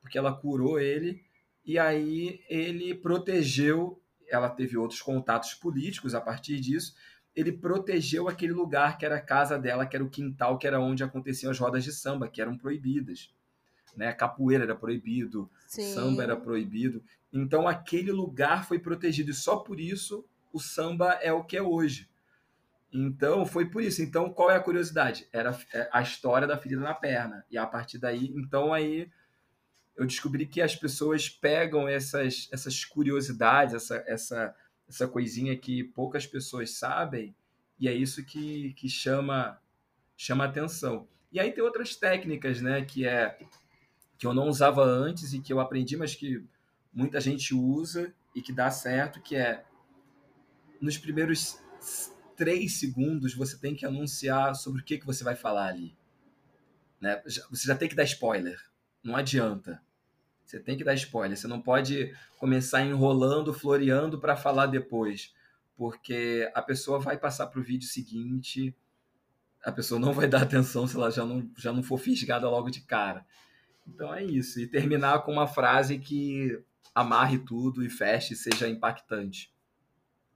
porque 0.00 0.18
ela 0.18 0.34
curou 0.34 0.80
ele, 0.80 1.24
e 1.64 1.78
aí 1.78 2.42
ele 2.48 2.94
protegeu, 2.94 4.00
ela 4.28 4.50
teve 4.50 4.76
outros 4.76 5.00
contatos 5.00 5.54
políticos 5.54 6.14
a 6.14 6.20
partir 6.20 6.60
disso, 6.60 6.94
ele 7.34 7.52
protegeu 7.52 8.28
aquele 8.28 8.52
lugar 8.52 8.96
que 8.96 9.04
era 9.04 9.16
a 9.16 9.20
casa 9.20 9.58
dela, 9.58 9.86
que 9.86 9.96
era 9.96 10.04
o 10.04 10.10
quintal, 10.10 10.58
que 10.58 10.66
era 10.66 10.80
onde 10.80 11.02
aconteciam 11.02 11.50
as 11.50 11.58
rodas 11.58 11.82
de 11.82 11.92
samba, 11.92 12.28
que 12.28 12.40
eram 12.40 12.56
proibidas. 12.56 13.33
Né? 13.96 14.12
Capoeira 14.12 14.64
era 14.64 14.74
proibido, 14.74 15.50
Sim. 15.66 15.92
samba 15.92 16.22
era 16.22 16.36
proibido. 16.36 17.02
Então 17.32 17.66
aquele 17.66 18.12
lugar 18.12 18.66
foi 18.66 18.78
protegido 18.78 19.30
e 19.30 19.34
só 19.34 19.56
por 19.56 19.80
isso 19.80 20.24
o 20.52 20.60
samba 20.60 21.12
é 21.22 21.32
o 21.32 21.44
que 21.44 21.56
é 21.56 21.62
hoje. 21.62 22.08
Então 22.92 23.44
foi 23.44 23.66
por 23.66 23.82
isso. 23.82 24.02
Então 24.02 24.30
qual 24.30 24.50
é 24.50 24.56
a 24.56 24.60
curiosidade? 24.60 25.28
Era 25.32 25.56
a 25.92 26.02
história 26.02 26.46
da 26.46 26.56
ferida 26.56 26.80
na 26.80 26.94
perna. 26.94 27.44
E 27.50 27.58
a 27.58 27.66
partir 27.66 27.98
daí, 27.98 28.32
então 28.36 28.72
aí 28.72 29.10
eu 29.96 30.06
descobri 30.06 30.46
que 30.46 30.60
as 30.60 30.74
pessoas 30.74 31.28
pegam 31.28 31.88
essas, 31.88 32.48
essas 32.52 32.84
curiosidades, 32.84 33.74
essa, 33.74 34.04
essa, 34.06 34.54
essa 34.88 35.08
coisinha 35.08 35.56
que 35.56 35.84
poucas 35.84 36.26
pessoas 36.26 36.76
sabem, 36.76 37.34
e 37.78 37.88
é 37.88 37.92
isso 37.92 38.24
que, 38.24 38.72
que 38.74 38.88
chama, 38.88 39.58
chama 40.16 40.44
atenção. 40.44 41.08
E 41.30 41.40
aí 41.40 41.52
tem 41.52 41.62
outras 41.62 41.96
técnicas, 41.96 42.60
né, 42.60 42.84
que 42.84 43.06
é 43.06 43.38
que 44.18 44.26
eu 44.26 44.34
não 44.34 44.48
usava 44.48 44.82
antes 44.82 45.32
e 45.32 45.40
que 45.40 45.52
eu 45.52 45.60
aprendi, 45.60 45.96
mas 45.96 46.14
que 46.14 46.44
muita 46.92 47.20
gente 47.20 47.54
usa 47.54 48.12
e 48.34 48.40
que 48.40 48.52
dá 48.52 48.70
certo, 48.70 49.20
que 49.20 49.36
é 49.36 49.64
nos 50.80 50.98
primeiros 50.98 51.58
três 52.36 52.78
segundos 52.78 53.34
você 53.34 53.56
tem 53.56 53.74
que 53.74 53.86
anunciar 53.86 54.54
sobre 54.54 54.80
o 54.80 54.84
que, 54.84 54.98
que 54.98 55.06
você 55.06 55.24
vai 55.24 55.34
falar 55.34 55.68
ali. 55.68 55.96
Né? 57.00 57.20
Você 57.24 57.66
já 57.66 57.74
tem 57.74 57.88
que 57.88 57.94
dar 57.94 58.04
spoiler. 58.04 58.60
Não 59.02 59.16
adianta. 59.16 59.82
Você 60.44 60.58
tem 60.58 60.76
que 60.76 60.84
dar 60.84 60.94
spoiler. 60.94 61.36
Você 61.36 61.46
não 61.46 61.60
pode 61.60 62.14
começar 62.38 62.84
enrolando, 62.84 63.52
floreando 63.52 64.18
para 64.18 64.36
falar 64.36 64.66
depois. 64.66 65.34
Porque 65.76 66.50
a 66.54 66.62
pessoa 66.62 66.98
vai 67.00 67.16
passar 67.16 67.46
para 67.48 67.60
o 67.60 67.64
vídeo 67.64 67.88
seguinte, 67.88 68.74
a 69.64 69.72
pessoa 69.72 69.98
não 69.98 70.12
vai 70.12 70.28
dar 70.28 70.42
atenção 70.44 70.86
se 70.86 70.96
ela 70.96 71.10
já 71.10 71.24
não, 71.24 71.50
já 71.56 71.72
não 71.72 71.82
for 71.82 71.98
fisgada 71.98 72.48
logo 72.48 72.70
de 72.70 72.80
cara. 72.82 73.26
Então 73.86 74.12
é 74.14 74.24
isso. 74.24 74.60
E 74.60 74.66
terminar 74.66 75.22
com 75.22 75.32
uma 75.32 75.46
frase 75.46 75.98
que 75.98 76.58
amarre 76.94 77.38
tudo 77.38 77.84
e 77.84 77.90
feche 77.90 78.36
seja 78.36 78.68
impactante. 78.68 79.52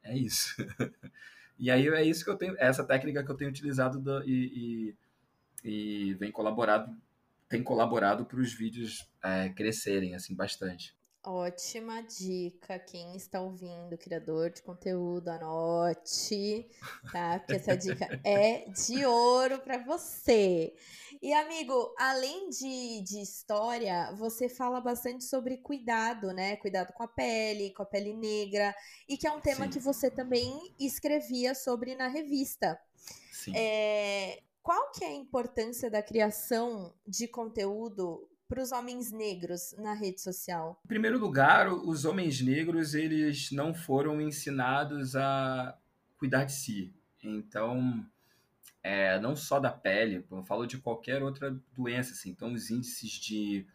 É 0.02 0.16
isso. 0.16 0.54
e 1.58 1.70
aí 1.70 1.88
é 1.88 2.02
isso 2.02 2.24
que 2.24 2.30
eu 2.30 2.36
tenho, 2.36 2.54
essa 2.58 2.84
técnica 2.84 3.22
que 3.22 3.30
eu 3.30 3.36
tenho 3.36 3.50
utilizado 3.50 4.00
do, 4.00 4.22
e, 4.24 4.94
e, 5.64 6.10
e, 6.10 6.14
vem 6.14 6.32
colaborado, 6.32 6.96
tem 7.48 7.62
colaborado 7.62 8.24
para 8.24 8.40
os 8.40 8.52
vídeos 8.52 9.08
é, 9.22 9.48
crescerem 9.50 10.14
assim 10.14 10.34
bastante. 10.34 10.97
Ótima 11.30 12.02
dica. 12.02 12.78
Quem 12.78 13.14
está 13.14 13.38
ouvindo, 13.38 13.98
criador 13.98 14.48
de 14.48 14.62
conteúdo, 14.62 15.28
anote, 15.28 16.66
tá? 17.12 17.38
Porque 17.38 17.56
essa 17.56 17.76
dica 17.76 18.08
é 18.24 18.64
de 18.70 19.04
ouro 19.04 19.58
para 19.58 19.76
você. 19.76 20.74
E, 21.20 21.30
amigo, 21.34 21.94
além 21.98 22.48
de, 22.48 23.02
de 23.02 23.20
história, 23.20 24.10
você 24.14 24.48
fala 24.48 24.80
bastante 24.80 25.22
sobre 25.24 25.58
cuidado, 25.58 26.32
né? 26.32 26.56
Cuidado 26.56 26.94
com 26.94 27.02
a 27.02 27.08
pele, 27.08 27.74
com 27.74 27.82
a 27.82 27.86
pele 27.86 28.14
negra, 28.14 28.74
e 29.06 29.18
que 29.18 29.26
é 29.26 29.30
um 29.30 29.40
tema 29.40 29.66
Sim. 29.66 29.70
que 29.72 29.80
você 29.80 30.10
também 30.10 30.74
escrevia 30.80 31.54
sobre 31.54 31.94
na 31.94 32.08
revista. 32.08 32.80
Sim. 33.30 33.52
É, 33.54 34.40
qual 34.62 34.90
que 34.92 35.04
é 35.04 35.08
a 35.08 35.14
importância 35.14 35.90
da 35.90 36.02
criação 36.02 36.94
de 37.06 37.28
conteúdo 37.28 38.26
para 38.48 38.62
os 38.62 38.72
homens 38.72 39.12
negros 39.12 39.74
na 39.78 39.92
rede 39.92 40.20
social? 40.20 40.80
Em 40.84 40.88
primeiro 40.88 41.18
lugar, 41.18 41.70
os 41.70 42.04
homens 42.04 42.40
negros 42.40 42.94
eles 42.94 43.52
não 43.52 43.74
foram 43.74 44.20
ensinados 44.20 45.14
a 45.14 45.76
cuidar 46.16 46.44
de 46.44 46.52
si. 46.52 46.94
Então, 47.22 48.04
é, 48.82 49.20
não 49.20 49.36
só 49.36 49.60
da 49.60 49.70
pele, 49.70 50.24
eu 50.30 50.42
falo 50.44 50.66
de 50.66 50.78
qualquer 50.78 51.22
outra 51.22 51.54
doença, 51.76 52.12
assim. 52.12 52.30
Então, 52.30 52.52
os 52.52 52.70
índices 52.70 53.10
de, 53.12 53.66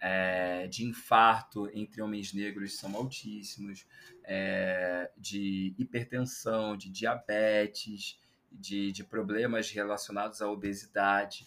é, 0.00 0.66
de 0.68 0.84
infarto 0.84 1.70
entre 1.74 2.00
homens 2.00 2.32
negros 2.32 2.78
são 2.78 2.96
altíssimos, 2.96 3.86
é, 4.24 5.10
de 5.18 5.74
hipertensão, 5.78 6.76
de 6.76 6.88
diabetes, 6.88 8.18
de, 8.50 8.90
de 8.90 9.04
problemas 9.04 9.70
relacionados 9.70 10.40
à 10.40 10.48
obesidade. 10.48 11.46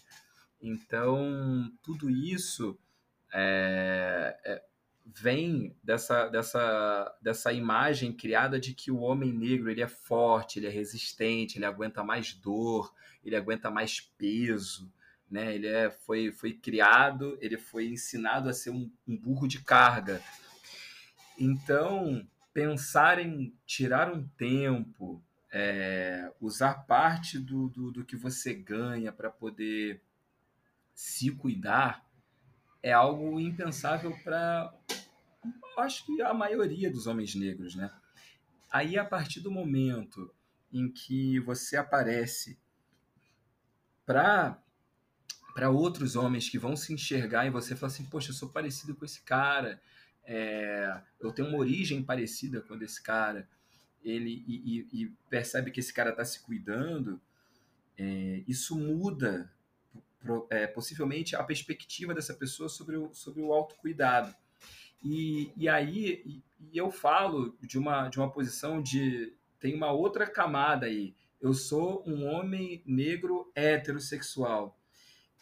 Então, 0.62 1.72
tudo 1.82 2.10
isso 2.10 2.78
é, 3.34 4.38
é, 4.44 4.64
vem 5.06 5.76
dessa, 5.84 6.28
dessa, 6.28 7.18
dessa 7.22 7.54
imagem 7.54 8.12
criada 8.14 8.60
de 8.60 8.74
que 8.74 8.92
o 8.92 9.00
homem 9.00 9.32
negro 9.32 9.70
ele 9.70 9.82
é 9.82 9.88
forte, 9.88 10.60
ele 10.60 10.68
é 10.68 10.72
resistente, 10.72 11.58
ele 11.58 11.66
aguenta 11.66 12.04
mais 12.04 12.34
dor, 12.34 12.94
ele 13.24 13.36
aguenta 13.36 13.70
mais 13.70 14.00
peso, 14.00 14.92
né? 15.30 15.54
Ele 15.54 15.68
é, 15.68 15.90
foi, 15.90 16.32
foi 16.32 16.54
criado, 16.54 17.38
ele 17.42 17.58
foi 17.58 17.88
ensinado 17.88 18.50
a 18.50 18.54
ser 18.54 18.72
um, 18.72 18.92
um 19.08 19.18
burro 19.18 19.48
de 19.48 19.62
carga. 19.62 20.22
Então, 21.40 22.26
pensar 22.54 23.20
em 23.20 23.54
tirar 23.66 24.12
um 24.12 24.28
tempo, 24.30 25.22
é, 25.52 26.32
usar 26.42 26.86
parte 26.86 27.38
do, 27.38 27.68
do, 27.70 27.92
do 27.92 28.06
que 28.06 28.16
você 28.16 28.54
ganha 28.54 29.12
para 29.12 29.30
poder 29.30 30.02
se 30.98 31.30
cuidar, 31.30 32.04
é 32.82 32.92
algo 32.92 33.40
impensável 33.40 34.18
para, 34.24 34.74
acho 35.78 36.04
que 36.04 36.20
a 36.24 36.34
maioria 36.34 36.90
dos 36.90 37.06
homens 37.06 37.36
negros, 37.36 37.76
né? 37.76 37.94
Aí, 38.72 38.98
a 38.98 39.06
partir 39.06 39.40
do 39.40 39.52
momento 39.52 40.34
em 40.74 40.92
que 40.92 41.40
você 41.42 41.78
aparece 41.78 42.58
para 44.08 44.60
para 45.54 45.70
outros 45.70 46.16
homens 46.16 46.50
que 46.50 46.58
vão 46.58 46.76
se 46.76 46.94
enxergar 46.94 47.46
em 47.46 47.52
você 47.52 47.74
e 47.74 47.78
falar 47.78 47.92
assim, 47.92 48.06
poxa, 48.06 48.30
eu 48.30 48.36
sou 48.36 48.50
parecido 48.50 48.96
com 48.96 49.06
esse 49.06 49.22
cara, 49.22 49.82
é, 50.24 51.02
eu 51.20 51.32
tenho 51.32 51.48
uma 51.48 51.58
origem 51.58 52.04
parecida 52.04 52.62
com 52.62 52.76
esse 52.76 53.02
cara, 53.02 53.48
ele 54.04 54.44
e, 54.48 54.56
e, 54.56 55.04
e 55.04 55.14
percebe 55.30 55.72
que 55.72 55.80
esse 55.80 55.94
cara 55.94 56.12
está 56.12 56.24
se 56.26 56.40
cuidando, 56.42 57.20
é, 57.98 58.44
isso 58.48 58.78
muda 58.78 59.52
é, 60.50 60.68
possivelmente 60.68 61.36
a 61.36 61.44
perspectiva 61.44 62.14
dessa 62.14 62.34
pessoa 62.34 62.70
sobre 62.70 62.98
o, 62.98 63.14
sobre 63.14 63.42
o 63.42 63.54
autocuidado. 63.54 64.34
E, 65.04 65.52
e 65.56 65.70
aí 65.70 66.22
e, 66.26 66.44
e 66.72 66.78
eu 66.78 66.92
falo 66.92 67.58
de 67.62 67.78
uma, 67.78 68.10
de 68.10 68.18
uma 68.18 68.30
posição 68.30 68.82
de. 68.82 69.34
Tem 69.60 69.74
uma 69.76 69.92
outra 69.92 70.28
camada 70.28 70.86
aí. 70.86 71.16
Eu 71.42 71.54
sou 71.54 72.04
um 72.06 72.26
homem 72.26 72.82
negro 72.86 73.52
heterossexual. 73.56 74.78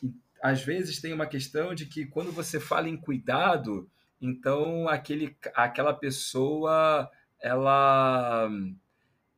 E, 0.04 0.14
às 0.42 0.62
vezes 0.62 1.02
tem 1.02 1.14
uma 1.14 1.26
questão 1.26 1.74
de 1.74 1.86
que 1.86 2.06
quando 2.06 2.32
você 2.32 2.60
fala 2.60 2.90
em 2.90 2.98
cuidado, 2.98 3.90
então 4.22 4.88
aquele, 4.88 5.36
aquela 5.54 5.94
pessoa 5.94 7.10
ela 7.40 8.50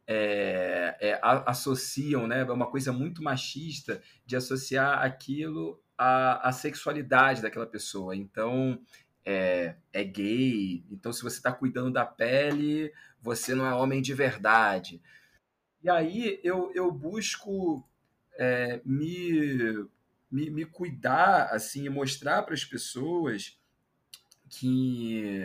é, 0.08 0.96
é, 1.02 1.20
associam, 1.22 2.26
né? 2.26 2.40
É 2.40 2.52
uma 2.52 2.72
coisa 2.72 2.94
muito 2.94 3.22
machista 3.22 4.02
de 4.26 4.38
associar 4.38 5.04
aquilo 5.04 5.84
à, 5.98 6.48
à 6.48 6.52
sexualidade 6.54 7.42
daquela 7.42 7.68
pessoa. 7.68 8.16
Então, 8.16 8.82
é, 9.26 9.76
é 9.92 10.04
gay. 10.06 10.86
Então, 10.90 11.12
se 11.12 11.22
você 11.22 11.38
está 11.38 11.52
cuidando 11.52 11.92
da 11.92 12.06
pele, 12.06 12.94
você 13.22 13.54
não 13.54 13.66
é 13.66 13.76
homem 13.76 14.02
de 14.02 14.14
verdade. 14.14 15.02
E 15.84 15.90
aí 15.90 16.40
eu, 16.42 16.72
eu 16.74 16.90
busco 16.90 17.86
é, 18.38 18.80
me, 18.86 19.86
me, 20.32 20.50
me 20.50 20.66
cuidar, 20.66 21.50
assim, 21.52 21.90
mostrar 21.90 22.44
para 22.44 22.54
as 22.54 22.64
pessoas 22.64 23.60
que 24.50 25.44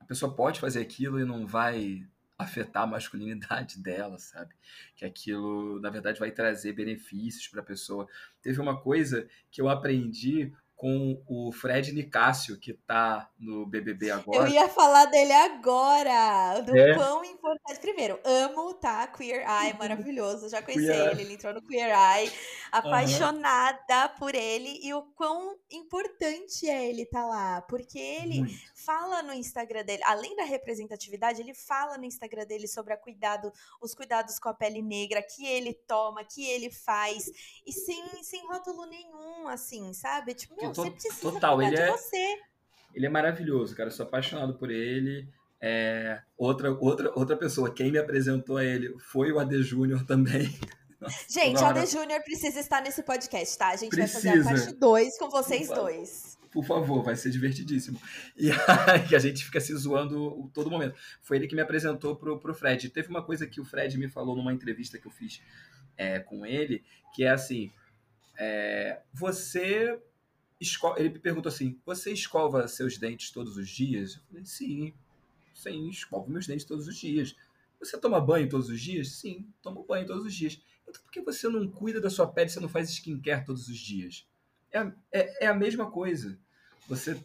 a 0.00 0.04
pessoa 0.06 0.34
pode 0.34 0.58
fazer 0.58 0.80
aquilo 0.80 1.20
e 1.20 1.24
não 1.24 1.46
vai 1.46 2.06
afetar 2.38 2.82
a 2.82 2.86
masculinidade 2.86 3.78
dela, 3.80 4.18
sabe? 4.18 4.54
Que 4.96 5.04
aquilo, 5.04 5.80
na 5.80 5.90
verdade, 5.90 6.18
vai 6.18 6.30
trazer 6.30 6.72
benefícios 6.72 7.48
para 7.48 7.60
a 7.60 7.64
pessoa. 7.64 8.08
Teve 8.42 8.60
uma 8.60 8.80
coisa 8.80 9.28
que 9.50 9.60
eu 9.60 9.68
aprendi 9.68 10.52
com 10.76 11.22
o 11.28 11.52
Fred 11.52 11.92
Nicásio, 11.92 12.58
que 12.58 12.74
tá 12.74 13.30
no 13.38 13.64
BBB 13.64 14.10
agora. 14.10 14.48
Eu 14.48 14.52
ia 14.52 14.68
falar 14.68 15.06
dele 15.06 15.32
agora, 15.32 16.60
do 16.60 16.76
É. 16.76 16.94
quão 16.94 17.24
importante. 17.24 17.80
Primeiro, 17.80 18.18
amo, 18.24 18.74
tá? 18.74 19.06
Queer 19.06 19.46
Eye, 19.48 19.72
maravilhoso. 19.78 20.48
Já 20.48 20.60
conheci 20.60 20.86
Queer 20.86 21.12
ele, 21.12 21.22
ele 21.22 21.34
entrou 21.34 21.54
no 21.54 21.62
Queer 21.62 21.90
Eye. 21.90 22.32
Apaixonada 22.72 24.08
por 24.18 24.34
ele 24.34 24.80
e 24.82 24.92
o 24.92 25.02
quão 25.14 25.56
importante 25.70 26.68
é 26.68 26.88
ele 26.88 27.02
estar 27.02 27.24
lá. 27.24 27.62
Porque 27.62 27.98
ele 27.98 28.40
Muito. 28.40 28.54
fala 28.74 29.22
no 29.22 29.32
Instagram 29.32 29.84
dele, 29.84 30.02
além 30.04 30.34
da 30.36 30.44
representatividade, 30.44 31.40
ele 31.40 31.54
fala 31.54 31.96
no 31.96 32.04
Instagram 32.04 32.44
dele 32.46 32.66
sobre 32.66 32.92
a 32.92 32.96
cuidado, 32.96 33.52
os 33.80 33.94
cuidados 33.94 34.38
com 34.38 34.48
a 34.48 34.54
pele 34.54 34.82
negra 34.82 35.22
que 35.22 35.46
ele 35.46 35.72
toma, 35.72 36.24
que 36.24 36.44
ele 36.44 36.70
faz, 36.70 37.30
e 37.64 37.72
sem, 37.72 38.02
sem 38.22 38.46
rótulo 38.46 38.84
nenhum, 38.86 39.48
assim, 39.48 39.92
sabe? 39.92 40.34
Tipo, 40.34 40.56
meu, 40.56 40.73
você 40.74 40.90
precisa 40.90 41.20
total, 41.20 41.62
ele 41.62 41.76
é- 41.76 41.90
você. 41.90 42.36
Ele 42.94 43.06
é 43.06 43.08
maravilhoso, 43.08 43.74
cara. 43.74 43.88
Eu 43.88 43.92
sou 43.92 44.06
apaixonado 44.06 44.54
por 44.54 44.70
ele. 44.70 45.28
É, 45.60 46.20
outra, 46.36 46.70
outra, 46.72 47.10
outra 47.18 47.36
pessoa, 47.36 47.72
quem 47.72 47.90
me 47.90 47.98
apresentou 47.98 48.56
a 48.58 48.64
ele 48.64 48.94
foi 49.00 49.32
o 49.32 49.38
AD 49.38 49.62
Júnior 49.62 50.04
também. 50.04 50.46
Gente, 51.28 51.56
hora. 51.58 51.80
AD 51.80 51.90
Júnior 51.90 52.22
precisa 52.22 52.60
estar 52.60 52.80
nesse 52.82 53.02
podcast, 53.02 53.58
tá? 53.58 53.68
A 53.68 53.76
gente 53.76 53.94
vai 53.96 54.06
fazer 54.06 54.28
a 54.28 54.32
Precisa. 54.32 54.54
parte 54.66 54.78
2 54.78 55.18
com 55.18 55.28
vocês 55.28 55.66
Por 55.68 55.74
dois. 55.76 56.38
Por 56.52 56.64
favor, 56.64 57.02
vai 57.02 57.16
ser 57.16 57.30
divertidíssimo. 57.30 58.00
E 58.36 58.50
aí 58.52 59.14
a 59.14 59.18
gente 59.18 59.44
fica 59.44 59.60
se 59.60 59.74
zoando 59.74 60.22
o- 60.22 60.50
todo 60.54 60.70
momento. 60.70 60.94
Foi 61.20 61.36
ele 61.36 61.48
que 61.48 61.54
me 61.56 61.60
apresentou 61.62 62.14
pro, 62.14 62.38
pro 62.38 62.54
Fred. 62.54 62.88
Teve 62.90 63.08
uma 63.08 63.22
coisa 63.24 63.44
que 63.46 63.60
o 63.60 63.64
Fred 63.64 63.98
me 63.98 64.08
falou 64.08 64.36
numa 64.36 64.52
entrevista 64.52 64.98
que 64.98 65.06
eu 65.06 65.10
fiz 65.10 65.42
é, 65.96 66.20
com 66.20 66.46
ele, 66.46 66.84
que 67.14 67.24
é 67.24 67.30
assim: 67.30 67.72
é, 68.38 69.00
você. 69.12 69.98
Esco- 70.64 70.94
Ele 70.98 71.10
me 71.10 71.18
perguntou 71.18 71.50
assim: 71.50 71.78
você 71.84 72.12
escova 72.12 72.66
seus 72.68 72.98
dentes 72.98 73.30
todos 73.30 73.56
os 73.56 73.68
dias? 73.68 74.16
Eu 74.16 74.22
falei, 74.28 74.44
sim, 74.46 74.94
sim, 75.54 75.88
escovo 75.88 76.30
meus 76.30 76.46
dentes 76.46 76.64
todos 76.66 76.88
os 76.88 76.96
dias. 76.96 77.36
Você 77.80 77.98
toma 77.98 78.20
banho 78.20 78.48
todos 78.48 78.68
os 78.68 78.80
dias? 78.80 79.12
Sim, 79.12 79.52
tomo 79.62 79.84
banho 79.84 80.06
todos 80.06 80.24
os 80.24 80.34
dias. 80.34 80.60
Então 80.88 81.02
por 81.02 81.10
que 81.10 81.20
você 81.20 81.48
não 81.48 81.68
cuida 81.68 82.00
da 82.00 82.10
sua 82.10 82.26
pele, 82.26 82.50
você 82.50 82.60
não 82.60 82.68
faz 82.68 82.90
skincare 82.90 83.44
todos 83.44 83.68
os 83.68 83.78
dias? 83.78 84.26
É, 84.72 84.78
a- 84.78 84.92
é, 85.12 85.44
é 85.44 85.46
a 85.48 85.54
mesma 85.54 85.90
coisa. 85.90 86.38
Você 86.88 87.22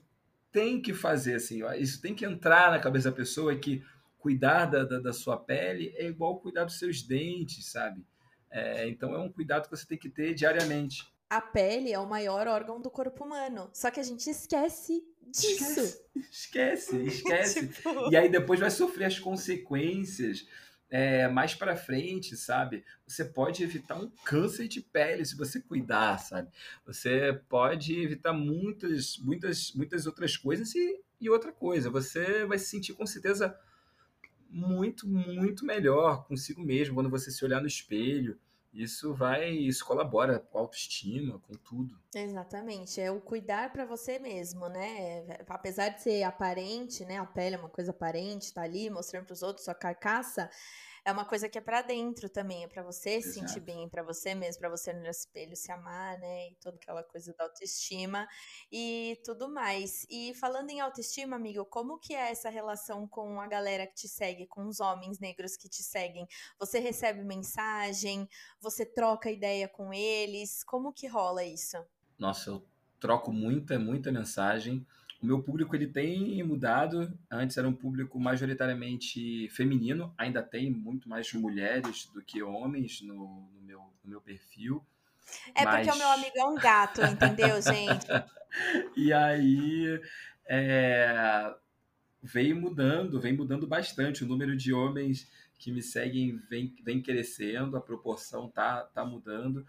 tem 0.51 0.81
que 0.81 0.93
fazer 0.93 1.35
assim, 1.35 1.61
isso 1.77 2.01
tem 2.01 2.15
que 2.15 2.25
entrar 2.25 2.71
na 2.71 2.79
cabeça 2.79 3.09
da 3.11 3.15
pessoa 3.15 3.55
que 3.55 3.83
cuidar 4.17 4.65
da, 4.65 4.83
da, 4.83 4.99
da 4.99 5.13
sua 5.13 5.37
pele 5.37 5.93
é 5.95 6.07
igual 6.07 6.39
cuidar 6.39 6.65
dos 6.65 6.79
seus 6.79 7.01
dentes, 7.03 7.65
sabe? 7.67 8.05
É, 8.49 8.87
então 8.89 9.13
é 9.13 9.19
um 9.19 9.31
cuidado 9.31 9.65
que 9.69 9.77
você 9.77 9.85
tem 9.85 9.97
que 9.97 10.09
ter 10.09 10.33
diariamente. 10.33 11.07
A 11.29 11.41
pele 11.41 11.91
é 11.91 11.99
o 11.99 12.07
maior 12.07 12.47
órgão 12.47 12.81
do 12.81 12.89
corpo 12.89 13.23
humano. 13.23 13.69
Só 13.73 13.91
que 13.91 13.99
a 13.99 14.03
gente 14.03 14.29
esquece 14.29 15.03
disso. 15.27 16.01
Esquece, 16.31 16.97
esquece. 17.05 17.67
Tipo, 17.67 18.11
E 18.11 18.17
aí 18.17 18.29
depois 18.29 18.59
vai 18.59 18.71
sofrer 18.71 19.05
as 19.05 19.19
consequências 19.19 20.47
é, 20.89 21.27
mais 21.27 21.53
pra 21.53 21.75
frente, 21.75 22.35
sabe? 22.35 22.83
Você 23.05 23.23
pode 23.23 23.63
evitar 23.63 23.95
um 23.95 24.09
câncer 24.25 24.67
de 24.67 24.81
pele 24.81 25.23
se 25.23 25.37
você 25.37 25.59
cuidar, 25.59 26.17
sabe? 26.17 26.49
Você 26.85 27.39
pode 27.47 27.99
evitar 27.99 28.33
muitas, 28.33 29.17
muitas, 29.19 29.71
muitas 29.73 30.07
outras 30.07 30.35
coisas 30.35 30.73
e, 30.73 30.99
e 31.21 31.29
outra 31.29 31.51
coisa, 31.51 31.89
você 31.89 32.43
vai 32.45 32.57
se 32.57 32.65
sentir 32.65 32.93
com 32.93 33.05
certeza 33.05 33.55
muito, 34.49 35.07
muito 35.07 35.63
melhor 35.63 36.25
consigo 36.25 36.61
mesmo 36.61 36.95
quando 36.95 37.09
você 37.09 37.29
se 37.29 37.45
olhar 37.45 37.61
no 37.61 37.67
espelho. 37.67 38.39
Isso 38.79 39.13
vai, 39.13 39.49
isso 39.49 39.85
colabora 39.85 40.39
com 40.39 40.57
a 40.57 40.61
autoestima, 40.61 41.37
com 41.39 41.53
tudo. 41.55 41.99
Exatamente, 42.15 43.01
é 43.01 43.11
o 43.11 43.19
cuidar 43.19 43.73
pra 43.73 43.85
você 43.85 44.17
mesmo, 44.17 44.69
né? 44.69 45.25
Apesar 45.49 45.89
de 45.89 46.01
ser 46.01 46.23
aparente, 46.23 47.03
né? 47.03 47.17
A 47.17 47.25
pele 47.25 47.55
é 47.55 47.59
uma 47.59 47.67
coisa 47.67 47.91
aparente, 47.91 48.53
tá 48.53 48.61
ali 48.61 48.89
mostrando 48.89 49.25
pros 49.25 49.43
outros 49.43 49.65
sua 49.65 49.75
carcaça, 49.75 50.49
é 51.05 51.11
uma 51.11 51.25
coisa 51.25 51.49
que 51.49 51.57
é 51.57 51.61
pra 51.61 51.81
dentro 51.81 52.29
também, 52.29 52.63
é 52.63 52.67
pra 52.67 52.83
você 52.83 53.21
se 53.21 53.33
sentir 53.33 53.59
bem, 53.59 53.89
pra 53.89 54.03
você 54.03 54.35
mesmo, 54.35 54.59
pra 54.59 54.69
você 54.69 54.93
no 54.93 55.07
espelho 55.07 55.55
se 55.55 55.71
amar, 55.71 56.17
né? 56.19 56.49
E 56.49 56.55
toda 56.55 56.77
aquela 56.77 57.03
coisa 57.03 57.33
da 57.37 57.45
autoestima 57.45 58.27
e 58.71 59.19
tudo 59.23 59.49
mais. 59.49 60.05
E 60.09 60.33
falando 60.35 60.69
em 60.69 60.79
autoestima, 60.79 61.35
amigo, 61.35 61.65
como 61.65 61.99
que 61.99 62.13
é 62.13 62.31
essa 62.31 62.49
relação 62.49 63.07
com 63.07 63.39
a 63.39 63.47
galera 63.47 63.87
que 63.87 63.95
te 63.95 64.07
segue, 64.07 64.47
com 64.47 64.67
os 64.67 64.79
homens 64.79 65.19
negros 65.19 65.55
que 65.57 65.69
te 65.69 65.83
seguem? 65.83 66.27
Você 66.59 66.79
recebe 66.79 67.23
mensagem? 67.23 68.27
Você 68.59 68.85
troca 68.85 69.31
ideia 69.31 69.67
com 69.67 69.93
eles? 69.93 70.63
Como 70.63 70.93
que 70.93 71.07
rola 71.07 71.43
isso? 71.43 71.77
Nossa, 72.17 72.49
eu 72.49 72.65
troco 72.99 73.31
muita, 73.31 73.79
muita 73.79 74.11
mensagem. 74.11 74.85
O 75.21 75.25
meu 75.25 75.43
público 75.43 75.75
ele 75.75 75.87
tem 75.87 76.41
mudado. 76.43 77.11
Antes 77.29 77.57
era 77.57 77.67
um 77.67 77.73
público 77.73 78.19
majoritariamente 78.19 79.49
feminino, 79.49 80.13
ainda 80.17 80.41
tem 80.41 80.71
muito 80.71 81.09
mais 81.09 81.31
mulheres 81.33 82.05
do 82.13 82.21
que 82.21 82.41
homens 82.41 83.01
no, 83.01 83.49
no 83.53 83.61
meu, 83.61 83.79
no 84.03 84.09
meu 84.09 84.21
perfil. 84.21 84.83
É 85.53 85.65
mas... 85.65 85.85
porque 85.85 85.97
o 85.97 85.99
meu 85.99 86.09
amigo 86.09 86.37
é 86.37 86.45
um 86.45 86.55
gato, 86.55 87.01
entendeu, 87.01 87.59
gente? 87.61 88.07
e 88.95 89.11
aí 89.11 90.01
é, 90.47 91.53
veio 92.23 92.55
mudando, 92.55 93.19
vem 93.19 93.33
mudando 93.33 93.67
bastante. 93.67 94.23
O 94.23 94.27
número 94.27 94.55
de 94.55 94.73
homens 94.73 95.29
que 95.57 95.69
me 95.69 95.81
seguem 95.81 96.37
vem, 96.49 96.73
vem 96.81 97.01
crescendo, 97.01 97.75
a 97.75 97.81
proporção 97.81 98.49
tá, 98.49 98.83
tá 98.83 99.03
mudando. 99.05 99.65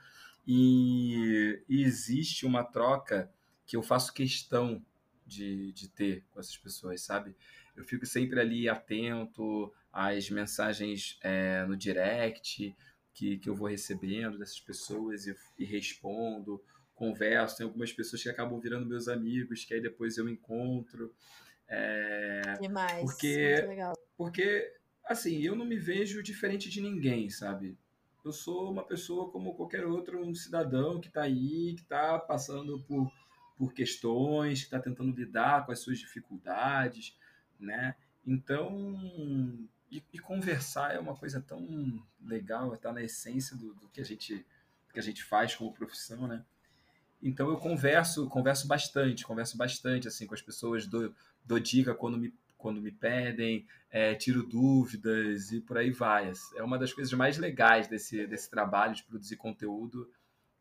E, 0.47 1.61
e 1.69 1.83
existe 1.83 2.47
uma 2.47 2.63
troca 2.63 3.31
que 3.67 3.77
eu 3.77 3.83
faço 3.83 4.15
questão 4.15 4.83
de, 5.31 5.73
de 5.73 5.89
ter 5.89 6.25
com 6.31 6.41
essas 6.41 6.57
pessoas, 6.57 7.01
sabe? 7.01 7.35
Eu 7.77 7.85
fico 7.85 8.05
sempre 8.05 8.41
ali 8.41 8.69
atento 8.69 9.73
às 9.93 10.29
mensagens 10.29 11.19
é, 11.23 11.65
no 11.67 11.77
direct 11.77 12.77
que, 13.15 13.39
que 13.39 13.49
eu 13.49 13.55
vou 13.55 13.69
recebendo 13.69 14.39
dessas 14.39 14.61
pessoas 14.61 15.27
e, 15.27 15.37
e 15.59 15.65
respondo, 15.65 16.63
converso. 16.95 17.57
Tem 17.57 17.65
algumas 17.67 17.93
pessoas 17.93 18.23
que 18.23 18.29
acabam 18.29 18.59
virando 18.61 18.87
meus 18.87 19.09
amigos, 19.09 19.65
que 19.65 19.75
aí 19.75 19.81
depois 19.81 20.19
eu 20.19 20.29
encontro. 20.29 21.15
É, 21.69 22.59
Demais. 22.61 23.01
Porque, 23.01 23.55
porque, 24.17 24.75
assim, 25.05 25.41
eu 25.43 25.55
não 25.55 25.65
me 25.65 25.79
vejo 25.79 26.23
diferente 26.23 26.69
de 26.69 26.81
ninguém, 26.81 27.31
sabe? 27.31 27.79
Eu 28.25 28.33
sou 28.33 28.71
uma 28.71 28.85
pessoa 28.85 29.31
como 29.31 29.55
qualquer 29.55 29.87
outro, 29.87 30.23
um 30.23 30.35
cidadão 30.35 31.01
que 31.01 31.09
está 31.09 31.23
aí, 31.23 31.75
que 31.75 31.83
está 31.83 32.19
passando 32.19 32.83
por 32.83 33.11
por 33.61 33.75
questões, 33.75 34.61
que 34.61 34.65
está 34.65 34.81
tentando 34.81 35.15
lidar 35.15 35.67
com 35.67 35.73
as 35.73 35.81
suas 35.81 35.99
dificuldades, 35.99 37.15
né? 37.59 37.95
Então, 38.27 38.99
e, 39.91 40.03
e, 40.15 40.19
conversar 40.19 40.95
é 40.95 40.99
uma 40.99 41.15
coisa 41.15 41.43
tão 41.43 42.03
legal, 42.25 42.73
está 42.73 42.91
na 42.91 43.03
essência 43.03 43.55
do, 43.55 43.75
do, 43.75 43.87
que 43.91 44.01
a 44.01 44.05
gente 44.05 44.47
que 44.95 44.99
a 44.99 45.03
gente 45.03 45.23
faz 45.23 45.55
como 45.55 45.75
profissão, 45.75 46.27
né? 46.27 46.43
Então 47.23 47.51
eu 47.51 47.59
converso, 47.59 48.27
converso 48.31 48.67
bastante, 48.67 49.27
converso 49.27 49.59
bastante 49.59 50.09
assim 50.09 50.27
com 50.27 50.33
as 50.33 50.41
pessoas, 50.41 50.87
dou, 50.87 51.15
dou 51.45 51.61
dica 51.61 51.95
quando 51.95 52.17
me 52.17 52.33
quando 52.57 52.81
me 52.81 52.91
pedem, 52.91 53.67
é, 53.91 54.15
tiro 54.15 54.43
dúvidas 54.43 55.53
e 55.53 55.61
por 55.61 55.77
aí 55.77 55.91
vai. 55.91 56.33
É 56.57 56.63
uma 56.63 56.79
das 56.79 56.95
coisas 56.95 57.13
mais 57.13 57.37
legais 57.37 57.89
desse, 57.89 58.27
desse 58.27 58.51
trabalho 58.51 58.95
de 58.95 59.03
produzir 59.03 59.37
conteúdo, 59.37 60.11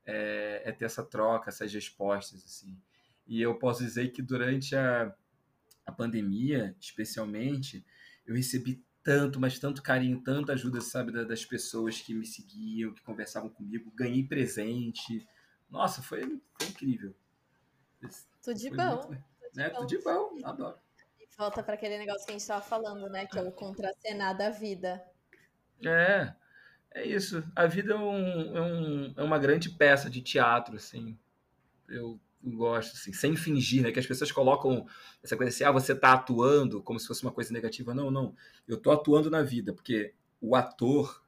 é, 0.06 0.64
é 0.66 0.72
ter 0.74 0.86
essa 0.86 1.04
troca, 1.04 1.50
essas 1.50 1.74
respostas, 1.74 2.44
assim. 2.44 2.78
E 3.30 3.40
eu 3.40 3.54
posso 3.60 3.84
dizer 3.84 4.10
que 4.10 4.24
durante 4.24 4.76
a, 4.76 5.16
a 5.86 5.92
pandemia, 5.92 6.76
especialmente, 6.82 7.86
eu 8.26 8.34
recebi 8.34 8.84
tanto, 9.04 9.40
mas 9.40 9.60
tanto 9.60 9.84
carinho, 9.84 10.20
tanta 10.24 10.54
ajuda, 10.54 10.82
sabe, 10.82 11.12
das 11.12 11.46
pessoas 11.46 12.02
que 12.02 12.12
me 12.12 12.26
seguiam, 12.26 12.92
que 12.92 13.04
conversavam 13.04 13.48
comigo, 13.48 13.92
ganhei 13.96 14.24
presente. 14.24 15.28
Nossa, 15.70 16.02
foi, 16.02 16.22
foi 16.58 16.68
incrível. 16.70 17.14
Tudo 18.42 18.58
de 18.58 18.72
bom. 18.72 18.96
Muito, 18.96 19.08
tudo, 19.08 19.56
né? 19.56 19.70
tudo 19.70 19.86
de 19.86 19.98
bom, 20.00 20.38
adoro. 20.44 20.80
E 21.20 21.28
volta 21.38 21.62
para 21.62 21.76
aquele 21.76 22.00
negócio 22.00 22.26
que 22.26 22.32
a 22.32 22.34
gente 22.34 22.42
estava 22.42 22.64
falando, 22.64 23.08
né? 23.12 23.28
Que 23.28 23.38
é 23.38 23.44
o 23.44 23.52
contracenar 23.52 24.36
da 24.36 24.50
vida. 24.50 25.06
É, 25.86 26.34
é 26.96 27.08
isso. 27.08 27.44
A 27.56 27.68
vida 27.68 27.94
é, 27.94 27.96
um, 27.96 28.58
é, 28.58 28.62
um, 28.62 29.14
é 29.18 29.24
uma 29.24 29.38
grande 29.38 29.70
peça 29.70 30.10
de 30.10 30.20
teatro, 30.20 30.78
assim. 30.78 31.16
Eu 31.88 32.20
gosto, 32.44 32.96
assim, 32.96 33.12
sem 33.14 33.36
fingir, 33.36 33.84
né? 33.84 33.92
Que 33.92 34.00
as 34.00 34.06
pessoas 34.06 34.32
colocam 34.32 34.86
essa 35.24 35.36
coisa 35.36 35.54
assim, 35.54 35.64
ah, 35.64 35.72
você 35.72 35.94
tá 35.94 36.14
atuando 36.14 36.82
como 36.82 37.00
se 37.00 37.08
fosse 37.08 37.24
uma 37.24 37.32
coisa 37.32 37.54
negativa. 37.54 37.94
Não, 37.94 38.10
não. 38.10 38.34
Eu 38.68 38.78
tô 38.78 38.92
atuando 38.92 39.30
na 39.30 39.42
vida, 39.42 39.74
porque 39.74 40.14
o 40.42 40.56
ator, 40.56 41.24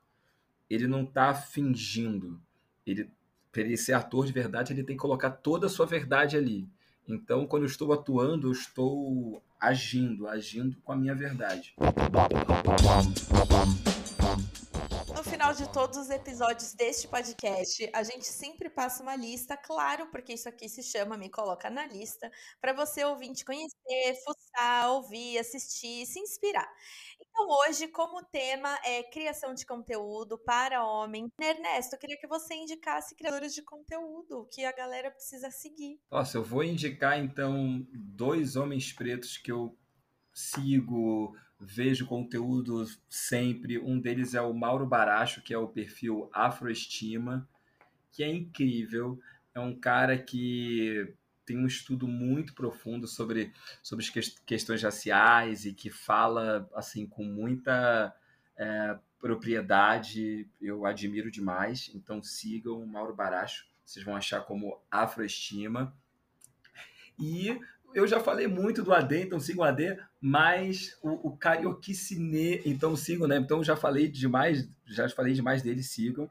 ele 0.70 0.88
não 0.88 1.06
tá 1.06 1.34
fingindo. 1.34 2.42
Ele, 2.86 3.10
para 3.52 3.62
ele 3.62 3.78
ser 3.78 3.94
ator 3.94 4.26
de 4.26 4.32
verdade, 4.32 4.74
ele 4.74 4.84
tem 4.84 4.96
que 4.96 5.02
colocar 5.02 5.32
toda 5.32 5.68
a 5.68 5.70
sua 5.70 5.86
verdade 5.86 6.38
ali. 6.38 6.68
Então, 7.08 7.46
quando 7.46 7.64
eu 7.64 7.68
estou 7.68 7.92
atuando, 7.92 8.48
eu 8.48 8.52
estou 8.52 9.44
agindo, 9.60 10.28
agindo 10.28 10.78
com 10.82 10.94
a 10.94 10.96
minha 10.96 11.14
verdade 11.14 11.76
final 15.52 15.68
de 15.68 15.74
todos 15.74 15.98
os 15.98 16.10
episódios 16.10 16.74
deste 16.74 17.08
podcast, 17.08 17.90
a 17.94 18.04
gente 18.04 18.26
sempre 18.26 18.70
passa 18.70 19.04
uma 19.04 19.16
lista, 19.16 19.58
claro, 19.58 20.08
porque 20.10 20.34
isso 20.34 20.48
aqui 20.48 20.70
se 20.70 20.82
chama 20.82 21.18
Me 21.18 21.30
Coloca 21.30 21.70
na 21.70 21.86
Lista, 21.86 22.32
para 22.62 22.74
você 22.74 23.04
ouvinte 23.04 23.44
conhecer, 23.44 24.16
fuçar, 24.24 24.92
ouvir, 24.92 25.38
assistir, 25.38 26.06
se 26.06 26.20
inspirar. 26.20 26.70
Então, 27.20 27.48
hoje, 27.50 27.88
como 27.90 28.24
tema 28.26 28.80
é 28.86 29.04
criação 29.04 29.54
de 29.54 29.66
conteúdo 29.66 30.38
para 30.38 30.86
homem, 30.86 31.28
Ernesto, 31.40 31.96
eu 31.96 32.00
queria 32.00 32.18
que 32.18 32.28
você 32.28 32.54
indicasse 32.54 33.16
criadores 33.16 33.54
de 33.54 33.62
conteúdo 33.62 34.48
que 34.52 34.64
a 34.64 34.72
galera 34.72 35.12
precisa 35.12 35.52
seguir. 35.52 36.00
Nossa, 36.10 36.38
eu 36.38 36.44
vou 36.44 36.64
indicar 36.64 37.20
então 37.20 37.86
dois 37.94 38.56
homens 38.56 38.94
pretos 38.94 39.38
que 39.38 39.52
eu 39.52 39.78
sigo 40.34 41.36
vejo 41.62 42.08
conteúdo 42.08 42.86
sempre. 43.08 43.78
Um 43.78 44.00
deles 44.00 44.34
é 44.34 44.42
o 44.42 44.54
Mauro 44.54 44.86
Baracho, 44.86 45.44
que 45.44 45.54
é 45.54 45.58
o 45.58 45.68
perfil 45.68 46.28
Afroestima, 46.34 47.48
que 48.12 48.24
é 48.24 48.28
incrível. 48.28 49.20
É 49.54 49.60
um 49.60 49.76
cara 49.76 50.18
que 50.18 51.14
tem 51.46 51.58
um 51.58 51.68
estudo 51.68 52.08
muito 52.08 52.54
profundo 52.56 53.08
sobre, 53.08 53.54
sobre 53.84 54.04
as 54.06 54.30
questões 54.46 54.82
raciais 54.82 55.66
e 55.66 55.74
que 55.74 55.92
fala 55.92 56.68
assim 56.74 57.06
com 57.06 57.24
muita 57.24 58.16
é, 58.58 58.98
propriedade. 59.20 60.50
Eu 60.60 60.86
admiro 60.86 61.30
demais. 61.30 61.92
Então 61.94 62.24
sigam 62.24 62.82
o 62.82 62.88
Mauro 62.88 63.14
Baracho. 63.14 63.68
Vocês 63.86 64.04
vão 64.04 64.16
achar 64.16 64.42
como 64.42 64.82
Afroestima. 64.90 65.96
E 67.20 67.60
eu 67.94 68.08
já 68.08 68.20
falei 68.20 68.48
muito 68.48 68.84
do 68.84 68.94
AD, 68.94 69.22
então 69.22 69.40
sigo 69.40 69.62
o 69.62 69.64
AD, 69.64 69.98
mas 70.20 70.98
o, 71.02 71.30
o 71.30 71.38
Carioquice 71.38 72.18
então 72.66 72.96
sigam, 72.96 73.28
né? 73.28 73.38
Então 73.38 73.64
já 73.64 73.76
falei 73.76 74.08
demais, 74.08 74.70
já 74.86 75.08
falei 75.10 75.34
demais 75.34 75.62
dele, 75.62 75.84
sigam. 75.84 76.30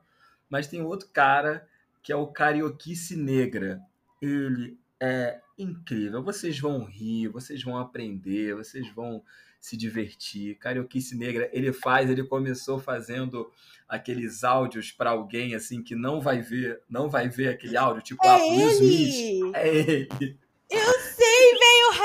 Mas 0.48 0.66
tem 0.66 0.82
outro 0.82 1.08
cara 1.12 1.66
que 2.02 2.12
é 2.12 2.16
o 2.16 2.26
Carioquice 2.26 3.16
Negra. 3.16 3.80
Ele 4.20 4.78
é 4.98 5.40
incrível. 5.58 6.22
Vocês 6.22 6.58
vão 6.58 6.84
rir, 6.84 7.28
vocês 7.28 7.62
vão 7.62 7.78
aprender, 7.78 8.54
vocês 8.54 8.88
vão 8.92 9.22
se 9.60 9.76
divertir. 9.76 10.56
Carioquice 10.56 11.16
Negra, 11.16 11.48
ele 11.52 11.72
faz, 11.72 12.08
ele 12.08 12.24
começou 12.24 12.78
fazendo 12.78 13.50
aqueles 13.88 14.44
áudios 14.44 14.90
para 14.90 15.10
alguém 15.10 15.54
assim 15.54 15.82
que 15.82 15.94
não 15.94 16.20
vai 16.20 16.40
ver, 16.40 16.80
não 16.88 17.10
vai 17.10 17.28
ver 17.28 17.48
aquele 17.48 17.76
áudio, 17.76 18.02
tipo, 18.02 18.24
é 18.24 18.28
ah, 18.28 18.72
Smith. 18.72 19.54
É 19.54 19.68
ele. 19.68 20.38
Eu 20.70 21.00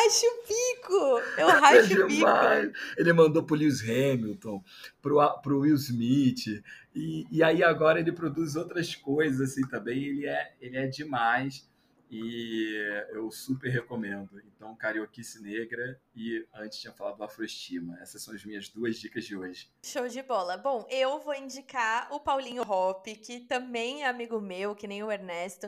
racho 0.15 0.25
o 0.25 0.47
bico. 0.47 1.39
Eu 1.39 1.47
racho 1.47 2.01
é 2.01 2.03
o 2.03 2.07
bico. 2.07 2.75
Ele 2.97 3.13
mandou 3.13 3.43
pro 3.43 3.55
Lewis 3.55 3.81
Hamilton, 3.81 4.63
pro, 5.01 5.41
pro 5.41 5.59
Will 5.59 5.75
Smith. 5.75 6.63
E, 6.93 7.25
e 7.29 7.43
aí 7.43 7.63
agora 7.63 7.99
ele 7.99 8.11
produz 8.11 8.55
outras 8.55 8.95
coisas 8.95 9.51
assim 9.51 9.67
também. 9.67 10.03
Ele 10.03 10.27
é, 10.27 10.53
ele 10.61 10.77
é 10.77 10.87
demais. 10.87 11.67
E 12.09 12.75
eu 13.09 13.31
super 13.31 13.69
recomendo. 13.69 14.39
Então, 14.55 14.75
Carioquice 14.75 15.41
Negra 15.41 15.99
e 16.15 16.45
antes 16.53 16.79
tinha 16.79 16.93
falado 16.93 17.17
do 17.17 17.23
Afroestima. 17.23 17.97
Essas 17.99 18.21
são 18.21 18.33
as 18.33 18.45
minhas 18.45 18.69
duas 18.69 18.97
dicas 18.97 19.25
de 19.25 19.35
hoje. 19.35 19.69
Show 19.83 20.07
de 20.07 20.21
bola. 20.21 20.55
Bom, 20.55 20.87
eu 20.89 21.19
vop 21.19 21.37
indicar 21.37 22.07
o 22.13 22.19
Paulinho 22.19 22.61
Hop, 22.61 23.05
que 23.05 23.39
também 23.41 24.03
é 24.03 24.07
amigo 24.07 24.39
meu, 24.39 24.75
que 24.75 24.87
nem 24.87 25.03
o 25.03 25.11
Ernesto. 25.11 25.67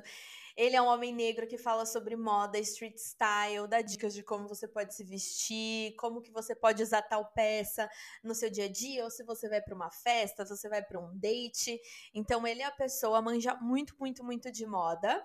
Ele 0.58 0.76
é 0.76 0.82
um 0.82 0.88
homem 0.88 1.14
negro 1.14 1.46
que 1.46 1.56
fala 1.56 1.86
sobre 1.86 2.16
moda, 2.16 2.58
street 2.58 2.98
style, 2.98 3.68
dá 3.70 3.80
dicas 3.80 4.12
de 4.12 4.24
como 4.24 4.48
você 4.48 4.68
pode 4.68 4.96
se 4.96 5.04
vestir, 5.04 5.96
como 5.98 6.20
que 6.20 6.32
você 6.32 6.56
pode 6.56 6.82
usar 6.82 7.04
tal 7.04 7.32
peça 7.32 7.88
no 8.24 8.34
seu 8.34 8.50
dia 8.50 8.66
a 8.66 8.68
dia, 8.68 9.04
ou 9.04 9.12
se 9.12 9.24
você 9.24 9.48
vai 9.48 9.62
para 9.62 9.76
uma 9.76 9.92
festa, 9.92 10.44
se 10.44 10.58
você 10.58 10.68
vai 10.68 10.82
para 10.82 11.00
um 11.00 11.16
date. 11.16 11.80
Então 12.12 12.48
ele 12.48 12.64
é 12.64 12.66
a 12.66 12.72
pessoa 12.72 13.22
manja 13.22 13.54
muito, 13.62 13.96
muito, 14.00 14.24
muito 14.24 14.52
de 14.52 14.66
moda. 14.66 15.24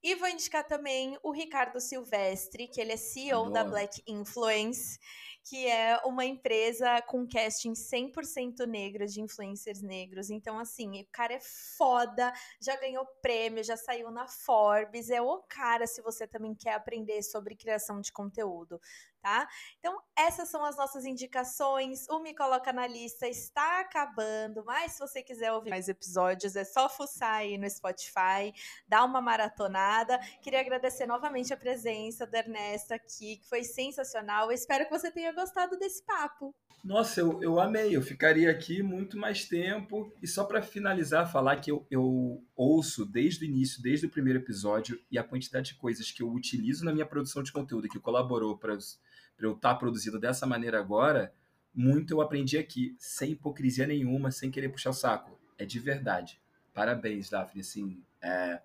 E 0.00 0.14
vou 0.14 0.28
indicar 0.28 0.66
também 0.66 1.18
o 1.22 1.32
Ricardo 1.32 1.80
Silvestre, 1.80 2.68
que 2.68 2.80
ele 2.80 2.92
é 2.92 2.96
CEO 2.96 3.50
da 3.50 3.64
Black 3.64 4.02
Influence 4.06 4.98
que 5.44 5.66
é 5.66 5.98
uma 6.04 6.24
empresa 6.24 7.02
com 7.02 7.26
casting 7.26 7.72
100% 7.72 8.66
negro 8.66 9.06
de 9.06 9.20
influencers 9.20 9.82
negros. 9.82 10.30
Então, 10.30 10.58
assim, 10.58 11.00
o 11.00 11.06
cara 11.10 11.34
é 11.34 11.40
foda, 11.40 12.32
já 12.60 12.76
ganhou 12.76 13.04
prêmio, 13.20 13.64
já 13.64 13.76
saiu 13.76 14.10
na 14.10 14.26
Forbes, 14.26 15.10
é 15.10 15.20
o 15.20 15.38
cara 15.48 15.86
se 15.86 16.00
você 16.02 16.26
também 16.26 16.54
quer 16.54 16.74
aprender 16.74 17.22
sobre 17.22 17.56
criação 17.56 18.00
de 18.00 18.12
conteúdo. 18.12 18.80
tá? 19.22 19.48
Então, 19.78 20.02
essas 20.16 20.48
são 20.48 20.64
as 20.64 20.76
nossas 20.76 21.04
indicações. 21.04 22.08
O 22.08 22.18
Me 22.18 22.34
Coloca 22.34 22.72
na 22.72 22.86
Lista 22.86 23.28
está 23.28 23.80
acabando, 23.80 24.64
mas 24.64 24.92
se 24.92 24.98
você 24.98 25.22
quiser 25.22 25.52
ouvir 25.52 25.70
mais 25.70 25.88
episódios, 25.88 26.56
é 26.56 26.64
só 26.64 26.88
fuçar 26.88 27.36
aí 27.36 27.56
no 27.56 27.70
Spotify, 27.70 28.52
dar 28.86 29.04
uma 29.04 29.20
maratonada. 29.20 30.18
Queria 30.42 30.60
agradecer 30.60 31.06
novamente 31.06 31.54
a 31.54 31.56
presença 31.56 32.26
do 32.26 32.34
Ernesto 32.34 32.92
aqui, 32.92 33.36
que 33.36 33.48
foi 33.48 33.62
sensacional. 33.62 34.46
Eu 34.46 34.52
espero 34.52 34.84
que 34.84 34.90
você 34.90 35.10
tenha 35.10 35.31
gostado 35.32 35.78
desse 35.78 36.04
papo. 36.04 36.54
Nossa, 36.84 37.20
eu, 37.20 37.40
eu 37.42 37.60
amei. 37.60 37.94
Eu 37.94 38.02
ficaria 38.02 38.50
aqui 38.50 38.82
muito 38.82 39.16
mais 39.16 39.44
tempo. 39.44 40.12
E 40.20 40.26
só 40.26 40.44
para 40.44 40.62
finalizar, 40.62 41.30
falar 41.30 41.56
que 41.56 41.70
eu, 41.70 41.86
eu 41.90 42.44
ouço 42.56 43.06
desde 43.06 43.44
o 43.44 43.48
início, 43.48 43.82
desde 43.82 44.06
o 44.06 44.10
primeiro 44.10 44.40
episódio, 44.40 45.00
e 45.10 45.18
a 45.18 45.24
quantidade 45.24 45.68
de 45.68 45.74
coisas 45.76 46.10
que 46.10 46.22
eu 46.22 46.30
utilizo 46.30 46.84
na 46.84 46.92
minha 46.92 47.06
produção 47.06 47.42
de 47.42 47.52
conteúdo, 47.52 47.88
que 47.88 48.00
colaborou 48.00 48.56
para 48.58 48.72
eu 48.72 49.52
estar 49.52 49.72
tá 49.72 49.74
produzindo 49.74 50.18
dessa 50.18 50.46
maneira 50.46 50.78
agora, 50.78 51.32
muito 51.74 52.12
eu 52.12 52.20
aprendi 52.20 52.58
aqui, 52.58 52.94
sem 52.98 53.32
hipocrisia 53.32 53.86
nenhuma, 53.86 54.30
sem 54.30 54.50
querer 54.50 54.68
puxar 54.68 54.90
o 54.90 54.94
saco. 54.94 55.38
É 55.56 55.64
de 55.64 55.78
verdade. 55.78 56.40
Parabéns, 56.74 57.30
Daphne. 57.30 57.60
Assim, 57.60 58.02
é, 58.20 58.60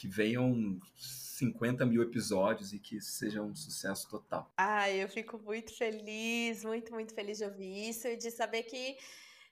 que 0.00 0.08
venham 0.08 0.80
50 0.96 1.84
mil 1.84 2.02
episódios 2.02 2.72
e 2.72 2.78
que 2.78 3.02
seja 3.02 3.42
um 3.42 3.54
sucesso 3.54 4.08
total. 4.08 4.50
Ah, 4.56 4.90
eu 4.90 5.06
fico 5.10 5.38
muito 5.38 5.76
feliz, 5.76 6.64
muito, 6.64 6.90
muito 6.90 7.14
feliz 7.14 7.36
de 7.36 7.44
ouvir 7.44 7.90
isso 7.90 8.08
e 8.08 8.16
de 8.16 8.30
saber 8.30 8.62
que 8.62 8.96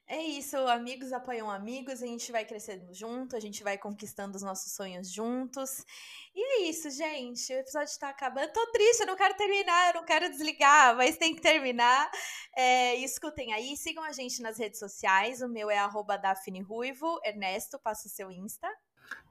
é 0.07 0.23
isso, 0.23 0.57
amigos 0.57 1.13
apoiam 1.13 1.51
amigos, 1.51 2.01
a 2.01 2.07
gente 2.07 2.31
vai 2.31 2.43
crescendo 2.43 2.91
junto, 2.91 3.35
a 3.35 3.39
gente 3.39 3.63
vai 3.63 3.77
conquistando 3.77 4.35
os 4.35 4.41
nossos 4.41 4.73
sonhos 4.73 5.11
juntos. 5.13 5.85
E 6.33 6.41
é 6.41 6.69
isso, 6.69 6.89
gente. 6.89 7.53
O 7.53 7.59
episódio 7.59 7.91
está 7.91 8.09
acabando. 8.09 8.51
Tô 8.51 8.71
triste, 8.71 9.01
eu 9.01 9.07
não 9.07 9.15
quero 9.15 9.37
terminar, 9.37 9.89
eu 9.89 10.01
não 10.01 10.05
quero 10.05 10.31
desligar, 10.31 10.95
mas 10.97 11.15
tem 11.15 11.35
que 11.35 11.41
terminar. 11.41 12.09
É, 12.57 12.95
escutem 12.95 13.53
aí, 13.53 13.77
sigam 13.77 14.03
a 14.03 14.11
gente 14.11 14.41
nas 14.41 14.57
redes 14.57 14.79
sociais. 14.79 15.43
O 15.43 15.47
meu 15.47 15.69
é 15.69 15.77
arroba 15.77 16.19
Ruivo. 16.67 17.19
Ernesto, 17.23 17.77
passa 17.77 18.07
o 18.07 18.11
seu 18.11 18.31
Insta 18.31 18.67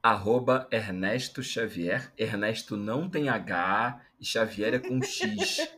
arroba 0.01 0.67
Ernesto 0.71 1.43
Xavier. 1.43 2.11
Ernesto 2.17 2.77
não 2.77 3.09
tem 3.09 3.29
H 3.29 4.01
e 4.19 4.25
Xavier 4.25 4.75
é 4.75 4.79
com 4.79 5.01
X. 5.01 5.59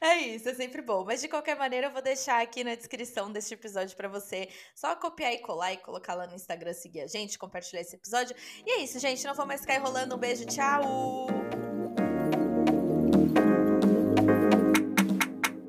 É 0.00 0.16
isso, 0.16 0.48
é 0.48 0.54
sempre 0.54 0.80
bom. 0.80 1.04
Mas 1.04 1.20
de 1.20 1.28
qualquer 1.28 1.56
maneira, 1.56 1.88
eu 1.88 1.92
vou 1.92 2.02
deixar 2.02 2.40
aqui 2.42 2.64
na 2.64 2.74
descrição 2.74 3.30
deste 3.30 3.54
episódio 3.54 3.94
para 3.96 4.08
você 4.08 4.48
só 4.74 4.96
copiar 4.96 5.32
e 5.32 5.38
colar 5.38 5.74
e 5.74 5.76
colocar 5.76 6.14
lá 6.14 6.26
no 6.26 6.34
Instagram, 6.34 6.72
seguir 6.72 7.02
a 7.02 7.06
gente, 7.06 7.38
compartilhar 7.38 7.82
esse 7.82 7.96
episódio. 7.96 8.34
E 8.66 8.70
é 8.70 8.78
isso, 8.78 8.98
gente. 8.98 9.24
Não 9.24 9.34
vou 9.34 9.46
mais 9.46 9.60
ficar 9.60 9.76
enrolando. 9.76 10.16
Um 10.16 10.18
beijo, 10.18 10.46
tchau! 10.46 11.39